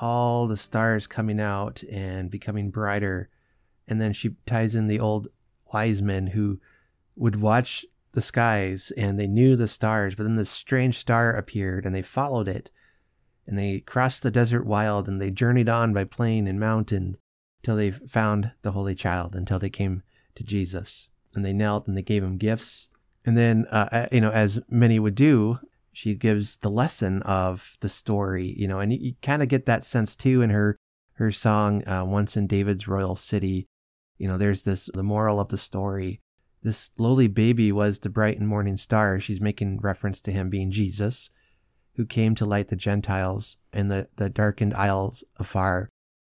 all 0.00 0.48
the 0.48 0.56
stars 0.56 1.06
coming 1.06 1.38
out 1.38 1.82
and 1.84 2.30
becoming 2.30 2.70
brighter 2.70 3.28
and 3.90 4.00
then 4.00 4.12
she 4.12 4.36
ties 4.46 4.74
in 4.74 4.86
the 4.86 5.00
old 5.00 5.28
wise 5.74 6.00
men 6.00 6.28
who 6.28 6.60
would 7.16 7.40
watch 7.42 7.84
the 8.12 8.22
skies 8.22 8.92
and 8.96 9.18
they 9.18 9.26
knew 9.26 9.56
the 9.56 9.68
stars, 9.68 10.14
but 10.14 10.22
then 10.22 10.36
this 10.36 10.48
strange 10.48 10.96
star 10.96 11.34
appeared 11.34 11.84
and 11.84 11.94
they 11.94 12.02
followed 12.02 12.48
it. 12.48 12.70
And 13.46 13.58
they 13.58 13.80
crossed 13.80 14.22
the 14.22 14.30
desert 14.30 14.64
wild 14.64 15.08
and 15.08 15.20
they 15.20 15.30
journeyed 15.30 15.68
on 15.68 15.92
by 15.92 16.04
plain 16.04 16.46
and 16.46 16.60
mountain 16.60 17.16
till 17.62 17.76
they 17.76 17.90
found 17.90 18.52
the 18.62 18.72
Holy 18.72 18.94
Child, 18.94 19.34
until 19.34 19.58
they 19.58 19.68
came 19.68 20.02
to 20.36 20.44
Jesus. 20.44 21.08
And 21.34 21.44
they 21.44 21.52
knelt 21.52 21.86
and 21.86 21.96
they 21.96 22.02
gave 22.02 22.22
him 22.22 22.38
gifts. 22.38 22.90
And 23.26 23.36
then, 23.36 23.66
uh, 23.70 23.88
uh 23.90 24.06
you 24.12 24.20
know, 24.20 24.30
as 24.30 24.60
many 24.68 24.98
would 24.98 25.16
do, 25.16 25.58
she 25.92 26.14
gives 26.14 26.58
the 26.58 26.70
lesson 26.70 27.22
of 27.22 27.76
the 27.80 27.88
story, 27.88 28.54
you 28.56 28.68
know, 28.68 28.78
and 28.78 28.92
you, 28.92 28.98
you 29.00 29.12
kind 29.22 29.42
of 29.42 29.48
get 29.48 29.66
that 29.66 29.84
sense 29.84 30.16
too 30.16 30.42
in 30.42 30.50
her 30.50 30.76
her 31.14 31.32
song, 31.32 31.86
uh, 31.86 32.04
"Once 32.06 32.36
in 32.36 32.46
David's 32.46 32.88
Royal 32.88 33.16
City." 33.16 33.66
You 34.18 34.28
know, 34.28 34.38
there's 34.38 34.64
this 34.64 34.88
the 34.92 35.02
moral 35.02 35.40
of 35.40 35.48
the 35.48 35.58
story 35.58 36.20
this 36.62 36.92
lowly 36.98 37.26
baby 37.26 37.72
was 37.72 38.00
the 38.00 38.10
bright 38.10 38.38
and 38.38 38.46
morning 38.46 38.76
star. 38.76 39.18
She's 39.18 39.40
making 39.40 39.80
reference 39.80 40.20
to 40.22 40.32
him 40.32 40.50
being 40.50 40.70
Jesus, 40.70 41.30
who 41.96 42.04
came 42.04 42.34
to 42.34 42.46
light 42.46 42.68
the 42.68 42.76
Gentiles 42.76 43.56
in 43.72 43.88
the, 43.88 44.08
the 44.16 44.28
darkened 44.28 44.74
isles 44.74 45.24
afar, 45.38 45.88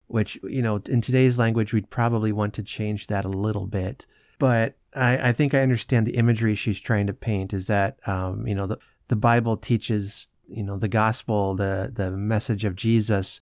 which, 0.07 0.39
you 0.43 0.63
know, 0.63 0.81
in 0.89 1.01
today's 1.01 1.39
language, 1.39 1.73
we'd 1.73 1.91
probably 1.91 2.33
want 2.33 2.55
to 2.55 2.63
change 2.63 3.07
that 3.07 3.25
a 3.25 3.29
little 3.29 3.67
bit. 3.67 4.07
But 4.39 4.77
I, 4.95 5.29
I 5.29 5.33
think 5.33 5.55
I 5.55 5.61
understand 5.61 6.07
the 6.07 6.17
imagery 6.17 6.55
she's 6.55 6.81
trying 6.81 7.07
to 7.07 7.13
paint 7.13 7.53
is 7.53 7.69
that, 7.69 7.99
um, 8.09 8.47
you 8.47 8.55
know, 8.55 8.67
the, 8.67 8.79
the 9.09 9.17
Bible 9.17 9.57
teaches, 9.57 10.31
you 10.47 10.63
know, 10.63 10.77
the 10.77 10.89
gospel, 10.89 11.55
the, 11.55 11.91
the 11.93 12.11
message 12.11 12.65
of 12.65 12.77
Jesus 12.77 13.41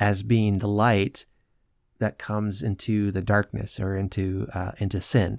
as 0.00 0.22
being 0.22 0.58
the 0.58 0.68
light 0.68 1.26
that 1.98 2.18
comes 2.18 2.62
into 2.62 3.10
the 3.10 3.22
darkness 3.22 3.80
or 3.80 3.96
into 3.96 4.46
uh, 4.54 4.72
into 4.78 5.00
sin, 5.00 5.38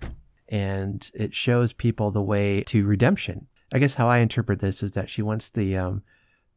and 0.49 1.09
it 1.13 1.33
shows 1.33 1.71
people 1.73 2.11
the 2.11 2.21
way 2.21 2.63
to 2.63 2.85
redemption. 2.85 3.47
I 3.71 3.79
guess 3.79 3.95
how 3.95 4.07
I 4.07 4.17
interpret 4.17 4.59
this 4.59 4.83
is 4.83 4.91
that 4.91 5.09
she 5.09 5.21
wants 5.21 5.49
the 5.49 5.77
um, 5.77 6.03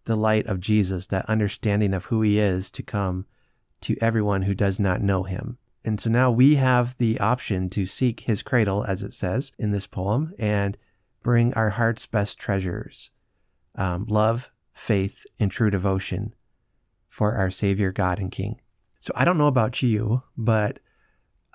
the 0.04 0.16
light 0.16 0.46
of 0.46 0.60
Jesus, 0.60 1.06
that 1.08 1.26
understanding 1.26 1.94
of 1.94 2.06
who 2.06 2.22
He 2.22 2.38
is, 2.38 2.70
to 2.72 2.82
come 2.82 3.26
to 3.82 3.96
everyone 4.00 4.42
who 4.42 4.54
does 4.54 4.80
not 4.80 5.00
know 5.00 5.22
Him. 5.22 5.58
And 5.84 6.00
so 6.00 6.10
now 6.10 6.30
we 6.30 6.56
have 6.56 6.98
the 6.98 7.18
option 7.20 7.68
to 7.70 7.86
seek 7.86 8.20
His 8.20 8.42
cradle, 8.42 8.84
as 8.84 9.02
it 9.02 9.12
says 9.12 9.52
in 9.58 9.70
this 9.70 9.86
poem, 9.86 10.34
and 10.38 10.76
bring 11.22 11.54
our 11.54 11.70
heart's 11.70 12.06
best 12.06 12.38
treasures, 12.38 13.10
um, 13.74 14.06
love, 14.08 14.50
faith, 14.72 15.24
and 15.38 15.50
true 15.50 15.70
devotion 15.70 16.34
for 17.08 17.34
our 17.34 17.50
Savior, 17.50 17.92
God, 17.92 18.18
and 18.18 18.30
King. 18.30 18.60
So 19.00 19.12
I 19.16 19.24
don't 19.24 19.38
know 19.38 19.46
about 19.46 19.82
you, 19.82 20.22
but 20.36 20.78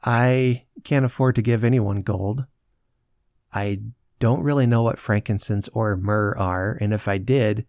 I 0.04 0.64
can't 0.84 1.06
afford 1.06 1.36
to 1.36 1.42
give 1.42 1.64
anyone 1.64 2.02
gold. 2.02 2.46
I 3.54 3.82
don't 4.20 4.44
really 4.44 4.68
know 4.68 4.84
what 4.84 5.00
frankincense 5.00 5.68
or 5.70 5.96
myrrh 5.96 6.36
are, 6.38 6.78
and 6.80 6.94
if 6.94 7.08
I 7.08 7.18
did, 7.18 7.66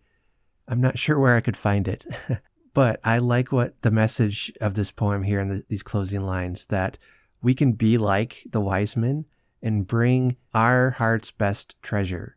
I'm 0.67 0.81
not 0.81 0.99
sure 0.99 1.19
where 1.19 1.37
I 1.37 1.41
could 1.41 1.57
find 1.57 1.89
it. 1.89 2.05
but 2.75 3.01
I 3.05 3.19
like 3.19 3.53
what 3.53 3.81
the 3.83 3.91
message 3.91 4.53
of 4.61 4.75
this 4.75 4.93
poem 4.93 5.23
here 5.23 5.41
in 5.41 5.49
the, 5.49 5.65
these 5.69 5.83
closing 5.83 6.21
lines 6.21 6.67
that 6.67 6.99
we 7.43 7.55
can 7.55 7.73
be 7.73 7.99
like 7.99 8.45
the 8.51 8.61
wise 8.61 8.97
men 8.97 9.25
and 9.63 9.87
bring 9.87 10.37
our 10.55 10.91
heart's 10.93 11.31
best 11.31 11.81
treasure. 11.83 12.37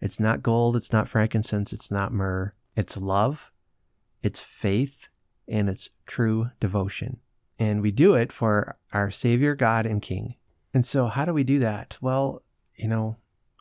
It's 0.00 0.20
not 0.20 0.42
gold, 0.42 0.76
it's 0.76 0.92
not 0.92 1.08
frankincense, 1.08 1.72
it's 1.72 1.90
not 1.90 2.12
myrrh. 2.12 2.52
It's 2.76 2.96
love, 2.96 3.50
it's 4.22 4.42
faith, 4.42 5.08
and 5.48 5.68
it's 5.68 5.88
true 6.06 6.50
devotion. 6.60 7.20
And 7.58 7.80
we 7.80 7.90
do 7.90 8.14
it 8.14 8.32
for 8.32 8.76
our 8.92 9.10
Savior, 9.10 9.54
God, 9.54 9.86
and 9.86 10.02
King. 10.02 10.34
And 10.74 10.84
so, 10.84 11.06
how 11.06 11.24
do 11.24 11.32
we 11.32 11.42
do 11.42 11.58
that? 11.60 11.96
Well, 12.02 12.42
you 12.76 12.86
know, 12.86 13.16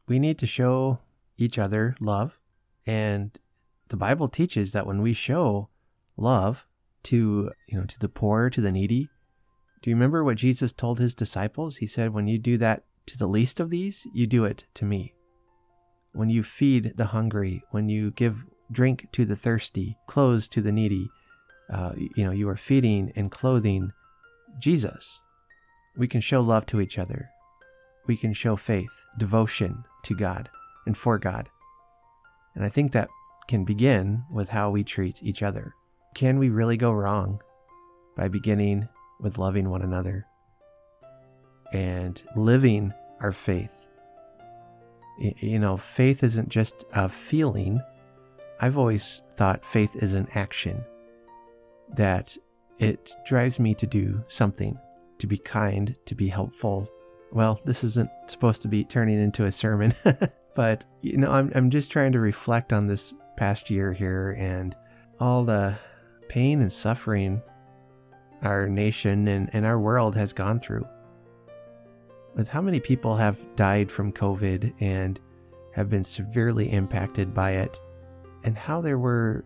we 0.07 0.19
need 0.19 0.37
to 0.39 0.45
show 0.45 0.99
each 1.37 1.57
other 1.57 1.95
love. 2.01 2.39
And 2.85 3.39
the 3.87 3.95
Bible 3.95 4.27
teaches 4.27 4.73
that 4.73 4.85
when 4.85 5.01
we 5.01 5.13
show 5.13 5.69
love 6.17 6.67
to, 7.03 7.51
you 7.67 7.77
know, 7.77 7.85
to 7.85 7.99
the 7.99 8.09
poor, 8.09 8.49
to 8.49 8.59
the 8.59 8.71
needy, 8.71 9.09
do 9.85 9.91
you 9.91 9.95
remember 9.95 10.23
what 10.23 10.37
Jesus 10.37 10.73
told 10.73 10.97
his 10.97 11.13
disciples? 11.13 11.77
He 11.77 11.85
said, 11.85 12.11
When 12.11 12.25
you 12.25 12.39
do 12.39 12.57
that 12.57 12.85
to 13.05 13.19
the 13.19 13.27
least 13.27 13.59
of 13.59 13.69
these, 13.69 14.07
you 14.15 14.25
do 14.25 14.43
it 14.43 14.65
to 14.73 14.83
me. 14.83 15.13
When 16.11 16.27
you 16.27 16.41
feed 16.41 16.93
the 16.95 17.05
hungry, 17.05 17.61
when 17.69 17.87
you 17.87 18.09
give 18.09 18.47
drink 18.71 19.05
to 19.11 19.25
the 19.25 19.35
thirsty, 19.35 19.95
clothes 20.07 20.49
to 20.49 20.61
the 20.61 20.71
needy, 20.71 21.07
uh, 21.71 21.91
you 21.95 22.25
know, 22.25 22.31
you 22.31 22.49
are 22.49 22.55
feeding 22.55 23.13
and 23.15 23.29
clothing 23.29 23.91
Jesus. 24.57 25.21
We 25.95 26.07
can 26.07 26.19
show 26.19 26.41
love 26.41 26.65
to 26.65 26.81
each 26.81 26.97
other. 26.97 27.29
We 28.07 28.17
can 28.17 28.33
show 28.33 28.55
faith, 28.55 29.05
devotion 29.19 29.83
to 30.05 30.15
God 30.15 30.49
and 30.87 30.97
for 30.97 31.19
God. 31.19 31.47
And 32.55 32.65
I 32.65 32.69
think 32.69 32.91
that 32.93 33.09
can 33.47 33.65
begin 33.65 34.23
with 34.31 34.49
how 34.49 34.71
we 34.71 34.83
treat 34.83 35.21
each 35.21 35.43
other. 35.43 35.75
Can 36.15 36.39
we 36.39 36.49
really 36.49 36.75
go 36.75 36.91
wrong 36.91 37.39
by 38.17 38.29
beginning 38.29 38.89
with 39.19 39.37
loving 39.37 39.69
one 39.69 39.81
another 39.81 40.25
and 41.73 42.21
living 42.35 42.93
our 43.21 43.31
faith? 43.31 43.89
You 45.17 45.59
know, 45.59 45.77
faith 45.77 46.23
isn't 46.23 46.49
just 46.49 46.85
a 46.95 47.07
feeling. 47.07 47.81
I've 48.61 48.77
always 48.77 49.21
thought 49.35 49.65
faith 49.65 49.95
is 49.95 50.13
an 50.13 50.27
action 50.35 50.83
that 51.89 52.35
it 52.79 53.15
drives 53.25 53.59
me 53.59 53.73
to 53.75 53.87
do 53.87 54.23
something, 54.27 54.77
to 55.19 55.27
be 55.27 55.37
kind, 55.37 55.95
to 56.05 56.15
be 56.15 56.27
helpful. 56.27 56.89
Well, 57.31 57.59
this 57.65 57.83
isn't 57.83 58.09
supposed 58.27 58.61
to 58.63 58.67
be 58.67 58.83
turning 58.83 59.19
into 59.19 59.45
a 59.45 59.51
sermon, 59.51 59.93
but 60.55 60.85
you 61.01 61.17
know, 61.17 61.31
I'm 61.31 61.51
I'm 61.55 61.69
just 61.69 61.91
trying 61.91 62.11
to 62.13 62.19
reflect 62.19 62.73
on 62.73 62.87
this 62.87 63.13
past 63.37 63.69
year 63.69 63.93
here 63.93 64.35
and 64.37 64.75
all 65.19 65.43
the 65.43 65.77
pain 66.27 66.61
and 66.61 66.71
suffering 66.71 67.41
our 68.43 68.67
nation 68.67 69.27
and, 69.27 69.49
and 69.53 69.65
our 69.65 69.79
world 69.79 70.15
has 70.15 70.33
gone 70.33 70.59
through. 70.59 70.87
With 72.35 72.49
how 72.49 72.61
many 72.61 72.79
people 72.79 73.15
have 73.15 73.43
died 73.55 73.91
from 73.91 74.11
COVID 74.11 74.73
and 74.81 75.19
have 75.73 75.89
been 75.89 76.03
severely 76.03 76.71
impacted 76.71 77.33
by 77.33 77.51
it, 77.51 77.81
and 78.43 78.57
how 78.57 78.81
there 78.81 78.99
were 78.99 79.45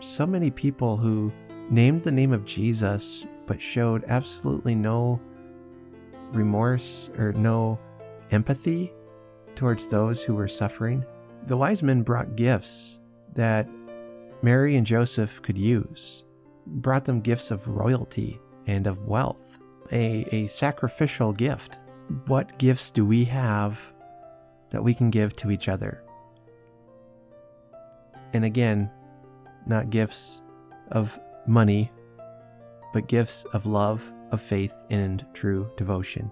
so 0.00 0.26
many 0.26 0.50
people 0.50 0.96
who 0.96 1.32
named 1.70 2.02
the 2.02 2.12
name 2.12 2.32
of 2.32 2.44
Jesus 2.44 3.26
but 3.46 3.60
showed 3.60 4.04
absolutely 4.04 4.74
no 4.74 5.20
remorse 6.30 7.10
or 7.18 7.32
no 7.32 7.78
empathy 8.30 8.92
towards 9.54 9.88
those 9.88 10.22
who 10.22 10.34
were 10.34 10.48
suffering. 10.48 11.04
The 11.46 11.56
wise 11.56 11.82
men 11.82 12.02
brought 12.02 12.36
gifts 12.36 13.00
that 13.34 13.68
Mary 14.42 14.76
and 14.76 14.86
Joseph 14.86 15.42
could 15.42 15.58
use, 15.58 16.24
brought 16.70 17.04
them 17.04 17.20
gifts 17.20 17.50
of 17.50 17.68
royalty 17.68 18.40
and 18.66 18.86
of 18.86 19.06
wealth, 19.06 19.58
a, 19.92 20.26
a 20.32 20.46
sacrificial 20.46 21.32
gift. 21.32 21.80
What 22.26 22.58
gifts 22.58 22.90
do 22.90 23.04
we 23.04 23.24
have 23.24 23.92
that 24.70 24.82
we 24.82 24.94
can 24.94 25.10
give 25.10 25.34
to 25.36 25.50
each 25.50 25.68
other? 25.68 26.04
And 28.32 28.44
again, 28.44 28.90
not 29.66 29.90
gifts 29.90 30.42
of 30.92 31.18
money, 31.46 31.90
but 32.92 33.08
gifts 33.08 33.44
of 33.52 33.66
love, 33.66 34.12
of 34.30 34.40
faith, 34.40 34.86
and 34.90 35.24
true 35.34 35.70
devotion. 35.76 36.30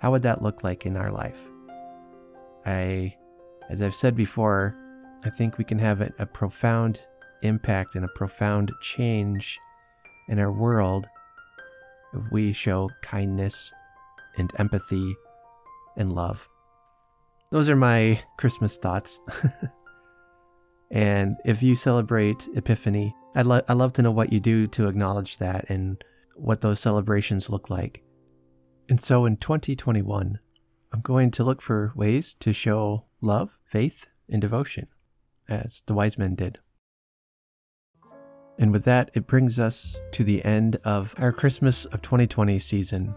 How 0.00 0.10
would 0.10 0.22
that 0.22 0.42
look 0.42 0.62
like 0.64 0.86
in 0.86 0.96
our 0.96 1.10
life? 1.10 1.46
I, 2.64 3.16
as 3.68 3.82
I've 3.82 3.94
said 3.94 4.14
before, 4.14 4.76
I 5.24 5.30
think 5.30 5.58
we 5.58 5.64
can 5.64 5.78
have 5.78 6.00
a, 6.00 6.12
a 6.18 6.26
profound 6.26 7.06
impact 7.42 7.94
and 7.94 8.04
a 8.04 8.10
profound 8.14 8.72
change 8.80 9.58
in 10.28 10.38
our 10.38 10.52
world 10.52 11.06
if 12.14 12.24
we 12.30 12.52
show 12.52 12.90
kindness 13.02 13.72
and 14.36 14.52
empathy 14.58 15.14
and 15.96 16.12
love. 16.12 16.48
Those 17.50 17.68
are 17.68 17.76
my 17.76 18.20
Christmas 18.36 18.78
thoughts. 18.78 19.20
and 20.90 21.36
if 21.44 21.62
you 21.62 21.76
celebrate 21.76 22.46
Epiphany, 22.54 23.14
I'd, 23.34 23.46
lo- 23.46 23.62
I'd 23.68 23.74
love 23.74 23.92
to 23.94 24.02
know 24.02 24.10
what 24.10 24.32
you 24.32 24.40
do 24.40 24.66
to 24.68 24.88
acknowledge 24.88 25.38
that 25.38 25.70
and 25.70 26.02
what 26.36 26.60
those 26.60 26.80
celebrations 26.80 27.50
look 27.50 27.70
like. 27.70 28.02
And 28.88 29.00
so 29.00 29.24
in 29.24 29.36
2021, 29.36 30.38
I'm 30.92 31.00
going 31.00 31.30
to 31.32 31.44
look 31.44 31.60
for 31.60 31.92
ways 31.94 32.32
to 32.34 32.52
show 32.52 33.06
love, 33.20 33.58
faith, 33.64 34.08
and 34.28 34.40
devotion, 34.40 34.88
as 35.48 35.82
the 35.86 35.94
wise 35.94 36.18
men 36.18 36.34
did. 36.34 36.60
And 38.58 38.72
with 38.72 38.84
that, 38.84 39.10
it 39.14 39.26
brings 39.26 39.58
us 39.58 39.98
to 40.12 40.24
the 40.24 40.44
end 40.44 40.76
of 40.84 41.14
our 41.18 41.32
Christmas 41.32 41.84
of 41.86 42.02
2020 42.02 42.58
season. 42.58 43.14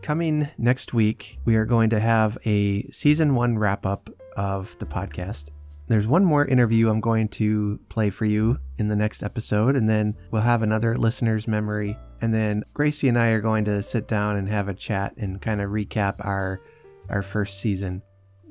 Coming 0.00 0.48
next 0.58 0.94
week, 0.94 1.38
we 1.44 1.56
are 1.56 1.64
going 1.64 1.90
to 1.90 1.98
have 1.98 2.38
a 2.46 2.82
season 2.90 3.34
one 3.34 3.58
wrap 3.58 3.84
up 3.84 4.08
of 4.36 4.78
the 4.78 4.86
podcast. 4.86 5.50
There's 5.88 6.06
one 6.06 6.24
more 6.24 6.44
interview 6.44 6.88
I'm 6.88 7.00
going 7.00 7.28
to 7.30 7.80
play 7.88 8.10
for 8.10 8.24
you 8.24 8.58
in 8.76 8.88
the 8.88 8.96
next 8.96 9.22
episode, 9.22 9.76
and 9.76 9.88
then 9.88 10.16
we'll 10.30 10.42
have 10.42 10.62
another 10.62 10.96
listener's 10.96 11.48
memory. 11.48 11.96
And 12.20 12.32
then 12.32 12.64
Gracie 12.72 13.08
and 13.08 13.18
I 13.18 13.28
are 13.28 13.40
going 13.40 13.64
to 13.64 13.82
sit 13.82 14.06
down 14.06 14.36
and 14.36 14.48
have 14.48 14.68
a 14.68 14.74
chat 14.74 15.16
and 15.16 15.40
kind 15.40 15.60
of 15.60 15.70
recap 15.70 16.24
our 16.24 16.60
our 17.08 17.22
first 17.22 17.60
season. 17.60 18.02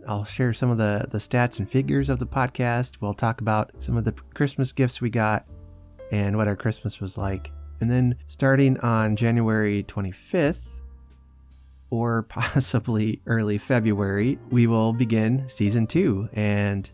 I'll 0.07 0.23
share 0.23 0.53
some 0.53 0.69
of 0.69 0.77
the, 0.77 1.07
the 1.09 1.17
stats 1.17 1.59
and 1.59 1.69
figures 1.69 2.09
of 2.09 2.19
the 2.19 2.27
podcast. 2.27 3.01
We'll 3.01 3.13
talk 3.13 3.41
about 3.41 3.71
some 3.79 3.97
of 3.97 4.05
the 4.05 4.13
Christmas 4.33 4.71
gifts 4.71 5.01
we 5.01 5.09
got 5.09 5.45
and 6.11 6.37
what 6.37 6.47
our 6.47 6.55
Christmas 6.55 6.99
was 6.99 7.17
like. 7.17 7.51
And 7.81 7.91
then 7.91 8.15
starting 8.25 8.79
on 8.79 9.15
January 9.15 9.83
25th, 9.83 10.81
or 11.89 12.23
possibly 12.29 13.21
early 13.25 13.57
February, 13.57 14.39
we 14.49 14.67
will 14.67 14.93
begin 14.93 15.47
season 15.47 15.87
two. 15.87 16.29
And 16.33 16.89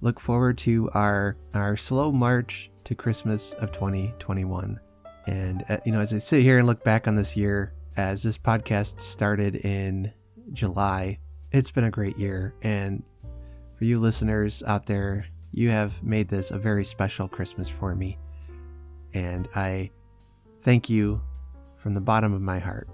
look 0.00 0.20
forward 0.20 0.56
to 0.58 0.88
our 0.94 1.36
our 1.54 1.76
slow 1.76 2.12
march 2.12 2.70
to 2.84 2.94
Christmas 2.94 3.52
of 3.54 3.72
2021. 3.72 4.78
And 5.26 5.64
uh, 5.68 5.78
you 5.84 5.92
know, 5.92 6.00
as 6.00 6.12
I 6.12 6.18
sit 6.18 6.42
here 6.42 6.58
and 6.58 6.66
look 6.66 6.84
back 6.84 7.06
on 7.06 7.16
this 7.16 7.36
year, 7.36 7.74
as 7.96 8.22
this 8.22 8.38
podcast 8.38 9.00
started 9.00 9.56
in 9.56 10.12
July, 10.52 11.18
it's 11.52 11.70
been 11.70 11.84
a 11.84 11.90
great 11.90 12.16
year. 12.16 12.54
And 12.62 13.02
for 13.76 13.84
you 13.84 13.98
listeners 13.98 14.62
out 14.62 14.86
there, 14.86 15.26
you 15.50 15.70
have 15.70 16.02
made 16.02 16.28
this 16.28 16.50
a 16.50 16.58
very 16.58 16.84
special 16.84 17.28
Christmas 17.28 17.68
for 17.68 17.94
me. 17.94 18.18
And 19.14 19.48
I 19.54 19.90
thank 20.60 20.90
you 20.90 21.22
from 21.76 21.94
the 21.94 22.00
bottom 22.00 22.32
of 22.32 22.42
my 22.42 22.58
heart. 22.58 22.88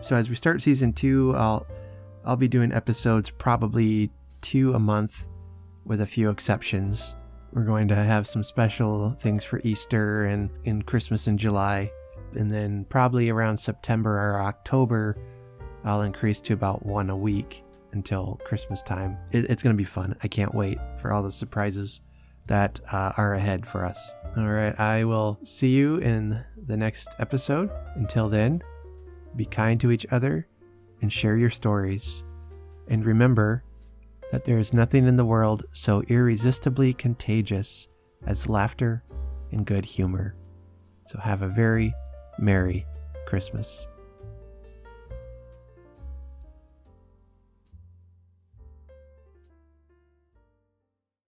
So 0.00 0.14
as 0.16 0.28
we 0.28 0.34
start 0.34 0.62
season 0.62 0.92
two, 0.92 1.34
I'll 1.36 1.66
I'll 2.24 2.36
be 2.36 2.48
doing 2.48 2.72
episodes 2.72 3.30
probably 3.30 4.10
two 4.40 4.74
a 4.74 4.78
month, 4.78 5.28
with 5.84 6.00
a 6.00 6.06
few 6.06 6.30
exceptions, 6.30 7.16
We're 7.52 7.64
going 7.64 7.88
to 7.88 7.94
have 7.94 8.26
some 8.26 8.42
special 8.42 9.12
things 9.12 9.44
for 9.44 9.60
Easter 9.64 10.24
and 10.24 10.50
in 10.64 10.82
Christmas 10.82 11.26
in 11.26 11.38
July. 11.38 11.90
And 12.34 12.52
then 12.52 12.84
probably 12.90 13.30
around 13.30 13.56
September 13.56 14.18
or 14.18 14.40
October, 14.42 15.16
I'll 15.84 16.02
increase 16.02 16.40
to 16.42 16.52
about 16.52 16.84
one 16.84 17.08
a 17.08 17.16
week 17.16 17.62
until 17.92 18.38
Christmas 18.44 18.82
time. 18.82 19.16
It, 19.30 19.48
it's 19.48 19.62
going 19.62 19.74
to 19.74 19.78
be 19.78 19.84
fun. 19.84 20.16
I 20.22 20.28
can't 20.28 20.54
wait 20.54 20.78
for 21.00 21.12
all 21.12 21.22
the 21.22 21.32
surprises 21.32 22.02
that 22.46 22.80
uh, 22.92 23.12
are 23.16 23.34
ahead 23.34 23.66
for 23.66 23.84
us. 23.84 24.10
All 24.36 24.48
right, 24.48 24.78
I 24.78 25.04
will 25.04 25.38
see 25.42 25.74
you 25.74 25.96
in 25.96 26.44
the 26.66 26.76
next 26.76 27.14
episode. 27.18 27.70
Until 27.94 28.28
then, 28.28 28.62
be 29.34 29.44
kind 29.44 29.80
to 29.80 29.90
each 29.90 30.06
other 30.10 30.46
and 31.00 31.12
share 31.12 31.36
your 31.36 31.50
stories. 31.50 32.24
And 32.88 33.04
remember 33.04 33.64
that 34.30 34.44
there 34.44 34.58
is 34.58 34.74
nothing 34.74 35.06
in 35.06 35.16
the 35.16 35.24
world 35.24 35.64
so 35.72 36.02
irresistibly 36.08 36.92
contagious 36.92 37.88
as 38.26 38.48
laughter 38.48 39.02
and 39.52 39.64
good 39.64 39.84
humor. 39.84 40.36
So 41.04 41.18
have 41.18 41.42
a 41.42 41.48
very 41.48 41.94
Merry 42.38 42.86
Christmas. 43.26 43.88